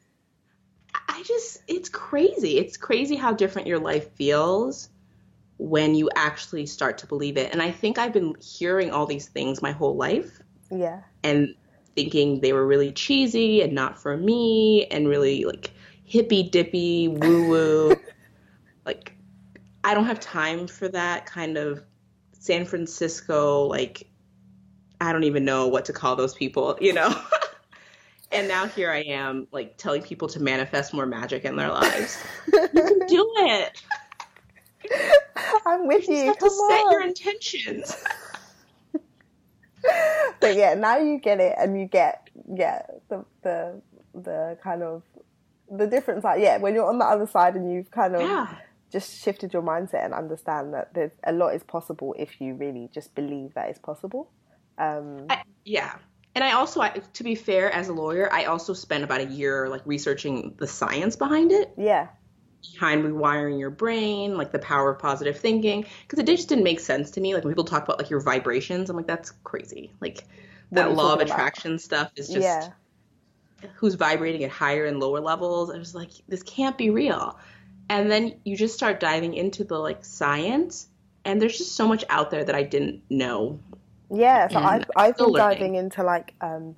I 1.08 1.22
just, 1.24 1.62
it's 1.68 1.88
crazy. 1.88 2.58
It's 2.58 2.76
crazy 2.76 3.16
how 3.16 3.32
different 3.32 3.68
your 3.68 3.78
life 3.78 4.12
feels 4.14 4.88
when 5.58 5.94
you 5.94 6.10
actually 6.14 6.66
start 6.66 6.98
to 6.98 7.06
believe 7.06 7.36
it. 7.36 7.52
And 7.52 7.62
I 7.62 7.70
think 7.70 7.98
I've 7.98 8.12
been 8.12 8.34
hearing 8.40 8.90
all 8.90 9.06
these 9.06 9.28
things 9.28 9.62
my 9.62 9.72
whole 9.72 9.96
life. 9.96 10.40
Yeah. 10.70 11.02
And 11.22 11.54
thinking 11.94 12.40
they 12.40 12.52
were 12.52 12.66
really 12.66 12.90
cheesy 12.92 13.60
and 13.60 13.72
not 13.74 14.00
for 14.00 14.16
me 14.16 14.86
and 14.86 15.06
really 15.06 15.44
like 15.44 15.72
hippy 16.12 16.42
dippy 16.42 17.08
woo 17.08 17.48
woo. 17.48 17.96
like, 18.84 19.16
I 19.82 19.94
don't 19.94 20.04
have 20.04 20.20
time 20.20 20.66
for 20.66 20.86
that 20.88 21.24
kind 21.24 21.56
of 21.56 21.82
San 22.38 22.66
Francisco, 22.66 23.64
like, 23.64 24.10
I 25.00 25.10
don't 25.12 25.24
even 25.24 25.46
know 25.46 25.68
what 25.68 25.86
to 25.86 25.94
call 25.94 26.14
those 26.14 26.34
people, 26.34 26.76
you 26.82 26.92
know? 26.92 27.18
and 28.32 28.46
now 28.46 28.66
here 28.66 28.90
I 28.90 29.00
am, 29.00 29.46
like 29.52 29.78
telling 29.78 30.02
people 30.02 30.28
to 30.28 30.40
manifest 30.40 30.92
more 30.92 31.06
magic 31.06 31.46
in 31.46 31.56
their 31.56 31.70
lives. 31.70 32.22
you 32.52 32.68
can 32.68 32.98
do 33.06 33.32
it. 33.36 33.82
I'm 35.64 35.86
with 35.86 36.08
you. 36.08 36.16
you. 36.16 36.24
have 36.26 36.38
Come 36.38 36.50
to 36.50 36.54
on. 36.54 36.70
set 36.70 36.92
your 36.92 37.02
intentions. 37.02 38.04
but 40.40 40.56
yeah, 40.56 40.74
now 40.74 40.98
you 40.98 41.18
get 41.18 41.40
it, 41.40 41.54
and 41.58 41.80
you 41.80 41.86
get 41.86 42.28
yeah 42.54 42.82
the 43.08 43.24
the 43.42 43.80
the 44.14 44.58
kind 44.62 44.82
of 44.82 45.02
the 45.72 45.86
difference. 45.86 46.24
Like 46.24 46.40
yeah, 46.40 46.58
when 46.58 46.74
you're 46.74 46.88
on 46.88 46.98
the 46.98 47.04
other 47.04 47.26
side 47.26 47.54
and 47.56 47.72
you've 47.72 47.90
kind 47.90 48.14
of 48.14 48.22
yeah. 48.22 48.54
just 48.92 49.22
shifted 49.22 49.52
your 49.52 49.62
mindset 49.62 50.04
and 50.04 50.14
understand 50.14 50.74
that 50.74 50.94
there's 50.94 51.12
a 51.24 51.32
lot 51.32 51.54
is 51.54 51.62
possible 51.62 52.14
if 52.18 52.40
you 52.40 52.54
really 52.54 52.88
just 52.92 53.14
believe 53.14 53.54
that 53.54 53.68
it's 53.70 53.78
possible. 53.78 54.30
Um, 54.78 55.26
I, 55.30 55.42
yeah. 55.64 55.96
And 56.34 56.42
I 56.42 56.52
also, 56.52 56.80
I, 56.80 56.90
to 56.90 57.24
be 57.24 57.34
fair, 57.34 57.70
as 57.70 57.88
a 57.88 57.92
lawyer, 57.92 58.32
I 58.32 58.44
also 58.44 58.72
spent 58.72 59.04
about 59.04 59.20
a 59.20 59.26
year 59.26 59.68
like 59.68 59.82
researching 59.84 60.54
the 60.58 60.66
science 60.66 61.16
behind 61.16 61.52
it. 61.52 61.72
Yeah. 61.76 62.08
Behind 62.74 63.04
rewiring 63.04 63.58
your 63.58 63.70
brain, 63.70 64.36
like 64.36 64.52
the 64.52 64.58
power 64.58 64.90
of 64.90 64.98
positive 64.98 65.38
thinking, 65.38 65.84
because 66.02 66.18
it 66.18 66.26
just 66.26 66.48
didn't 66.48 66.64
make 66.64 66.80
sense 66.80 67.10
to 67.12 67.20
me. 67.20 67.34
Like 67.34 67.44
when 67.44 67.52
people 67.52 67.64
talk 67.64 67.84
about 67.84 67.98
like 67.98 68.08
your 68.08 68.20
vibrations, 68.20 68.88
I'm 68.88 68.96
like, 68.96 69.06
that's 69.06 69.32
crazy. 69.44 69.92
Like 70.00 70.24
that 70.70 70.94
law 70.94 71.12
of 71.12 71.20
attraction 71.20 71.72
about? 71.72 71.80
stuff 71.82 72.12
is 72.16 72.28
just 72.28 72.40
yeah. 72.40 72.70
Who's 73.74 73.94
vibrating 73.94 74.44
at 74.44 74.50
higher 74.50 74.86
and 74.86 75.00
lower 75.00 75.20
levels. 75.20 75.70
I 75.70 75.78
was 75.78 75.94
like, 75.94 76.10
this 76.28 76.42
can't 76.42 76.76
be 76.78 76.90
real. 76.90 77.38
And 77.88 78.10
then 78.10 78.36
you 78.44 78.56
just 78.56 78.74
start 78.74 79.00
diving 79.00 79.34
into 79.34 79.64
the 79.64 79.78
like 79.78 80.04
science, 80.04 80.88
and 81.24 81.40
there's 81.40 81.58
just 81.58 81.74
so 81.74 81.86
much 81.86 82.04
out 82.08 82.30
there 82.30 82.44
that 82.44 82.54
I 82.54 82.62
didn't 82.62 83.02
know 83.10 83.58
yeah, 84.12 84.48
so 84.48 84.58
I've 84.58 84.84
I've 84.94 85.16
been 85.16 85.32
diving 85.32 85.74
into 85.76 86.02
like 86.02 86.34
um, 86.42 86.76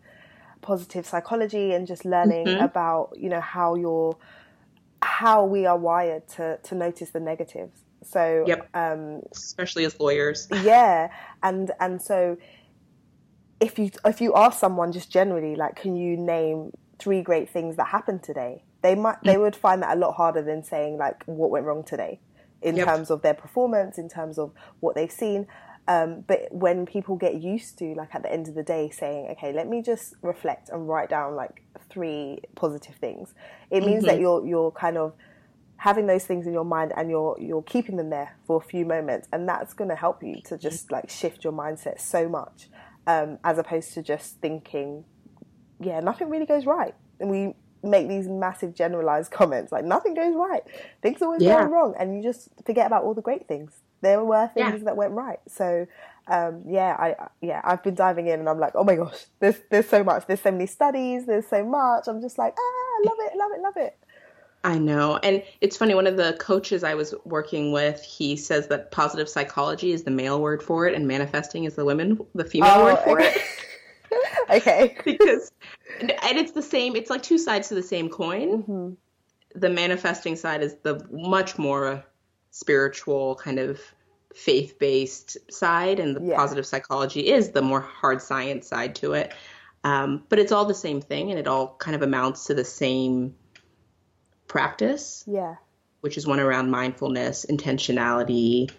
positive 0.60 1.04
psychology 1.04 1.72
and 1.72 1.86
just 1.86 2.04
learning 2.04 2.46
mm-hmm. 2.46 2.62
about 2.62 3.14
you 3.16 3.28
know 3.28 3.40
how 3.40 3.74
you're 3.74 4.16
how 5.02 5.44
we 5.44 5.66
are 5.66 5.76
wired 5.76 6.28
to 6.28 6.58
to 6.62 6.74
notice 6.76 7.10
the 7.10 7.20
negatives. 7.20 7.80
So 8.04 8.44
yep. 8.46 8.68
um, 8.74 9.22
especially 9.32 9.84
as 9.84 9.98
lawyers. 9.98 10.46
Yeah, 10.62 11.10
and 11.42 11.72
and 11.80 12.00
so 12.00 12.36
if 13.64 13.78
you 13.78 13.90
if 14.04 14.20
you 14.20 14.34
ask 14.34 14.58
someone 14.58 14.92
just 14.92 15.10
generally 15.10 15.56
like, 15.56 15.76
can 15.76 15.96
you 15.96 16.16
name 16.16 16.72
three 16.98 17.22
great 17.22 17.48
things 17.48 17.76
that 17.76 17.88
happened 17.88 18.22
today? 18.22 18.62
They 18.82 18.94
might 18.94 19.22
they 19.24 19.34
mm. 19.36 19.40
would 19.40 19.56
find 19.56 19.82
that 19.82 19.96
a 19.96 19.98
lot 19.98 20.14
harder 20.14 20.42
than 20.42 20.62
saying 20.62 20.98
like 20.98 21.24
what 21.24 21.50
went 21.50 21.64
wrong 21.64 21.82
today 21.82 22.20
in 22.60 22.76
yep. 22.76 22.86
terms 22.86 23.10
of 23.10 23.22
their 23.22 23.34
performance, 23.34 23.98
in 23.98 24.08
terms 24.08 24.38
of 24.38 24.52
what 24.80 24.94
they've 24.94 25.10
seen. 25.10 25.46
Um, 25.86 26.24
but 26.26 26.48
when 26.50 26.86
people 26.86 27.16
get 27.16 27.42
used 27.42 27.78
to, 27.78 27.94
like 27.94 28.14
at 28.14 28.22
the 28.22 28.32
end 28.32 28.48
of 28.48 28.54
the 28.54 28.62
day, 28.62 28.88
saying, 28.90 29.28
okay, 29.32 29.52
let 29.52 29.68
me 29.68 29.82
just 29.82 30.14
reflect 30.22 30.70
and 30.70 30.88
write 30.88 31.10
down 31.10 31.34
like 31.34 31.62
three 31.90 32.40
positive 32.54 32.96
things, 32.96 33.34
it 33.70 33.80
means 33.80 34.04
mm-hmm. 34.04 34.06
that 34.06 34.20
you're 34.20 34.46
you're 34.46 34.70
kind 34.72 34.96
of 34.98 35.14
having 35.76 36.06
those 36.06 36.24
things 36.24 36.46
in 36.46 36.52
your 36.52 36.64
mind 36.64 36.92
and 36.96 37.10
you're 37.10 37.36
you're 37.38 37.62
keeping 37.62 37.96
them 37.96 38.08
there 38.10 38.36
for 38.46 38.56
a 38.56 38.64
few 38.64 38.84
moments, 38.84 39.28
and 39.32 39.48
that's 39.48 39.72
going 39.74 39.90
to 39.90 39.96
help 39.96 40.22
you 40.22 40.40
to 40.46 40.56
just 40.56 40.90
like 40.90 41.08
shift 41.10 41.44
your 41.44 41.52
mindset 41.52 42.00
so 42.00 42.28
much, 42.28 42.68
um, 43.06 43.38
as 43.44 43.58
opposed 43.58 43.92
to 43.94 44.02
just 44.02 44.40
thinking, 44.40 45.04
yeah, 45.80 46.00
nothing 46.00 46.30
really 46.30 46.46
goes 46.46 46.66
right, 46.66 46.94
and 47.20 47.30
we 47.30 47.54
make 47.82 48.08
these 48.08 48.28
massive 48.28 48.74
generalized 48.74 49.30
comments 49.30 49.70
like 49.70 49.84
nothing 49.84 50.14
goes 50.14 50.34
right, 50.34 50.62
things 51.02 51.20
always 51.22 51.42
yeah. 51.42 51.64
go 51.64 51.70
wrong, 51.70 51.94
and 51.98 52.16
you 52.16 52.22
just 52.22 52.48
forget 52.64 52.86
about 52.86 53.04
all 53.04 53.14
the 53.14 53.22
great 53.22 53.46
things 53.46 53.80
there 54.04 54.22
were 54.22 54.48
things 54.48 54.78
yeah. 54.78 54.84
that 54.84 54.96
went 54.96 55.12
right. 55.12 55.40
So 55.48 55.86
um, 56.28 56.62
yeah, 56.66 56.96
I 56.98 57.28
yeah, 57.40 57.60
I've 57.64 57.82
been 57.82 57.94
diving 57.94 58.28
in 58.28 58.38
and 58.38 58.48
I'm 58.48 58.60
like, 58.60 58.72
oh 58.76 58.84
my 58.84 58.94
gosh, 58.94 59.24
there's 59.40 59.56
there's 59.70 59.88
so 59.88 60.04
much. 60.04 60.26
There's 60.26 60.40
so 60.40 60.52
many 60.52 60.66
studies. 60.66 61.26
There's 61.26 61.46
so 61.46 61.64
much. 61.64 62.04
I'm 62.06 62.20
just 62.20 62.38
like, 62.38 62.54
ah, 62.56 63.00
love 63.04 63.16
it, 63.18 63.36
love 63.36 63.50
it, 63.54 63.60
love 63.60 63.76
it. 63.76 63.98
I 64.64 64.78
know. 64.78 65.18
And 65.22 65.42
it's 65.60 65.76
funny, 65.76 65.94
one 65.94 66.06
of 66.06 66.16
the 66.16 66.36
coaches 66.40 66.82
I 66.82 66.94
was 66.94 67.14
working 67.24 67.70
with, 67.70 68.02
he 68.02 68.34
says 68.34 68.66
that 68.68 68.90
positive 68.90 69.28
psychology 69.28 69.92
is 69.92 70.04
the 70.04 70.10
male 70.10 70.40
word 70.40 70.62
for 70.62 70.88
it 70.88 70.94
and 70.94 71.06
manifesting 71.06 71.64
is 71.64 71.74
the 71.74 71.84
women 71.84 72.18
the 72.34 72.46
female 72.46 72.72
oh, 72.76 72.84
word 72.84 72.98
for 73.00 73.20
okay. 73.20 73.34
it. 73.34 74.50
okay. 74.50 74.96
because 75.04 75.52
and 75.98 76.38
it's 76.38 76.52
the 76.52 76.62
same, 76.62 76.96
it's 76.96 77.10
like 77.10 77.22
two 77.22 77.36
sides 77.36 77.68
to 77.68 77.74
the 77.74 77.82
same 77.82 78.08
coin. 78.08 78.62
Mm-hmm. 78.62 78.90
The 79.54 79.68
manifesting 79.68 80.34
side 80.34 80.62
is 80.62 80.76
the 80.82 81.06
much 81.12 81.58
more 81.58 82.02
spiritual 82.50 83.34
kind 83.36 83.58
of 83.58 83.80
faith 84.34 84.78
based 84.78 85.36
side, 85.52 86.00
and 86.00 86.16
the 86.16 86.22
yeah. 86.22 86.36
positive 86.36 86.66
psychology 86.66 87.28
is 87.28 87.50
the 87.50 87.62
more 87.62 87.80
hard 87.80 88.20
science 88.20 88.66
side 88.66 88.96
to 88.96 89.12
it. 89.12 89.32
Um, 89.84 90.24
but 90.28 90.38
it's 90.38 90.50
all 90.50 90.64
the 90.64 90.74
same 90.74 91.00
thing, 91.00 91.30
and 91.30 91.38
it 91.38 91.46
all 91.46 91.76
kind 91.78 91.94
of 91.94 92.02
amounts 92.02 92.46
to 92.46 92.54
the 92.54 92.64
same 92.64 93.34
practice. 94.54 95.24
Yeah. 95.26 95.56
Which 96.00 96.16
is 96.16 96.28
one 96.28 96.38
around 96.38 96.70
mindfulness, 96.70 97.44
intentionality, 97.50 98.70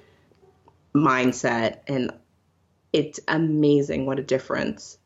mindset, 0.95 1.80
and 1.89 2.11
it's 2.93 3.19
amazing 3.28 4.05
what 4.05 4.17
a 4.17 4.23
difference 4.23 4.97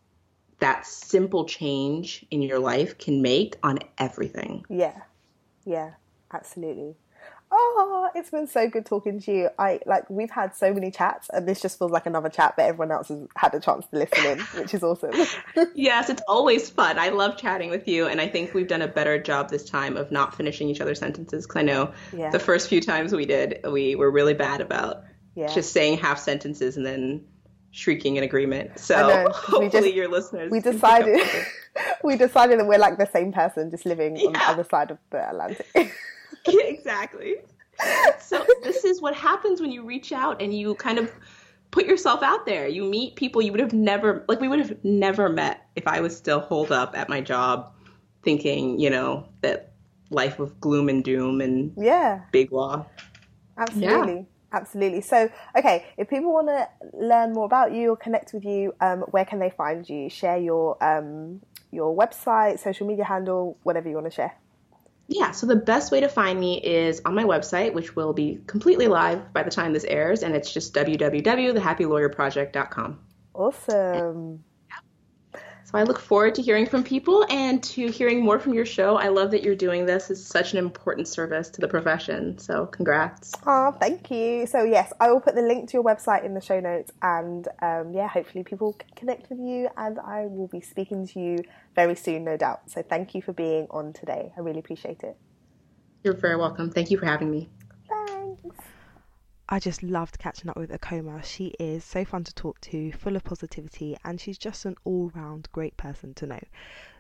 that 0.60 0.86
simple 0.86 1.46
change 1.46 2.24
in 2.30 2.44
your 2.44 2.60
life 2.60 3.00
can 3.00 3.24
make 3.24 3.56
on 3.64 3.80
everything. 3.98 4.64
Yeah. 4.70 5.02
Yeah, 5.66 5.94
absolutely 6.32 6.96
oh, 7.52 8.10
it's 8.16 8.30
been 8.30 8.48
so 8.48 8.70
good 8.70 8.86
talking 8.86 9.20
to 9.22 9.32
you. 9.32 9.50
I 9.58 9.80
like 9.86 10.10
we've 10.10 10.30
had 10.30 10.56
so 10.56 10.74
many 10.74 10.92
chats, 10.92 11.30
and 11.32 11.48
this 11.48 11.62
just 11.62 11.78
feels 11.78 11.92
like 11.92 12.06
another 12.06 12.30
chat, 12.30 12.56
but 12.56 12.66
everyone 12.66 12.92
else 12.92 13.10
has 13.10 13.28
had 13.36 13.54
a 13.54 13.60
chance 13.60 13.86
to 13.88 13.98
listen 13.98 14.26
in, 14.26 14.40
which 14.62 14.74
is 14.74 14.84
awesome. 14.84 15.12
yes, 15.76 16.10
it's 16.10 16.22
always 16.28 16.70
fun. 16.70 17.00
I 17.00 17.10
love 17.10 17.38
chatting 17.38 17.70
with 17.70 17.88
you, 17.88 18.08
and 18.08 18.22
I 18.22 18.28
think 18.28 18.54
we've 18.54 18.68
done 18.68 18.82
a 18.82 18.88
better 18.88 19.22
job 19.22 19.50
this 19.50 19.66
time 19.66 19.98
of 19.98 20.12
not 20.12 20.36
finishing 20.36 20.70
each 20.70 20.82
other's 20.82 21.00
sentences 21.00 21.46
because 21.46 21.60
I 21.60 21.64
know 21.64 21.94
yeah. 22.16 22.30
the 22.30 22.40
first 22.40 22.70
few 22.70 22.82
times 22.82 23.14
we 23.14 23.26
did, 23.26 23.60
we 23.70 23.96
were 23.96 24.12
really 24.12 24.34
bad 24.34 24.62
about 24.62 25.04
yeah. 25.36 25.48
just 25.48 25.74
saying 25.74 25.98
half 25.98 26.20
sentences 26.20 26.78
and 26.78 26.86
then 26.86 27.26
shrieking 27.72 28.18
in 28.18 28.24
agreement. 28.24 28.80
So 28.80 29.08
know, 29.08 29.30
hopefully 29.34 29.70
just, 29.70 29.94
your 29.94 30.10
listeners. 30.10 30.52
We 30.52 30.60
decided 30.60 31.22
we 32.04 32.16
decided 32.16 32.60
that 32.60 32.68
we're 32.68 32.80
like 32.80 32.98
the 32.98 33.10
same 33.12 33.32
person, 33.32 33.72
just 33.72 33.86
living 33.86 34.18
yeah. 34.18 34.28
on 34.28 34.34
the 34.34 34.50
other 34.50 34.64
side 34.64 34.92
of 34.92 34.98
the 35.10 35.30
Atlantic. 35.30 35.96
exactly. 36.48 37.38
So 38.20 38.46
this 38.64 38.84
is 38.84 39.02
what 39.02 39.16
happens 39.16 39.62
when 39.62 39.72
you 39.72 39.84
reach 39.84 40.12
out 40.12 40.42
and 40.42 40.54
you 40.54 40.76
kind 40.76 41.00
of 41.00 41.12
put 41.72 41.86
yourself 41.86 42.24
out 42.24 42.46
there. 42.46 42.68
You 42.68 42.84
meet 42.84 43.16
people 43.16 43.42
you 43.42 43.52
would 43.52 43.62
have 43.62 43.74
never 43.74 44.26
like 44.28 44.42
we 44.42 44.48
would 44.48 44.60
have 44.60 44.84
never 44.84 45.30
met 45.30 45.68
if 45.76 45.88
I 45.88 46.02
was 46.02 46.16
still 46.16 46.40
holed 46.40 46.72
up 46.72 46.98
at 46.98 47.10
my 47.10 47.22
job 47.22 47.74
thinking, 48.24 48.80
you 48.80 48.90
know, 48.90 49.28
that 49.42 49.74
life 50.10 50.40
of 50.40 50.60
gloom 50.60 50.90
and 50.90 51.04
doom 51.04 51.42
and 51.42 51.74
yeah, 51.78 52.22
big 52.32 52.52
law. 52.52 52.86
Absolutely. 53.58 54.14
Yeah. 54.14 54.24
Absolutely. 54.52 55.02
So, 55.02 55.30
okay, 55.56 55.86
if 55.96 56.10
people 56.10 56.34
want 56.34 56.48
to 56.48 56.68
learn 56.94 57.34
more 57.34 57.46
about 57.46 57.72
you 57.72 57.92
or 57.92 57.98
connect 57.98 58.34
with 58.34 58.44
you, 58.44 58.74
um, 58.82 59.02
where 59.02 59.24
can 59.24 59.38
they 59.38 59.52
find 59.52 59.88
you? 59.88 60.10
Share 60.10 60.38
your 60.38 60.84
um, 60.84 61.42
your 61.72 61.96
website, 61.96 62.60
social 62.60 62.88
media 62.88 63.06
handle, 63.06 63.60
whatever 63.62 63.88
you 63.88 63.94
want 63.96 64.08
to 64.08 64.12
share. 64.12 64.34
Yeah, 65.12 65.32
so 65.32 65.48
the 65.48 65.56
best 65.56 65.92
way 65.92 66.02
to 66.02 66.08
find 66.08 66.40
me 66.40 66.60
is 66.60 67.02
on 67.04 67.16
my 67.16 67.24
website, 67.24 67.74
which 67.74 67.96
will 67.96 68.14
be 68.14 68.42
completely 68.46 68.88
live 68.88 69.34
by 69.34 69.42
the 69.42 69.50
time 69.50 69.74
this 69.74 69.86
airs, 69.86 70.22
and 70.22 70.36
it's 70.36 70.54
just 70.54 70.72
www.thehappylawyerproject.com. 70.76 73.00
Awesome. 73.34 74.44
So 75.66 75.78
I 75.78 75.84
look 75.84 76.00
forward 76.00 76.34
to 76.36 76.42
hearing 76.42 76.66
from 76.66 76.84
people 76.84 77.26
and 77.30 77.62
to 77.64 77.92
hearing 77.92 78.24
more 78.24 78.40
from 78.40 78.54
your 78.56 78.66
show. 78.66 78.96
I 78.96 79.10
love 79.10 79.30
that 79.32 79.44
you're 79.44 79.56
doing 79.56 79.86
this. 79.86 80.10
It's 80.10 80.22
such 80.22 80.54
an 80.54 80.58
important 80.58 81.08
service 81.08 81.50
to 81.52 81.62
the 81.62 81.68
profession. 81.68 82.40
So 82.40 82.66
congrats. 82.66 83.34
Oh, 83.46 83.72
thank 83.80 84.10
you. 84.10 84.48
So 84.48 84.64
yes, 84.64 84.92
I 85.00 85.12
will 85.12 85.20
put 85.20 85.36
the 85.36 85.44
link 85.44 85.70
to 85.70 85.74
your 85.74 85.84
website 85.84 86.26
in 86.26 86.34
the 86.34 86.42
show 86.42 86.60
notes, 86.60 86.92
and 87.02 87.48
um, 87.62 87.94
yeah, 87.94 88.08
hopefully 88.08 88.44
people 88.44 88.74
can 88.74 88.90
connect 88.96 89.30
with 89.30 89.40
you, 89.40 89.70
and 89.78 90.00
I 90.00 90.26
will 90.26 90.48
be 90.48 90.62
speaking 90.62 91.08
to 91.10 91.20
you 91.20 91.44
very 91.76 91.96
soon, 91.96 92.24
no 92.24 92.36
doubt. 92.36 92.70
So 92.72 92.82
thank 92.82 93.14
you 93.14 93.22
for 93.22 93.34
being 93.34 93.68
on 93.70 93.94
today. 93.94 94.34
I 94.36 94.40
really 94.40 94.60
appreciate 94.60 95.04
it. 95.04 95.18
You're 96.04 96.16
very 96.16 96.38
welcome. 96.38 96.72
Thank 96.72 96.90
you 96.92 96.98
for 96.98 97.06
having 97.06 97.30
me. 97.30 97.50
Thanks. 97.88 98.56
I 99.52 99.58
just 99.58 99.82
loved 99.82 100.20
catching 100.20 100.48
up 100.48 100.58
with 100.58 100.70
Okeoma. 100.70 101.24
She 101.24 101.56
is 101.60 101.84
so 101.84 102.06
fun 102.06 102.24
to 102.24 102.34
talk 102.36 102.62
to, 102.62 102.92
full 102.92 103.16
of 103.16 103.24
positivity, 103.24 103.98
and 104.06 104.22
she's 104.22 104.38
just 104.38 104.64
an 104.66 104.76
all 104.84 105.10
round 105.16 105.50
great 105.52 105.76
person 105.76 106.14
to 106.16 106.28
know. 106.28 106.40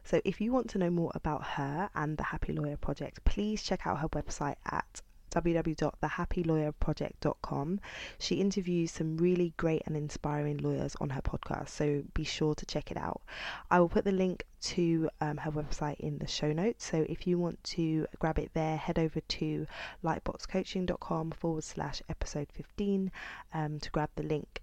So, 0.04 0.20
if 0.26 0.42
you 0.42 0.52
want 0.52 0.68
to 0.72 0.80
know 0.80 0.90
more 0.90 1.12
about 1.14 1.44
her 1.44 1.92
and 1.94 2.18
the 2.18 2.24
Happy 2.24 2.54
Lawyer 2.54 2.78
Project, 2.78 3.24
please 3.24 3.62
check 3.62 3.86
out 3.86 4.00
her 4.00 4.10
website 4.10 4.56
at 4.66 5.02
www.thehappylawyerproject.com. 5.30 7.80
She 8.18 8.36
interviews 8.36 8.92
some 8.92 9.18
really 9.18 9.54
great 9.58 9.82
and 9.86 9.98
inspiring 9.98 10.58
lawyers 10.58 10.96
on 11.00 11.12
her 11.12 11.22
podcast, 11.22 11.70
so 11.70 12.04
be 12.14 12.24
sure 12.24 12.56
to 12.56 12.66
check 12.66 12.92
it 12.92 12.98
out. 12.98 13.22
I 13.70 13.80
will 13.80 13.90
put 13.90 14.06
the 14.06 14.12
link 14.12 14.46
to 14.62 15.10
um, 15.22 15.38
her 15.38 15.52
website 15.52 16.00
in 16.00 16.18
the 16.20 16.28
show 16.28 16.52
notes, 16.52 16.86
so 16.86 17.06
if 17.08 17.26
you 17.26 17.38
want 17.38 17.64
to 17.76 18.08
grab 18.20 18.40
it 18.40 18.52
there, 18.54 18.78
head 18.78 19.00
over 19.00 19.22
to 19.22 19.68
lightboxcoaching.com 20.04 21.32
forward 21.32 21.64
slash 21.64 22.02
episode 22.10 22.48
15 22.52 23.12
um, 23.54 23.80
to 23.80 23.90
grab 23.92 24.10
the 24.16 24.24
link. 24.24 24.62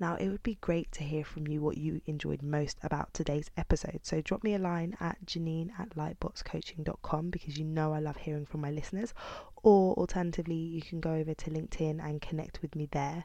Now, 0.00 0.14
it 0.14 0.28
would 0.28 0.42
be 0.42 0.58
great 0.60 0.92
to 0.92 1.02
hear 1.02 1.24
from 1.24 1.48
you 1.48 1.60
what 1.60 1.76
you 1.76 2.00
enjoyed 2.06 2.42
most 2.42 2.78
about 2.82 3.12
today's 3.12 3.50
episode. 3.56 4.00
So, 4.02 4.20
drop 4.20 4.44
me 4.44 4.54
a 4.54 4.58
line 4.58 4.96
at 5.00 5.24
janine 5.26 5.70
at 5.78 5.90
lightboxcoaching.com 5.90 7.30
because 7.30 7.58
you 7.58 7.64
know 7.64 7.92
I 7.92 7.98
love 7.98 8.16
hearing 8.16 8.46
from 8.46 8.60
my 8.60 8.70
listeners. 8.70 9.12
Or 9.62 9.94
alternatively, 9.94 10.54
you 10.54 10.82
can 10.82 11.00
go 11.00 11.14
over 11.14 11.34
to 11.34 11.50
LinkedIn 11.50 12.02
and 12.02 12.22
connect 12.22 12.62
with 12.62 12.76
me 12.76 12.88
there. 12.92 13.24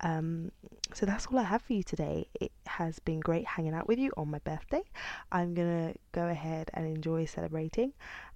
Um, 0.00 0.52
so 0.94 1.06
that's 1.06 1.26
all 1.26 1.38
I 1.38 1.42
have 1.42 1.62
for 1.62 1.72
you 1.72 1.82
today. 1.82 2.28
It 2.40 2.52
has 2.66 2.98
been 3.00 3.20
great 3.20 3.46
hanging 3.46 3.74
out 3.74 3.88
with 3.88 3.98
you 3.98 4.12
on 4.16 4.30
my 4.30 4.38
birthday. 4.38 4.82
I'm 5.32 5.54
gonna 5.54 5.94
go 6.12 6.28
ahead 6.28 6.70
and 6.74 6.86
enjoy 6.86 7.24
celebrating, 7.24 7.92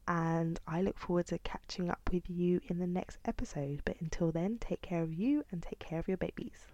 and 0.08 0.58
I 0.66 0.82
look 0.82 0.98
forward 0.98 1.26
to 1.28 1.38
catching 1.38 1.88
up 1.88 2.00
with 2.12 2.28
you 2.28 2.60
in 2.68 2.78
the 2.78 2.86
next 2.86 3.18
episode. 3.24 3.82
But 3.84 4.00
until 4.00 4.32
then, 4.32 4.58
take 4.58 4.82
care 4.82 5.02
of 5.02 5.12
you 5.12 5.44
and 5.50 5.62
take 5.62 5.78
care 5.78 5.98
of 5.98 6.08
your 6.08 6.16
babies. 6.16 6.71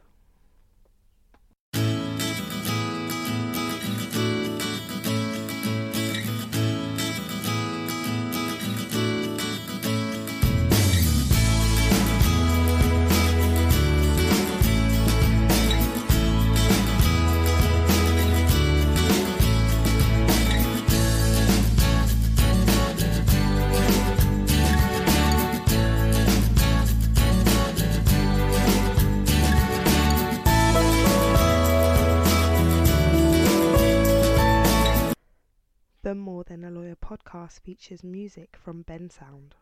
The 36.09 36.15
More 36.15 36.43
Than 36.43 36.65
a 36.65 36.71
Lawyer 36.71 36.97
podcast 36.97 37.61
features 37.61 38.03
music 38.03 38.57
from 38.57 38.83
Bensound. 38.83 39.53